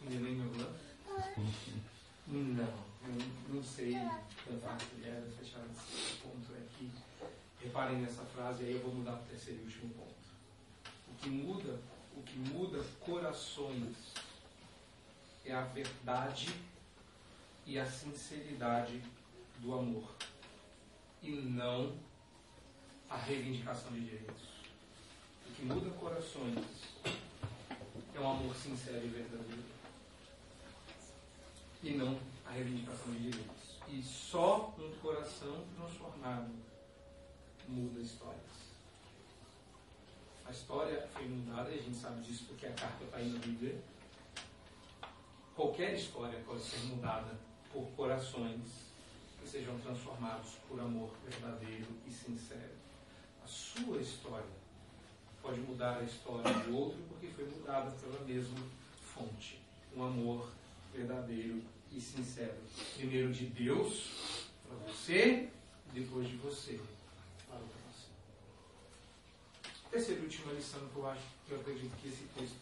Ainda 0.00 0.20
meu 0.20 0.46
love? 0.52 0.78
Não, 2.28 2.64
eu 3.08 3.54
não 3.54 3.64
sei 3.64 3.94
cantar 4.46 4.78
era 5.04 5.26
fechar 5.36 5.64
esse 5.66 6.18
ponto 6.18 6.52
aqui. 6.52 6.92
Reparem 7.60 7.98
nessa 7.98 8.22
frase, 8.26 8.62
aí 8.62 8.72
eu 8.74 8.80
vou 8.82 8.94
mudar 8.94 9.14
para 9.14 9.22
o 9.22 9.26
terceiro 9.26 9.62
e 9.62 9.64
último 9.64 9.92
ponto. 9.94 10.14
O 11.08 11.14
que 11.16 11.28
muda, 11.28 11.80
o 12.16 12.22
que 12.22 12.38
muda 12.38 12.84
corações 13.00 13.96
é 15.44 15.52
a 15.52 15.62
verdade 15.62 16.54
e 17.66 17.80
a 17.80 17.84
sinceridade 17.84 19.02
do 19.58 19.74
amor 19.74 20.14
e 21.20 21.30
não 21.32 22.09
a 23.10 23.16
reivindicação 23.16 23.92
de 23.92 24.00
direitos. 24.02 24.42
O 25.48 25.52
que 25.52 25.64
muda 25.64 25.90
corações 25.90 26.64
é 28.14 28.20
um 28.20 28.30
amor 28.30 28.54
sincero 28.54 29.04
e 29.04 29.08
verdadeiro. 29.08 29.64
E 31.82 31.90
não 31.94 32.18
a 32.46 32.52
reivindicação 32.52 33.12
de 33.12 33.30
direitos. 33.30 33.80
E 33.88 34.00
só 34.02 34.72
um 34.78 34.92
coração 35.02 35.64
transformado 35.76 36.50
muda 37.68 38.00
histórias. 38.00 38.70
A 40.46 40.52
história 40.52 41.08
foi 41.12 41.26
mudada, 41.26 41.70
e 41.70 41.78
a 41.78 41.82
gente 41.82 41.96
sabe 41.96 42.22
disso 42.22 42.44
porque 42.46 42.66
a 42.66 42.72
carta 42.72 43.04
está 43.04 43.16
aí 43.16 43.28
na 43.28 43.38
Bíblia. 43.40 43.80
Qualquer 45.56 45.94
história 45.94 46.40
pode 46.46 46.62
ser 46.62 46.78
mudada 46.86 47.38
por 47.72 47.88
corações 47.90 48.90
que 49.40 49.48
sejam 49.48 49.78
transformados 49.80 50.54
por 50.68 50.80
amor 50.80 51.10
verdadeiro 51.24 51.86
e 52.06 52.10
sincero. 52.10 52.79
A 53.44 53.48
sua 53.48 54.00
história 54.00 54.60
pode 55.42 55.60
mudar 55.60 55.98
a 55.98 56.02
história 56.02 56.52
do 56.64 56.76
outro 56.76 56.98
porque 57.08 57.28
foi 57.28 57.46
mudada 57.46 57.90
pela 57.90 58.20
mesma 58.24 58.58
fonte. 59.14 59.60
Um 59.96 60.04
amor 60.04 60.48
verdadeiro 60.94 61.62
e 61.92 62.00
sincero. 62.00 62.56
Primeiro 62.96 63.32
de 63.32 63.46
Deus 63.46 64.48
para 64.66 64.76
você, 64.92 65.48
depois 65.92 66.28
de 66.28 66.36
você 66.36 66.80
para 67.48 67.58
o 67.58 67.68
próximo. 67.68 68.14
Terceira 69.90 70.20
e 70.20 70.24
última 70.24 70.52
lição 70.52 70.80
que 70.88 70.96
eu 70.96 71.08
acho 71.08 71.22
que 71.46 71.52
eu 71.52 71.60
acredito 71.60 71.96
que 72.00 72.08
esse 72.08 72.24
texto 72.36 72.56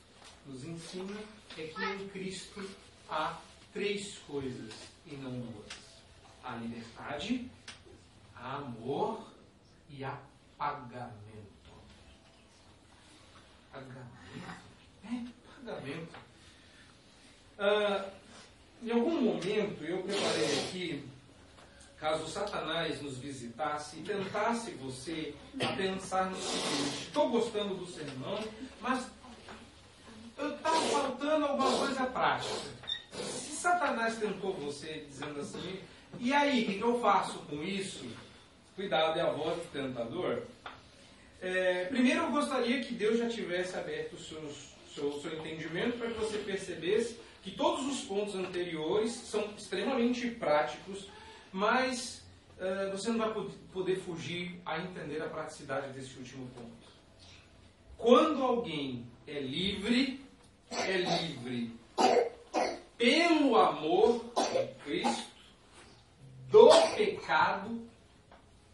nos 0.47 0.65
ensina 0.65 1.21
é 1.57 1.67
que 1.67 1.85
em 1.85 2.09
Cristo 2.09 2.69
há 3.11 3.39
três 3.73 4.19
coisas 4.19 4.73
e 5.07 5.15
não 5.17 5.41
duas. 5.41 5.73
A 6.43 6.57
liberdade, 6.57 7.51
a 8.35 8.57
amor 8.57 9.29
e 9.91 10.03
a 10.05 10.19
pagamento. 10.59 11.15
Pagamento? 13.73 14.09
É, 15.05 15.25
pagamento. 15.65 16.15
Ah, 17.59 18.11
em 18.83 18.91
algum 18.91 19.21
momento 19.21 19.85
eu 19.85 20.03
preparei 20.03 20.61
aqui, 20.61 21.09
caso 21.97 22.29
Satanás 22.29 23.01
nos 23.01 23.19
visitasse 23.19 23.99
e 23.99 24.03
tentasse 24.03 24.73
você 24.73 25.35
a 25.61 25.73
pensar 25.75 26.31
no 26.31 26.37
seguinte: 26.37 27.07
estou 27.07 27.31
gostando 27.31 27.75
do 27.77 27.87
sermão, 27.87 28.39
mas 28.81 29.07
está 30.37 30.71
faltando 30.71 31.47
alguma 31.47 31.79
coisa 31.79 32.07
prática. 32.07 32.79
Se 33.13 33.57
Satanás 33.57 34.19
tentou 34.19 34.53
você 34.55 35.05
dizendo 35.09 35.41
assim, 35.41 35.81
e 36.19 36.33
aí, 36.33 36.63
o 36.63 36.67
que 36.67 36.81
eu 36.81 37.01
faço 37.01 37.39
com 37.41 37.63
isso? 37.63 38.07
Cuidado, 38.79 39.19
é 39.19 39.23
a 39.23 39.31
voz 39.33 39.57
do 39.57 39.73
tentador. 39.73 40.43
É, 41.43 41.87
primeiro, 41.87 42.21
eu 42.21 42.31
gostaria 42.31 42.81
que 42.81 42.95
Deus 42.95 43.19
já 43.19 43.29
tivesse 43.29 43.77
aberto 43.77 44.13
o 44.13 44.19
seu, 44.21 44.41
seu, 44.95 45.21
seu 45.21 45.37
entendimento 45.37 45.99
para 45.99 46.07
que 46.07 46.15
você 46.15 46.39
percebesse 46.39 47.19
que 47.43 47.51
todos 47.51 47.85
os 47.85 48.03
pontos 48.03 48.37
anteriores 48.37 49.11
são 49.11 49.53
extremamente 49.59 50.31
práticos, 50.31 51.11
mas 51.53 52.23
uh, 52.57 52.93
você 52.93 53.11
não 53.11 53.19
vai 53.19 53.49
poder 53.73 53.97
fugir 53.97 54.61
a 54.65 54.79
entender 54.79 55.21
a 55.23 55.29
praticidade 55.29 55.93
desse 55.93 56.17
último 56.17 56.49
ponto. 56.51 56.93
Quando 57.97 58.45
alguém 58.45 59.05
é 59.27 59.41
livre, 59.41 60.25
é 60.71 60.99
livre 60.99 61.73
pelo 62.97 63.57
amor 63.57 64.25
de 64.37 64.85
Cristo, 64.85 65.27
do 66.49 66.69
pecado, 66.95 67.88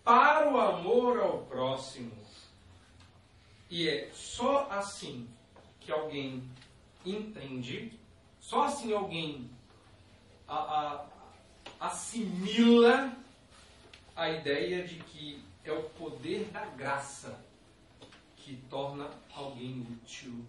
para 0.05 0.53
o 0.53 0.61
amor 0.61 1.19
ao 1.19 1.39
próximo 1.45 2.13
E 3.71 3.89
é 3.89 4.11
só 4.13 4.69
assim 4.71 5.27
que 5.81 5.91
alguém 5.91 6.49
entende, 7.05 7.99
só 8.39 8.65
assim 8.65 8.93
alguém 8.93 9.51
a, 10.47 10.57
a, 10.57 11.07
assimila 11.81 13.17
a 14.15 14.31
ideia 14.31 14.87
de 14.87 14.97
que 14.97 15.43
é 15.65 15.73
o 15.73 15.83
poder 15.91 16.45
da 16.51 16.65
graça 16.67 17.43
que 18.37 18.57
torna 18.69 19.11
alguém 19.35 19.81
útil 19.81 20.45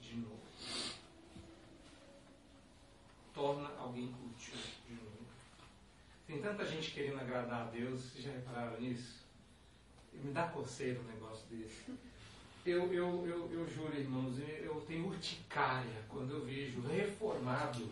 de 0.00 0.14
novo. 0.16 0.38
Torna 3.34 3.70
alguém 3.78 4.14
útil. 4.34 4.54
Tem 6.32 6.40
tanta 6.40 6.64
gente 6.64 6.92
querendo 6.92 7.20
agradar 7.20 7.66
a 7.66 7.70
Deus, 7.70 8.00
vocês 8.00 8.24
já 8.24 8.32
repararam 8.32 8.80
nisso? 8.80 9.16
Me 10.14 10.32
dá 10.32 10.44
coceira 10.44 10.98
um 10.98 11.04
negócio 11.04 11.44
desse. 11.50 11.92
Eu, 12.64 12.90
eu, 12.90 13.26
eu, 13.26 13.52
eu 13.52 13.68
juro, 13.68 13.94
irmãos, 13.94 14.38
eu 14.38 14.82
tenho 14.88 15.08
urticária 15.08 16.02
quando 16.08 16.30
eu 16.30 16.42
vejo 16.46 16.80
reformado 16.80 17.90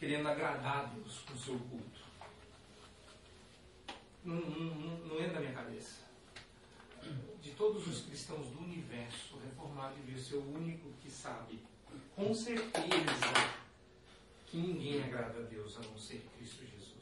querendo 0.00 0.26
agradar 0.26 0.78
a 0.78 0.84
Deus 0.84 1.18
com 1.18 1.34
o 1.34 1.38
seu 1.38 1.58
culto. 1.58 2.00
Não, 4.24 4.36
não, 4.36 4.96
não 5.00 5.20
entra 5.20 5.34
na 5.34 5.40
minha 5.40 5.52
cabeça. 5.52 6.04
De 7.42 7.50
todos 7.50 7.86
os 7.86 8.06
cristãos 8.06 8.46
do 8.46 8.60
universo, 8.60 9.36
o 9.36 9.40
reformado 9.40 9.94
devia 9.96 10.18
ser 10.18 10.36
o 10.36 10.54
único 10.54 10.88
que 11.02 11.10
sabe, 11.10 11.60
com 12.16 12.32
certeza, 12.34 13.60
que 14.46 14.56
ninguém 14.56 15.04
agrada 15.04 15.40
a 15.40 15.42
Deus 15.42 15.76
a 15.76 15.80
não 15.82 15.98
ser 15.98 16.24
Cristo 16.38 16.64
Jesus. 16.64 16.93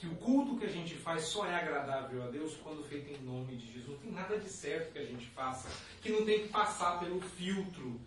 Que 0.00 0.06
o 0.06 0.14
culto 0.14 0.56
que 0.56 0.64
a 0.64 0.70
gente 0.70 0.94
faz 0.94 1.24
só 1.24 1.44
é 1.44 1.54
agradável 1.54 2.22
a 2.22 2.28
Deus 2.28 2.56
quando 2.62 2.82
feito 2.82 3.12
em 3.12 3.22
nome 3.22 3.54
de 3.54 3.70
Jesus. 3.70 3.86
Não 3.86 3.98
tem 3.98 4.12
nada 4.12 4.38
de 4.38 4.48
certo 4.48 4.94
que 4.94 4.98
a 4.98 5.04
gente 5.04 5.26
faça, 5.26 5.68
que 6.00 6.08
não 6.08 6.24
tem 6.24 6.44
que 6.44 6.48
passar 6.48 6.98
pelo 6.98 7.20
filtro, 7.20 8.00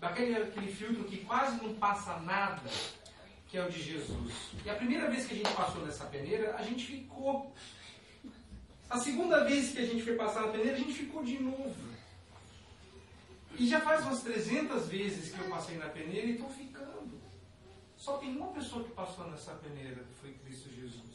daquele 0.00 0.36
aquele 0.36 0.72
filtro 0.72 1.02
que 1.02 1.24
quase 1.24 1.60
não 1.60 1.74
passa 1.74 2.20
nada, 2.20 2.70
que 3.48 3.58
é 3.58 3.66
o 3.66 3.68
de 3.68 3.82
Jesus. 3.82 4.32
E 4.64 4.70
a 4.70 4.76
primeira 4.76 5.10
vez 5.10 5.26
que 5.26 5.34
a 5.34 5.36
gente 5.36 5.52
passou 5.54 5.84
nessa 5.84 6.04
peneira, 6.04 6.54
a 6.56 6.62
gente 6.62 6.86
ficou. 6.86 7.52
A 8.88 8.98
segunda 8.98 9.42
vez 9.42 9.72
que 9.72 9.78
a 9.78 9.86
gente 9.86 10.04
foi 10.04 10.14
passar 10.14 10.42
na 10.42 10.52
peneira, 10.52 10.76
a 10.76 10.78
gente 10.78 10.92
ficou 10.92 11.24
de 11.24 11.42
novo. 11.42 11.74
E 13.58 13.66
já 13.66 13.80
faz 13.80 14.04
umas 14.04 14.22
300 14.22 14.86
vezes 14.86 15.32
que 15.32 15.40
eu 15.40 15.48
passei 15.48 15.78
na 15.78 15.88
peneira 15.88 16.28
e 16.28 16.34
estou 16.34 16.48
ficando. 16.48 17.20
Só 17.96 18.18
tem 18.18 18.36
uma 18.36 18.52
pessoa 18.52 18.84
que 18.84 18.90
passou 18.90 19.28
nessa 19.28 19.54
peneira, 19.54 20.04
que 20.04 20.14
foi 20.20 20.32
Cristo 20.34 20.68
Jesus. 20.70 21.13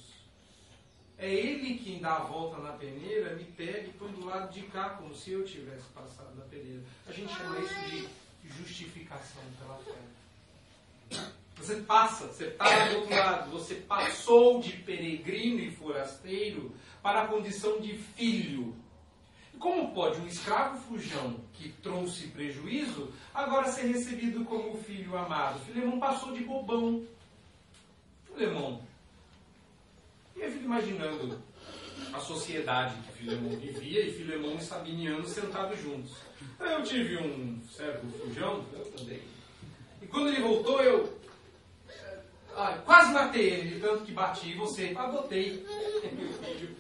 É 1.20 1.30
Ele 1.30 1.78
quem 1.78 2.00
dá 2.00 2.16
a 2.16 2.24
volta 2.24 2.58
na 2.62 2.72
peneira, 2.72 3.36
me 3.36 3.44
pega 3.44 3.88
e 3.88 3.94
põe 4.00 4.10
do 4.14 4.26
lado 4.26 4.54
de 4.54 4.62
cá, 4.68 4.92
como 4.92 5.14
se 5.14 5.32
eu 5.32 5.44
tivesse 5.44 5.86
passado 5.88 6.34
na 6.36 6.46
peneira. 6.46 6.82
A 7.06 7.12
gente 7.12 7.34
chama 7.36 7.60
isso 7.60 8.10
de 8.42 8.58
justificação 8.58 9.44
pela 9.60 9.78
fé. 9.80 11.30
Você 11.58 11.76
passa, 11.82 12.28
você 12.28 12.46
está 12.46 12.88
do 12.88 13.00
outro 13.00 13.14
lado, 13.14 13.52
você 13.52 13.76
passou 13.76 14.62
de 14.62 14.72
peregrino 14.78 15.60
e 15.60 15.72
forasteiro 15.72 16.74
para 17.04 17.24
a 17.24 17.28
condição 17.28 17.82
de 17.82 17.98
filho. 17.98 18.74
Como 19.60 19.94
pode 19.94 20.22
um 20.22 20.28
escravo 20.28 20.80
fujão 20.84 21.42
que 21.52 21.68
trouxe 21.84 22.28
prejuízo 22.28 23.14
agora 23.34 23.70
ser 23.70 23.88
recebido 23.88 24.46
como 24.46 24.82
filho 24.84 25.18
amado? 25.18 25.60
Filemão 25.66 26.00
passou 26.00 26.32
de 26.32 26.46
bobão. 26.46 27.06
Filemão. 28.26 28.82
E 30.40 30.44
eu 30.44 30.52
fico 30.52 30.64
imaginando 30.64 31.38
a 32.14 32.20
sociedade 32.20 32.96
que 33.02 33.20
Filemão 33.20 33.60
vivia 33.60 34.06
e 34.06 34.14
Filemão 34.14 34.56
e 34.56 34.64
Sabiniano 34.64 35.28
sentados 35.28 35.82
juntos. 35.82 36.16
Eu 36.58 36.82
tive 36.82 37.18
um 37.18 37.62
servo 37.70 38.10
fujão, 38.18 38.66
eu 38.72 38.86
também. 38.86 39.20
E 40.02 40.08
quando 40.08 40.30
ele 40.30 40.42
voltou, 40.42 40.82
eu 40.82 41.20
ah, 42.56 42.78
quase 42.86 43.12
matei 43.12 43.50
ele, 43.50 43.76
de 43.76 43.80
tanto 43.82 44.06
que 44.06 44.14
bati 44.14 44.54
você. 44.56 44.94
Adotei 44.96 45.66
meu 46.14 46.34
filho. 46.34 46.76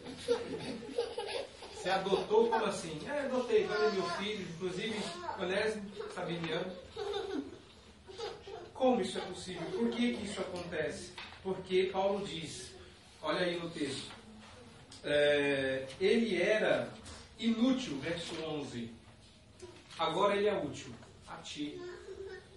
Você 1.74 1.90
adotou 1.90 2.50
como 2.50 2.66
assim? 2.66 2.98
É, 3.08 3.20
adotei, 3.20 3.64
então 3.64 3.76
é 3.76 3.92
meu 3.92 4.10
filho, 4.12 4.48
inclusive 4.56 4.96
Onésimo, 5.38 5.92
Sabiniano. 6.16 6.72
Como 8.74 9.02
isso 9.02 9.18
é 9.18 9.22
possível? 9.22 9.68
Por 9.72 9.90
que, 9.90 10.14
que 10.14 10.26
isso 10.26 10.40
acontece? 10.40 11.12
Porque 11.44 11.90
Paulo 11.92 12.26
diz, 12.26 12.69
olha 13.22 13.42
aí 13.42 13.60
no 13.60 13.70
texto, 13.70 14.12
é, 15.04 15.88
ele 16.00 16.42
era 16.42 16.92
inútil, 17.38 18.00
verso 18.00 18.36
11. 18.44 18.92
Agora 19.98 20.36
ele 20.36 20.48
é 20.48 20.58
útil 20.58 20.94
a 21.28 21.38
ti 21.38 21.82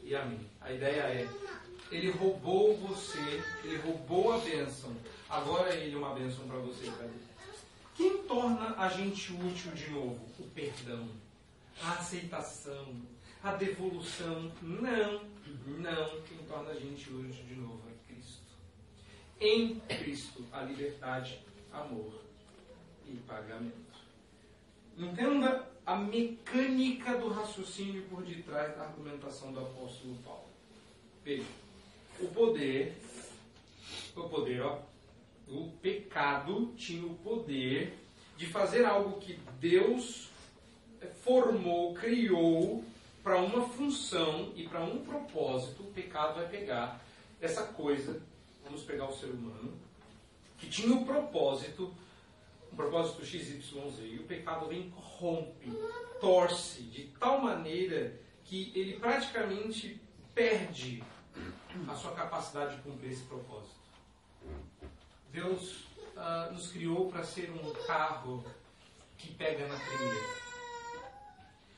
e 0.03 0.15
a 0.15 0.25
mim. 0.25 0.47
A 0.61 0.73
ideia 0.73 1.03
é, 1.03 1.29
ele 1.91 2.11
roubou 2.11 2.77
você, 2.77 3.43
ele 3.65 3.77
roubou 3.79 4.33
a 4.33 4.39
bênção. 4.39 4.95
Agora 5.29 5.75
ele 5.75 5.95
é 5.95 5.99
uma 5.99 6.15
bênção 6.15 6.47
para 6.47 6.59
você 6.59 6.87
ele. 6.87 7.33
Quem 7.95 8.23
torna 8.25 8.75
a 8.77 8.89
gente 8.89 9.33
útil 9.33 9.73
de 9.73 9.91
novo? 9.91 10.19
O 10.39 10.45
perdão, 10.45 11.09
a 11.83 11.93
aceitação, 11.93 12.97
a 13.43 13.55
devolução. 13.55 14.51
Não, 14.63 15.23
não. 15.79 16.23
Quem 16.23 16.39
torna 16.49 16.71
a 16.71 16.75
gente 16.75 17.11
útil 17.11 17.45
de 17.45 17.55
novo. 17.55 17.92
Em 19.45 19.81
Cristo, 19.89 20.47
a 20.53 20.63
liberdade, 20.63 21.41
amor 21.73 22.23
e 23.05 23.17
pagamento. 23.27 23.75
Entenda 24.97 25.69
a 25.85 25.97
mecânica 25.97 27.19
do 27.19 27.27
raciocínio 27.27 28.05
por 28.05 28.23
detrás 28.23 28.77
da 28.77 28.85
argumentação 28.85 29.53
do 29.53 29.59
apóstolo 29.59 30.15
Paulo. 30.25 30.47
Veja, 31.25 31.43
o 32.21 32.29
poder, 32.29 32.97
o 34.15 34.29
poder, 34.29 34.63
ó, 34.63 34.79
o 35.49 35.73
pecado 35.83 36.73
tinha 36.77 37.05
o 37.05 37.17
poder 37.17 37.99
de 38.37 38.47
fazer 38.47 38.85
algo 38.85 39.19
que 39.19 39.41
Deus 39.59 40.31
formou, 41.25 41.95
criou 41.95 42.85
para 43.25 43.41
uma 43.41 43.69
função 43.71 44.53
e 44.55 44.69
para 44.69 44.85
um 44.85 45.05
propósito. 45.05 45.83
O 45.83 45.93
pecado 45.93 46.37
vai 46.37 46.49
pegar 46.49 47.05
essa 47.41 47.65
coisa, 47.65 48.23
vamos 48.65 48.83
pegar 48.83 49.07
o 49.07 49.13
ser 49.13 49.27
humano, 49.27 49.73
que 50.59 50.69
tinha 50.69 50.95
o 50.95 51.05
propósito 51.05 51.93
um 52.73 52.77
propósito 52.77 53.25
XYZ. 53.25 53.99
E 54.01 54.19
o 54.19 54.25
pecado 54.25 54.67
vem 54.67 54.93
rompe, 54.97 55.71
torce 56.21 56.83
de 56.83 57.05
tal 57.19 57.41
maneira 57.41 58.19
que 58.45 58.73
ele 58.75 58.99
praticamente 58.99 60.01
perde 60.35 61.05
a 61.89 61.95
sua 61.95 62.13
capacidade 62.13 62.77
de 62.77 62.83
cumprir 62.83 63.13
esse 63.13 63.23
propósito. 63.25 63.83
Deus 65.31 65.85
uh, 66.17 66.53
nos 66.53 66.71
criou 66.71 67.11
para 67.11 67.25
ser 67.25 67.51
um 67.51 67.73
carro 67.87 68.45
que 69.17 69.33
pega 69.35 69.67
na 69.67 69.79
primeira. 69.79 70.43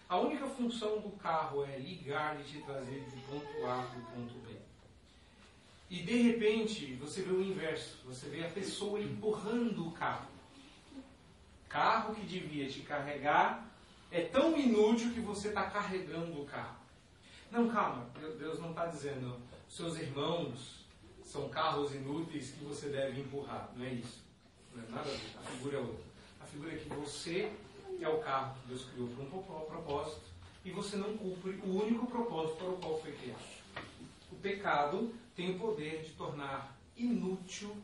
A 0.09 0.19
única 0.19 0.47
função 0.47 1.01
do 1.01 1.11
carro 1.11 1.65
é 1.65 1.79
ligar 1.79 2.41
e 2.41 2.45
te 2.45 2.59
trazer 2.63 3.05
de 3.05 3.21
ponto 3.23 3.67
A 3.67 3.83
para 3.83 4.01
ponto 4.15 4.35
B. 4.35 4.44
E 5.95 6.03
de 6.03 6.23
repente 6.23 6.95
você 6.95 7.23
vê 7.23 7.33
o 7.33 7.41
inverso, 7.41 7.99
você 8.05 8.29
vê 8.29 8.45
a 8.45 8.51
pessoa 8.51 9.01
empurrando 9.01 9.87
o 9.87 9.93
carro 9.93 10.27
carro 11.69 12.15
que 12.15 12.25
devia 12.25 12.69
te 12.69 12.81
carregar 12.81 13.67
é 14.11 14.23
tão 14.23 14.57
inútil 14.57 15.13
que 15.13 15.19
você 15.19 15.49
está 15.49 15.71
carregando 15.71 16.41
o 16.41 16.45
carro. 16.47 16.77
Não, 17.51 17.69
calma, 17.69 18.09
Deus 18.39 18.61
não 18.61 18.71
está 18.71 18.87
dizendo 18.87 19.41
seus 19.69 19.97
irmãos 19.99 20.85
são 21.25 21.49
carros 21.49 21.93
inúteis 21.93 22.51
que 22.51 22.65
você 22.65 22.89
deve 22.89 23.21
empurrar. 23.21 23.71
Não 23.77 23.85
é 23.85 23.93
isso. 23.93 24.23
Não 24.73 24.83
é 24.83 24.87
nada 24.89 25.09
a 25.09 25.13
ver. 25.13 25.37
A 25.37 25.51
figura 25.51 25.77
é 25.77 25.81
outra. 25.81 26.05
A 26.41 26.45
figura 26.45 26.73
é 26.73 26.77
que 26.77 26.89
você 26.89 27.53
é 28.01 28.09
o 28.09 28.19
carro 28.19 28.57
que 28.63 28.69
Deus 28.69 28.85
criou 28.85 29.09
para 29.09 29.57
um 29.57 29.67
propósito 29.67 30.27
e 30.65 30.71
você 30.71 30.97
não 30.97 31.17
cumpre 31.17 31.61
o 31.65 31.83
único 31.83 32.07
propósito 32.07 32.57
para 32.57 32.69
o 32.69 32.77
qual 32.79 33.01
foi 33.01 33.13
criado. 33.13 33.64
Pecado 34.45 35.15
tem 35.35 35.57
o 35.57 35.59
poder 35.59 36.03
de 36.03 36.11
tornar 36.11 36.77
inútil 36.99 37.75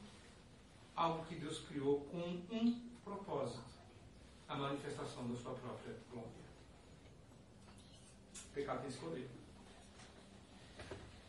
algo 0.95 1.25
que 1.25 1.37
Deus 1.37 1.61
criou 1.61 2.01
com 2.01 2.19
um 2.55 2.79
propósito 3.03 3.65
a 4.47 4.57
manifestação 4.57 5.27
da 5.27 5.37
sua 5.41 5.55
própria 5.55 5.97
glória. 6.13 6.29
O 8.35 8.53
pecado 8.53 8.81
tem 8.81 8.91
esse 8.91 8.99
poder. 8.99 9.31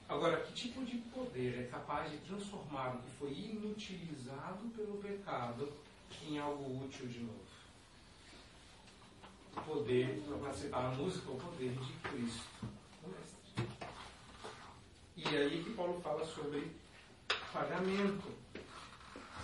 Agora, 0.10 0.42
que 0.42 0.52
tipo 0.52 0.84
de 0.84 0.98
poder 0.98 1.62
é 1.62 1.64
capaz 1.68 2.12
de 2.12 2.18
transformar 2.18 2.98
o 2.98 3.02
que 3.02 3.12
foi 3.12 3.32
inutilizado 3.32 4.68
pelo 4.76 4.98
pecado 4.98 5.72
em 6.28 6.40
algo 6.40 6.84
útil 6.84 7.08
de 7.08 7.20
novo? 7.22 7.40
O 9.56 9.62
poder, 9.62 10.22
para 10.42 10.54
citar 10.54 10.88
a 10.88 10.90
música, 10.90 11.32
o 11.32 11.40
poder 11.40 11.72
de 11.72 11.94
Cristo. 12.10 12.81
E 15.30 15.36
é 15.36 15.40
aí 15.40 15.64
que 15.64 15.72
Paulo 15.72 16.00
fala 16.02 16.26
sobre 16.26 16.72
pagamento. 17.54 18.32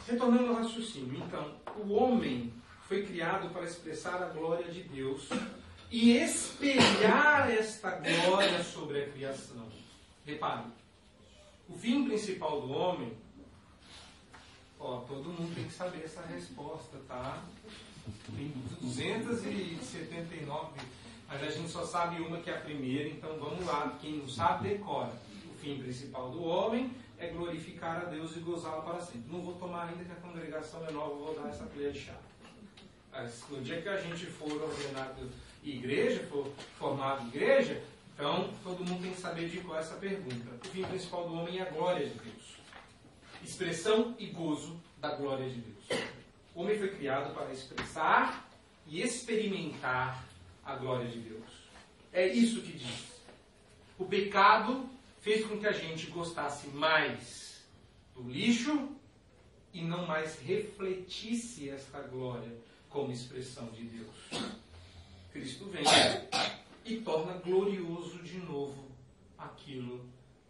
Retornando 0.07 0.47
ao 0.47 0.55
raciocínio, 0.55 1.17
então, 1.17 1.55
o 1.75 1.93
homem 1.93 2.53
foi 2.87 3.05
criado 3.05 3.49
para 3.49 3.63
expressar 3.63 4.23
a 4.23 4.27
glória 4.27 4.71
de 4.71 4.83
Deus 4.83 5.27
e 5.91 6.17
espelhar 6.17 7.51
esta 7.51 7.91
glória 7.91 8.63
sobre 8.63 9.03
a 9.03 9.09
criação. 9.09 9.67
Repare, 10.25 10.63
o 11.67 11.77
fim 11.77 12.05
principal 12.05 12.61
do 12.61 12.71
homem, 12.71 13.17
ó, 14.79 15.01
todo 15.01 15.29
mundo 15.29 15.53
tem 15.53 15.65
que 15.65 15.73
saber 15.73 16.05
essa 16.05 16.21
resposta, 16.21 16.97
tá? 17.07 17.43
Tem 18.35 18.53
279, 18.79 20.79
mas 21.27 21.43
a 21.43 21.49
gente 21.49 21.69
só 21.69 21.85
sabe 21.85 22.21
uma 22.21 22.39
que 22.39 22.49
é 22.49 22.57
a 22.57 22.61
primeira, 22.61 23.09
então 23.09 23.37
vamos 23.37 23.65
lá. 23.65 23.97
Quem 24.01 24.17
não 24.17 24.29
sabe, 24.29 24.69
decora. 24.69 25.11
Fim 25.67 25.79
principal 25.79 26.31
do 26.31 26.45
homem 26.45 26.93
é 27.19 27.27
glorificar 27.27 27.97
a 27.97 28.05
Deus 28.05 28.37
e 28.37 28.39
gozá-lo 28.39 28.83
para 28.83 29.01
sempre. 29.01 29.29
Não 29.29 29.41
vou 29.41 29.55
tomar 29.55 29.89
ainda 29.89 30.05
que 30.05 30.11
a 30.13 30.15
congregação 30.15 30.87
é 30.87 30.91
nova, 30.91 31.15
vou 31.15 31.35
dar 31.35 31.49
essa 31.49 31.65
colher 31.65 31.91
de 31.91 31.99
chá. 31.99 32.15
Mas 33.11 33.43
no 33.49 33.61
dia 33.61 33.81
que 33.81 33.89
a 33.89 33.99
gente 33.99 34.27
for 34.27 34.49
ordenado 34.49 35.29
igreja, 35.61 36.23
for 36.31 36.49
formado 36.79 37.27
igreja, 37.27 37.83
então 38.13 38.49
todo 38.63 38.85
mundo 38.85 39.01
tem 39.01 39.11
que 39.11 39.19
saber 39.19 39.49
de 39.49 39.59
qual 39.59 39.77
é 39.77 39.81
essa 39.81 39.95
pergunta. 39.95 40.55
O 40.65 40.69
fim 40.69 40.83
principal 40.83 41.27
do 41.27 41.35
homem 41.35 41.59
é 41.59 41.63
a 41.63 41.69
glória 41.69 42.07
de 42.07 42.13
Deus. 42.13 42.55
Expressão 43.43 44.15
e 44.17 44.27
gozo 44.27 44.79
da 44.99 45.17
glória 45.17 45.49
de 45.49 45.59
Deus. 45.59 46.01
O 46.55 46.61
homem 46.61 46.79
foi 46.79 46.95
criado 46.95 47.33
para 47.33 47.51
expressar 47.51 48.49
e 48.87 49.01
experimentar 49.01 50.23
a 50.63 50.77
glória 50.77 51.09
de 51.09 51.19
Deus. 51.19 51.43
É 52.13 52.25
isso 52.25 52.61
que 52.61 52.71
diz. 52.71 53.21
O 53.99 54.05
pecado 54.05 54.95
fez 55.27 55.45
com 55.45 55.59
que 55.59 55.67
a 55.67 55.73
gente 55.73 56.05
gostasse 56.05 56.69
mais 56.69 57.61
do 58.15 58.29
lixo 58.29 58.95
e 59.73 59.81
não 59.81 60.07
mais 60.07 60.39
refletisse 60.39 61.69
esta 61.69 61.99
glória 61.99 62.49
como 62.89 63.11
expressão 63.11 63.67
de 63.71 63.83
Deus. 63.83 64.15
Cristo 65.33 65.65
vem 65.65 65.83
e 66.85 67.01
torna 67.01 67.33
glorioso 67.39 68.23
de 68.23 68.37
novo 68.37 68.87
aquilo 69.37 70.05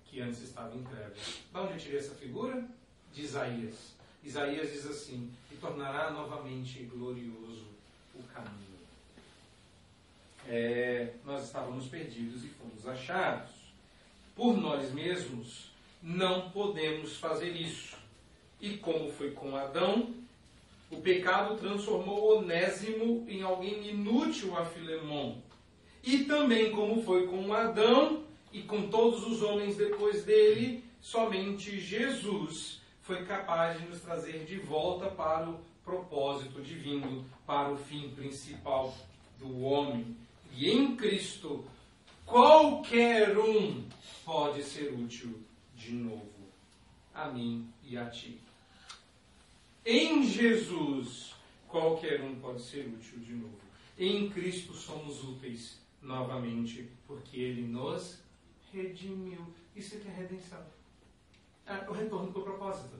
que 0.05 0.21
antes 0.21 0.43
estava 0.43 0.75
em 0.75 0.83
trevas. 0.83 1.41
Da 1.51 1.63
onde 1.63 1.73
eu 1.73 1.79
tirei 1.79 1.97
essa 1.97 2.13
figura? 2.13 2.63
De 3.11 3.23
Isaías. 3.23 3.95
Isaías 4.23 4.71
diz 4.71 4.85
assim: 4.85 5.33
e 5.51 5.55
tornará 5.55 6.11
novamente 6.11 6.83
glorioso 6.83 7.65
o 8.13 8.21
caminho. 8.31 8.77
É, 10.47 11.15
nós 11.25 11.45
estávamos 11.45 11.87
perdidos 11.87 12.43
e 12.43 12.49
fomos 12.49 12.87
achados. 12.87 13.56
Por 14.37 14.55
nós 14.55 14.93
mesmos 14.93 15.71
não 16.01 16.51
podemos 16.51 17.17
fazer 17.17 17.55
isso. 17.55 17.97
E 18.61 18.77
como 18.77 19.11
foi 19.11 19.31
com 19.31 19.55
Adão, 19.55 20.13
o 20.91 21.01
pecado 21.01 21.57
transformou 21.57 22.37
Onésimo 22.37 23.25
em 23.27 23.41
alguém 23.41 23.89
inútil 23.89 24.55
a 24.55 24.63
Filemão. 24.63 25.41
E 26.03 26.19
também 26.25 26.71
como 26.71 27.01
foi 27.01 27.25
com 27.25 27.51
Adão 27.51 28.23
e 28.53 28.61
com 28.61 28.87
todos 28.89 29.25
os 29.25 29.41
homens 29.41 29.75
depois 29.75 30.23
dele, 30.23 30.83
somente 31.01 31.79
Jesus 31.79 32.79
foi 33.01 33.25
capaz 33.25 33.79
de 33.79 33.87
nos 33.87 34.01
trazer 34.01 34.45
de 34.45 34.59
volta 34.59 35.07
para 35.07 35.49
o 35.49 35.59
propósito 35.83 36.61
divino, 36.61 37.25
para 37.45 37.71
o 37.71 37.77
fim 37.77 38.09
principal 38.11 38.95
do 39.39 39.63
homem. 39.63 40.15
E 40.55 40.69
em 40.69 40.95
Cristo, 40.95 41.65
qualquer 42.27 43.37
um 43.37 43.87
pode 44.25 44.61
ser 44.61 44.93
útil 44.93 45.41
de 45.75 45.93
novo. 45.93 46.27
A 47.13 47.29
mim 47.29 47.73
e 47.83 47.97
a 47.97 48.07
ti. 48.09 48.39
Em 49.83 50.23
Jesus, 50.23 51.33
qualquer 51.67 52.21
um 52.21 52.35
pode 52.35 52.61
ser 52.61 52.85
útil 52.85 53.19
de 53.19 53.33
novo. 53.33 53.57
Em 53.97 54.29
Cristo 54.29 54.73
somos 54.73 55.23
úteis 55.23 55.79
novamente, 56.01 56.91
porque 57.07 57.39
Ele 57.39 57.61
nos 57.63 58.19
redimiu. 58.71 59.47
Isso 59.75 59.95
é 59.95 59.99
que 59.99 60.07
é 60.07 60.11
redenção. 60.11 60.63
É 61.65 61.89
o 61.89 61.93
retorno 61.93 62.31
para 62.31 62.41
o 62.41 62.43
propósito. 62.43 62.97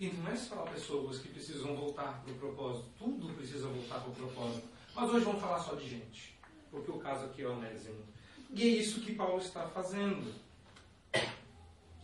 E 0.00 0.08
não 0.08 0.30
é 0.30 0.36
só 0.36 0.56
pessoas 0.62 1.18
que 1.18 1.28
precisam 1.28 1.76
voltar 1.76 2.22
para 2.22 2.32
o 2.32 2.36
propósito, 2.36 2.86
tudo 2.98 3.32
precisa 3.34 3.68
voltar 3.68 4.00
para 4.00 4.10
o 4.10 4.14
propósito. 4.14 4.66
Mas 4.94 5.10
hoje 5.10 5.24
vamos 5.24 5.40
falar 5.40 5.58
só 5.58 5.74
de 5.74 5.88
gente, 5.88 6.35
porque 6.76 6.90
o 6.90 6.98
caso 6.98 7.24
aqui 7.24 7.42
é 7.42 7.48
Onésimo. 7.48 8.04
E 8.50 8.62
é 8.62 8.66
isso 8.66 9.00
que 9.00 9.14
Paulo 9.14 9.38
está 9.38 9.66
fazendo. 9.68 10.30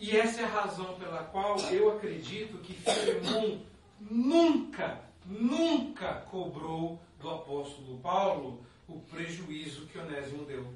E 0.00 0.16
essa 0.16 0.40
é 0.40 0.44
a 0.44 0.48
razão 0.48 0.94
pela 0.98 1.24
qual 1.24 1.58
eu 1.70 1.92
acredito 1.92 2.58
que 2.58 2.72
Filemão 2.72 3.60
nunca, 4.00 5.00
nunca 5.26 6.14
cobrou 6.30 6.98
do 7.20 7.30
apóstolo 7.30 7.98
Paulo 7.98 8.64
o 8.88 8.98
prejuízo 9.00 9.86
que 9.86 9.98
Onésimo 9.98 10.44
deu. 10.46 10.66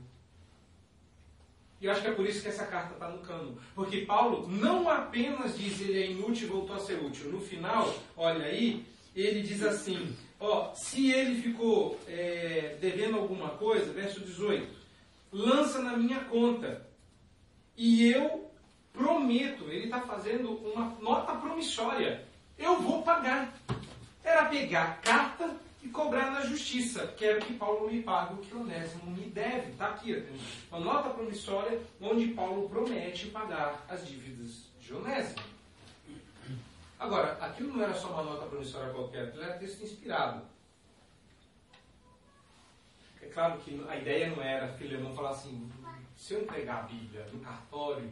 E 1.81 1.87
eu 1.87 1.93
acho 1.93 2.03
que 2.03 2.09
é 2.09 2.15
por 2.15 2.27
isso 2.27 2.43
que 2.43 2.49
essa 2.49 2.67
carta 2.67 2.95
está 2.95 3.09
no 3.09 3.19
cano. 3.19 3.59
Porque 3.75 4.03
Paulo 4.03 4.47
não 4.49 4.89
apenas 4.89 5.59
diz 5.59 5.81
ele 5.81 6.03
é 6.03 6.11
inútil 6.11 6.49
e 6.49 6.51
voltou 6.51 6.77
a 6.77 6.81
ser 6.81 7.03
útil. 7.03 7.33
No 7.33 7.41
final, 7.41 7.95
olha 8.17 8.45
aí, 8.45 8.85
ele 9.15 9.43
diz 9.43 9.63
assim: 9.63 10.15
ó, 10.39 10.75
se 10.75 11.11
ele 11.11 11.41
ficou 11.41 11.99
é, 12.09 12.77
devendo 12.81 13.17
alguma 13.17 13.51
coisa, 13.51 13.93
verso 13.93 14.21
18, 14.21 14.67
lança 15.33 15.81
na 15.81 15.97
minha 15.97 16.21
conta. 16.25 16.87
E 17.77 18.11
eu 18.11 18.51
prometo, 18.93 19.65
ele 19.71 19.85
está 19.85 20.01
fazendo 20.01 20.53
uma 20.53 20.97
nota 21.01 21.35
promissória. 21.35 22.25
Eu 22.59 22.81
vou 22.81 23.03
pagar. 23.03 23.55
Era 24.25 24.47
pegar 24.47 24.85
a 24.85 24.95
carta 24.95 25.57
e 25.83 25.89
cobrar 25.89 26.31
na 26.31 26.41
justiça. 26.41 27.15
Quero 27.17 27.45
que 27.45 27.53
Paulo 27.55 27.91
me 27.91 28.03
pague 28.03 28.35
o 28.35 28.39
que 28.39 28.55
Onésimo 28.55 29.11
me 29.11 29.27
deve. 29.27 29.71
Está 29.71 29.89
aqui, 29.89 30.25
uma 30.71 30.81
nota 30.81 31.11
promissória 31.11 31.81
onde 32.01 32.29
Paulo 32.29 32.69
promete 32.69 33.27
pagar 33.27 33.85
as 33.89 34.07
dívidas 34.07 34.65
de 34.81 34.95
Onésimo. 34.95 35.56
Agora, 36.99 37.33
aquilo 37.41 37.77
não 37.77 37.85
era 37.85 37.95
só 37.95 38.09
uma 38.09 38.23
nota 38.23 38.47
promissória 38.47 38.93
qualquer, 38.93 39.25
aquilo 39.25 39.45
era 39.45 39.59
texto 39.59 39.83
inspirado. 39.83 40.43
É 43.21 43.27
claro 43.27 43.59
que 43.61 43.85
a 43.89 43.97
ideia 43.97 44.31
não 44.31 44.43
era 44.43 44.73
Filemão 44.75 45.15
falar 45.15 45.31
assim, 45.31 45.71
se 46.17 46.35
eu 46.35 46.43
entregar 46.43 46.81
a 46.81 46.83
Bíblia 46.83 47.27
no 47.33 47.41
cartório, 47.41 48.11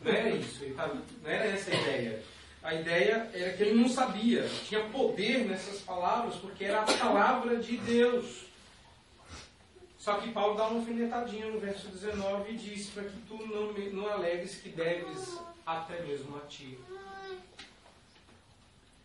não 0.00 0.12
era 0.12 0.30
isso, 0.30 0.74
tá, 0.74 0.86
não 0.86 1.30
era 1.30 1.44
essa 1.46 1.70
a 1.70 1.74
ideia. 1.74 2.22
A 2.62 2.74
ideia 2.74 3.30
era 3.32 3.56
que 3.56 3.62
ele 3.62 3.80
não 3.80 3.88
sabia, 3.88 4.46
tinha 4.68 4.84
poder 4.90 5.46
nessas 5.46 5.80
palavras, 5.80 6.36
porque 6.36 6.64
era 6.64 6.82
a 6.82 6.84
palavra 6.84 7.56
de 7.56 7.78
Deus. 7.78 8.44
Só 9.98 10.14
que 10.18 10.30
Paulo 10.30 10.56
dá 10.56 10.68
uma 10.68 10.80
alfinetadinha 10.80 11.46
no 11.46 11.58
verso 11.58 11.88
19 11.88 12.52
e 12.52 12.56
diz 12.56 12.90
para 12.90 13.04
que 13.04 13.18
tu 13.22 13.36
não, 13.46 13.72
não 13.92 14.22
que 14.62 14.68
deves 14.70 15.38
até 15.66 16.02
mesmo 16.02 16.36
a 16.36 16.40
ti. 16.46 16.78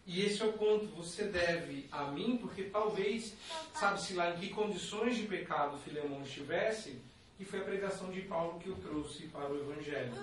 E 0.06 0.22
esse 0.22 0.41
é 0.41 0.45
o 0.45 0.53
ponto, 0.53 0.86
você 0.88 1.24
deve 1.24 1.88
a 1.91 2.03
mim, 2.06 2.38
porque 2.38 2.66
talvez, 2.66 3.34
sabe-se 3.74 4.14
lá 4.14 4.32
em 4.32 4.38
que 4.38 4.49
condições 4.49 5.16
de 5.16 5.24
pecado 5.24 5.80
Filemão 5.80 6.22
estivesse, 6.22 6.99
que 7.38 7.43
foi 7.43 7.60
a 7.60 7.64
pregação 7.64 8.12
de 8.12 8.22
Paulo 8.22 8.60
que 8.60 8.70
o 8.70 8.76
trouxe 8.76 9.24
para 9.28 9.51
o 9.51 9.60
Evangelho. 9.60 10.14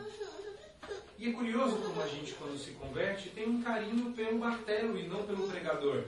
E 1.19 1.31
é 1.31 1.33
curioso 1.33 1.77
como 1.77 2.01
a 2.01 2.09
gente, 2.09 2.33
quando 2.35 2.59
se 2.59 2.73
converte, 2.73 3.31
tem 3.31 3.49
um 3.49 3.63
carinho 3.63 4.13
pelo 4.13 4.39
martelo 4.39 4.99
e 4.99 5.07
não 5.07 5.25
pelo 5.25 5.49
pregador. 5.49 6.05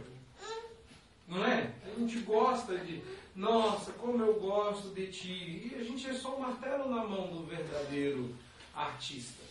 Não 1.29 1.45
é? 1.45 1.73
A 1.85 1.99
gente 1.99 2.19
gosta 2.19 2.77
de, 2.79 3.03
nossa, 3.35 3.93
como 3.93 4.23
eu 4.25 4.35
gosto 4.41 4.89
de 4.89 5.07
ti. 5.09 5.71
E 5.73 5.77
a 5.79 5.85
gente 5.85 6.09
é 6.09 6.15
só 6.15 6.37
o 6.37 6.41
martelo 6.41 6.89
na 6.89 7.05
mão 7.05 7.29
do 7.29 7.45
verdadeiro 7.45 8.35
artista. 8.75 9.44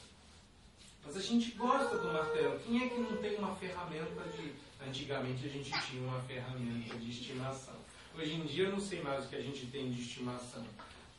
Mas 1.05 1.17
a 1.17 1.21
gente 1.21 1.51
gosta 1.51 1.97
do 1.97 2.13
martelo. 2.13 2.59
Quem 2.59 2.83
é 2.83 2.89
que 2.89 2.99
não 2.99 3.17
tem 3.17 3.35
uma 3.37 3.55
ferramenta 3.55 4.23
de. 4.35 4.53
Antigamente 4.85 5.45
a 5.45 5.49
gente 5.49 5.71
tinha 5.87 6.03
uma 6.03 6.19
ferramenta 6.21 6.97
de 6.97 7.09
estimação. 7.09 7.75
Hoje 8.15 8.33
em 8.33 8.45
dia 8.45 8.65
eu 8.65 8.71
não 8.71 8.79
sei 8.79 9.01
mais 9.01 9.25
o 9.25 9.29
que 9.29 9.35
a 9.35 9.41
gente 9.41 9.65
tem 9.67 9.89
de 9.91 10.01
estimação. 10.01 10.63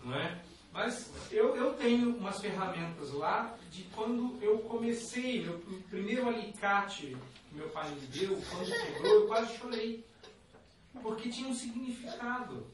Não 0.02 0.14
é? 0.14 0.40
Mas 0.72 1.10
eu, 1.30 1.54
eu 1.56 1.74
tenho 1.74 2.16
umas 2.16 2.40
ferramentas 2.40 3.12
lá 3.12 3.56
de 3.70 3.84
quando 3.94 4.36
eu 4.42 4.58
comecei, 4.58 5.42
meu 5.42 5.58
primeiro 5.88 6.28
alicate 6.28 7.16
que 7.48 7.54
meu 7.54 7.68
pai 7.70 7.88
me 7.90 8.06
deu, 8.08 8.42
quando 8.50 8.66
quebrou, 8.66 9.12
eu 9.12 9.26
quase 9.28 9.56
chorei. 9.56 10.04
Porque 11.00 11.28
tinha 11.28 11.48
um 11.48 11.54
significado. 11.54 12.66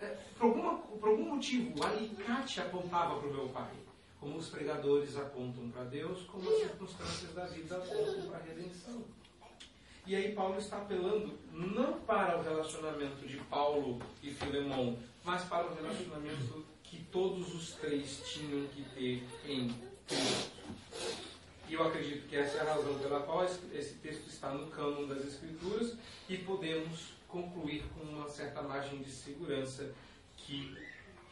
É, 0.00 0.06
por, 0.36 0.46
alguma, 0.46 0.78
por 0.78 1.08
algum 1.08 1.34
motivo, 1.34 1.78
o 1.78 1.86
alicate 1.86 2.60
apontava 2.60 3.18
para 3.18 3.28
o 3.28 3.32
meu 3.32 3.48
pai. 3.48 3.70
Como 4.24 4.38
os 4.38 4.48
pregadores 4.48 5.18
apontam 5.18 5.68
para 5.68 5.84
Deus, 5.84 6.22
como 6.22 6.48
as 6.48 6.60
circunstâncias 6.60 7.34
da 7.34 7.44
vida 7.44 7.76
apontam 7.76 8.22
para 8.30 8.38
a 8.38 8.42
redenção. 8.42 9.04
E 10.06 10.16
aí 10.16 10.34
Paulo 10.34 10.58
está 10.58 10.78
apelando 10.78 11.38
não 11.52 12.00
para 12.00 12.38
o 12.38 12.42
relacionamento 12.42 13.28
de 13.28 13.36
Paulo 13.36 14.00
e 14.22 14.30
Filemão, 14.30 14.98
mas 15.22 15.44
para 15.44 15.66
o 15.66 15.74
relacionamento 15.74 16.64
que 16.82 17.04
todos 17.12 17.54
os 17.54 17.74
três 17.74 18.22
tinham 18.24 18.66
que 18.68 18.82
ter 18.94 19.28
em 19.46 19.68
Cristo. 20.08 20.52
E 21.68 21.74
eu 21.74 21.86
acredito 21.86 22.26
que 22.26 22.36
essa 22.36 22.56
é 22.56 22.60
a 22.62 22.74
razão 22.76 22.98
pela 22.98 23.20
qual 23.24 23.44
esse 23.44 23.94
texto 23.96 24.26
está 24.26 24.54
no 24.54 24.68
cânon 24.68 25.06
das 25.06 25.22
Escrituras 25.22 25.98
e 26.30 26.38
podemos 26.38 27.12
concluir 27.28 27.84
com 27.94 28.04
uma 28.04 28.30
certa 28.30 28.62
margem 28.62 29.02
de 29.02 29.10
segurança 29.10 29.92
que 30.34 30.74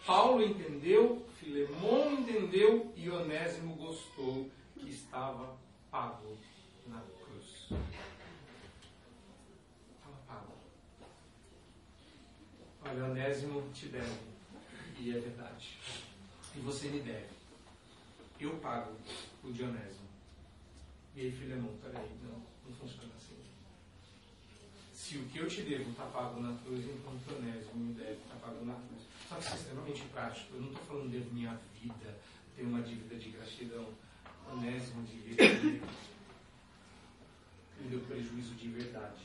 Paulo 0.04 0.42
entendeu, 0.42 1.24
Filemão 1.38 2.12
entendeu 2.12 2.92
e 2.96 3.08
Onésimo 3.08 3.76
gostou 3.76 4.50
que 4.76 4.90
estava 4.90 5.56
pago 5.90 6.36
na 6.88 7.00
cruz. 7.00 7.68
Estava 9.94 10.16
pago. 10.26 10.52
Olha, 12.84 13.04
Onésimo 13.04 13.70
te 13.72 13.86
deve, 13.86 14.18
e 14.98 15.10
é 15.10 15.20
verdade. 15.20 15.78
E 16.56 16.60
você 16.60 16.88
me 16.88 17.00
deve. 17.00 17.32
Eu 18.40 18.56
pago 18.56 18.92
o 19.44 19.52
Dionésimo. 19.52 20.10
E 21.14 21.20
aí, 21.20 21.30
Filemão, 21.30 21.76
peraí, 21.80 22.10
não, 22.24 22.42
não 22.66 22.76
funciona 22.76 23.12
assim. 23.16 23.36
Se 24.92 25.18
o 25.18 25.24
que 25.26 25.38
eu 25.38 25.46
te 25.46 25.62
devo 25.62 25.90
está 25.90 26.06
pago 26.06 26.40
na 26.40 26.58
cruz, 26.58 26.84
então 26.84 27.12
o 27.14 27.18
Dionésimo 27.18 27.76
me 27.76 27.94
deve 27.94 28.14
está 28.14 28.34
pago 28.36 28.64
na 28.64 28.74
cruz. 28.74 29.11
Só 29.32 29.38
que 29.38 29.44
isso 29.44 29.52
é 29.52 29.56
extremamente 29.56 30.02
prático. 30.12 30.54
Eu 30.54 30.60
não 30.60 30.68
estou 30.68 30.84
falando 30.84 31.10
de 31.10 31.34
minha 31.34 31.58
vida, 31.80 32.18
ter 32.54 32.62
uma 32.64 32.82
dívida 32.82 33.16
de 33.16 33.30
gratidão. 33.30 33.88
Onésimo 34.50 35.02
de 35.04 35.16
vida 35.16 35.44
me 37.80 37.88
deu 37.88 38.00
prejuízo 38.00 38.54
de 38.54 38.68
verdade. 38.68 39.22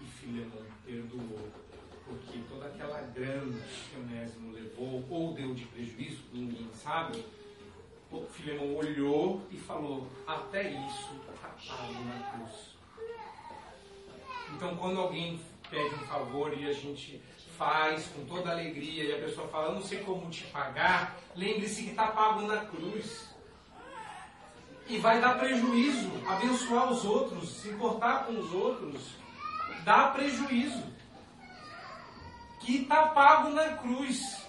E 0.00 0.04
Filemão 0.04 0.64
perdoou, 0.84 1.50
porque 2.04 2.38
toda 2.48 2.66
aquela 2.66 3.00
grana 3.02 3.58
que 3.90 3.98
Onésimo 3.98 4.52
levou 4.52 5.04
ou 5.10 5.34
deu 5.34 5.54
de 5.54 5.64
prejuízo, 5.66 6.22
ninguém 6.32 6.68
sabe, 6.74 7.24
o 8.10 8.76
olhou 8.76 9.42
e 9.50 9.56
falou: 9.56 10.08
Até 10.26 10.70
isso 10.70 11.14
está 11.30 11.48
pago 11.48 12.04
na 12.04 12.30
cruz. 12.30 12.76
Então, 14.54 14.76
quando 14.76 15.00
alguém 15.00 15.40
pede 15.68 15.94
um 15.94 16.06
favor 16.06 16.56
e 16.56 16.66
a 16.66 16.72
gente 16.72 17.20
faz 17.56 18.06
com 18.08 18.24
toda 18.24 18.50
alegria 18.50 19.04
e 19.04 19.14
a 19.14 19.26
pessoa 19.26 19.48
fala: 19.48 19.74
não 19.74 19.82
sei 19.82 20.00
como 20.00 20.30
te 20.30 20.44
pagar, 20.44 21.16
lembre-se 21.34 21.82
que 21.82 21.90
está 21.90 22.08
pago 22.08 22.42
na 22.42 22.64
cruz. 22.66 23.34
E 24.88 24.98
vai 24.98 25.20
dar 25.20 25.36
prejuízo, 25.38 26.12
abençoar 26.28 26.92
os 26.92 27.04
outros, 27.04 27.56
se 27.56 27.70
importar 27.70 28.24
com 28.24 28.38
os 28.38 28.52
outros, 28.52 29.16
dá 29.84 30.08
prejuízo. 30.08 30.84
Que 32.60 32.82
está 32.82 33.08
pago 33.08 33.50
na 33.50 33.76
cruz. 33.78 34.46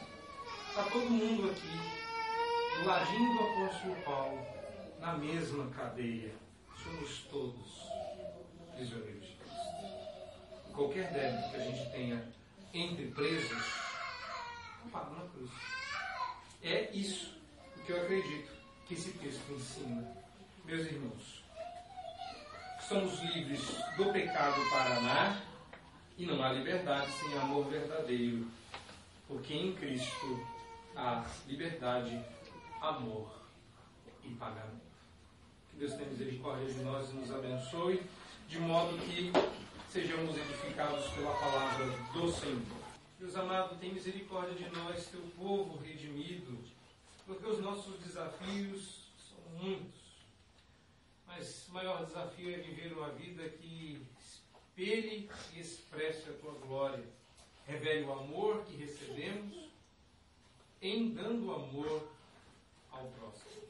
Está 0.70 0.84
todo 0.92 1.10
mundo 1.10 1.50
aqui 1.50 1.98
do 2.80 2.88
ladinho 2.88 3.34
do 3.34 3.44
apóstolo 3.44 3.96
Paulo, 4.06 4.40
na 5.00 5.14
mesma 5.14 5.68
cadeia. 5.72 6.32
Somos 6.84 7.22
todos 7.32 7.88
prisioneiros 8.76 9.26
de 9.26 9.34
Cristo. 9.34 10.72
Qualquer 10.72 11.12
débito 11.12 11.50
que 11.50 11.56
a 11.56 11.60
gente 11.60 11.92
tenha 11.92 12.38
entre 12.78 13.08
presos, 13.08 13.74
não 14.84 14.92
pago 14.92 15.16
na 15.16 15.28
cruz. 15.30 15.52
É 16.62 16.92
isso 16.96 17.34
que 17.86 17.92
eu 17.92 18.02
acredito 18.02 18.52
que 18.88 18.94
esse 18.94 19.12
texto 19.14 19.52
ensina. 19.52 20.06
Meus 20.64 20.86
irmãos, 20.86 21.44
somos 22.88 23.20
livres 23.22 23.62
do 23.96 24.12
pecado 24.12 24.62
para 24.70 24.98
amar 24.98 25.44
e 26.18 26.26
não 26.26 26.44
há 26.44 26.52
liberdade 26.52 27.12
sem 27.14 27.38
amor 27.38 27.66
verdadeiro, 27.66 28.48
porque 29.28 29.54
em 29.54 29.74
Cristo 29.74 30.46
há 30.96 31.26
liberdade 31.48 32.22
amor 32.82 33.32
e 34.24 34.30
pagamento. 34.36 34.88
Que 35.72 35.78
Deus 35.78 35.94
tenha 35.94 36.10
misericórdia 36.10 36.74
de 36.74 36.80
nós 36.82 37.10
e 37.10 37.14
nos 37.14 37.32
abençoe, 37.32 38.04
de 38.48 38.60
modo 38.60 38.98
que 39.00 39.32
sejamos 39.98 40.38
edificados 40.38 41.08
pela 41.08 41.34
palavra 41.34 41.88
do 42.14 42.32
Senhor. 42.32 42.62
Deus 43.20 43.36
amado, 43.36 43.80
tem 43.80 43.92
misericórdia 43.92 44.54
de 44.54 44.70
nós, 44.70 45.08
teu 45.08 45.22
povo 45.36 45.76
redimido, 45.80 46.56
porque 47.26 47.44
os 47.48 47.60
nossos 47.62 48.00
desafios 48.02 49.10
são 49.18 49.40
muitos. 49.60 50.00
Mas 51.26 51.68
o 51.68 51.74
maior 51.74 52.06
desafio 52.06 52.54
é 52.54 52.60
viver 52.60 52.94
uma 52.94 53.10
vida 53.10 53.50
que 53.50 54.06
espelhe 54.20 55.32
e 55.56 55.60
expresse 55.60 56.30
a 56.30 56.34
tua 56.34 56.54
glória. 56.54 57.04
Revele 57.66 58.06
o 58.06 58.14
amor 58.14 58.66
que 58.66 58.78
recebemos, 58.78 59.72
em 60.80 61.10
dando 61.10 61.52
amor 61.52 62.08
ao 62.92 63.08
próximo. 63.08 63.64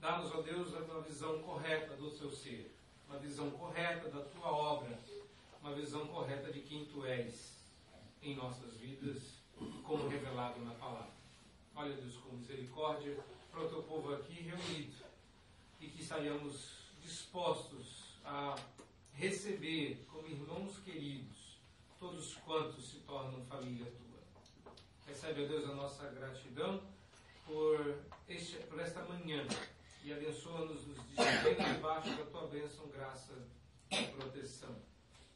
Dá-nos, 0.00 0.34
ó 0.34 0.40
Deus, 0.40 0.72
uma 0.72 1.02
visão 1.02 1.42
correta 1.42 1.94
do 1.96 2.10
teu 2.10 2.30
ser, 2.30 2.74
uma 3.10 3.18
visão 3.18 3.50
correta 3.50 4.08
da 4.08 4.20
tua 4.20 4.52
obra, 4.52 4.96
uma 5.60 5.74
visão 5.74 6.06
correta 6.06 6.52
de 6.52 6.60
quem 6.60 6.84
tu 6.84 7.04
és 7.04 7.56
em 8.22 8.36
nossas 8.36 8.76
vidas 8.76 9.34
como 9.82 10.08
revelado 10.08 10.60
na 10.60 10.74
palavra. 10.74 11.10
Olha, 11.74 11.92
Deus, 11.96 12.16
com 12.18 12.36
misericórdia 12.36 13.18
para 13.50 13.64
o 13.64 13.68
teu 13.68 13.82
povo 13.82 14.14
aqui 14.14 14.34
reunido 14.34 14.94
e 15.80 15.88
que 15.88 16.04
saiamos 16.04 16.70
dispostos 17.02 18.14
a 18.24 18.54
receber 19.12 20.06
como 20.08 20.28
irmãos 20.28 20.78
queridos 20.78 21.58
todos 21.98 22.34
quantos 22.36 22.90
se 22.90 22.98
tornam 22.98 23.44
família 23.46 23.86
tua. 23.86 24.72
Recebe, 25.04 25.44
ó 25.44 25.48
Deus, 25.48 25.68
a 25.68 25.74
nossa 25.74 26.08
gratidão 26.10 26.80
por, 27.44 28.04
este, 28.28 28.58
por 28.68 28.78
esta 28.78 29.02
manhã 29.04 29.44
e 30.02 30.12
abençoa-nos 30.12 30.86
nos 30.86 30.96
dias 31.08 31.74
debaixo 31.74 32.10
da 32.16 32.24
tua 32.26 32.46
bênção, 32.48 32.88
graça 32.88 33.34
e 33.90 34.04
proteção. 34.08 34.74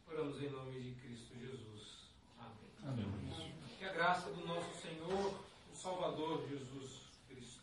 Oramos 0.08 0.42
em 0.42 0.48
nome 0.48 0.80
de 0.80 0.94
Cristo 1.00 1.34
Jesus. 1.38 2.08
Amém. 2.38 3.04
Amém. 3.06 3.54
Que 3.78 3.84
a 3.84 3.92
graça 3.92 4.30
do 4.30 4.46
nosso 4.46 4.74
Senhor, 4.80 5.34
o 5.72 5.76
Salvador 5.76 6.46
Jesus 6.48 7.02
Cristo, 7.28 7.60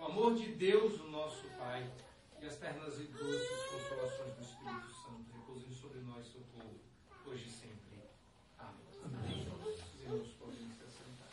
o 0.00 0.04
amor 0.04 0.34
de 0.34 0.46
Deus, 0.52 1.00
o 1.00 1.08
nosso 1.08 1.44
Pai, 1.58 1.88
e 2.40 2.46
as 2.46 2.56
ternas 2.56 2.98
e 2.98 3.04
doces 3.04 3.62
consolações 3.70 4.34
do 4.36 4.43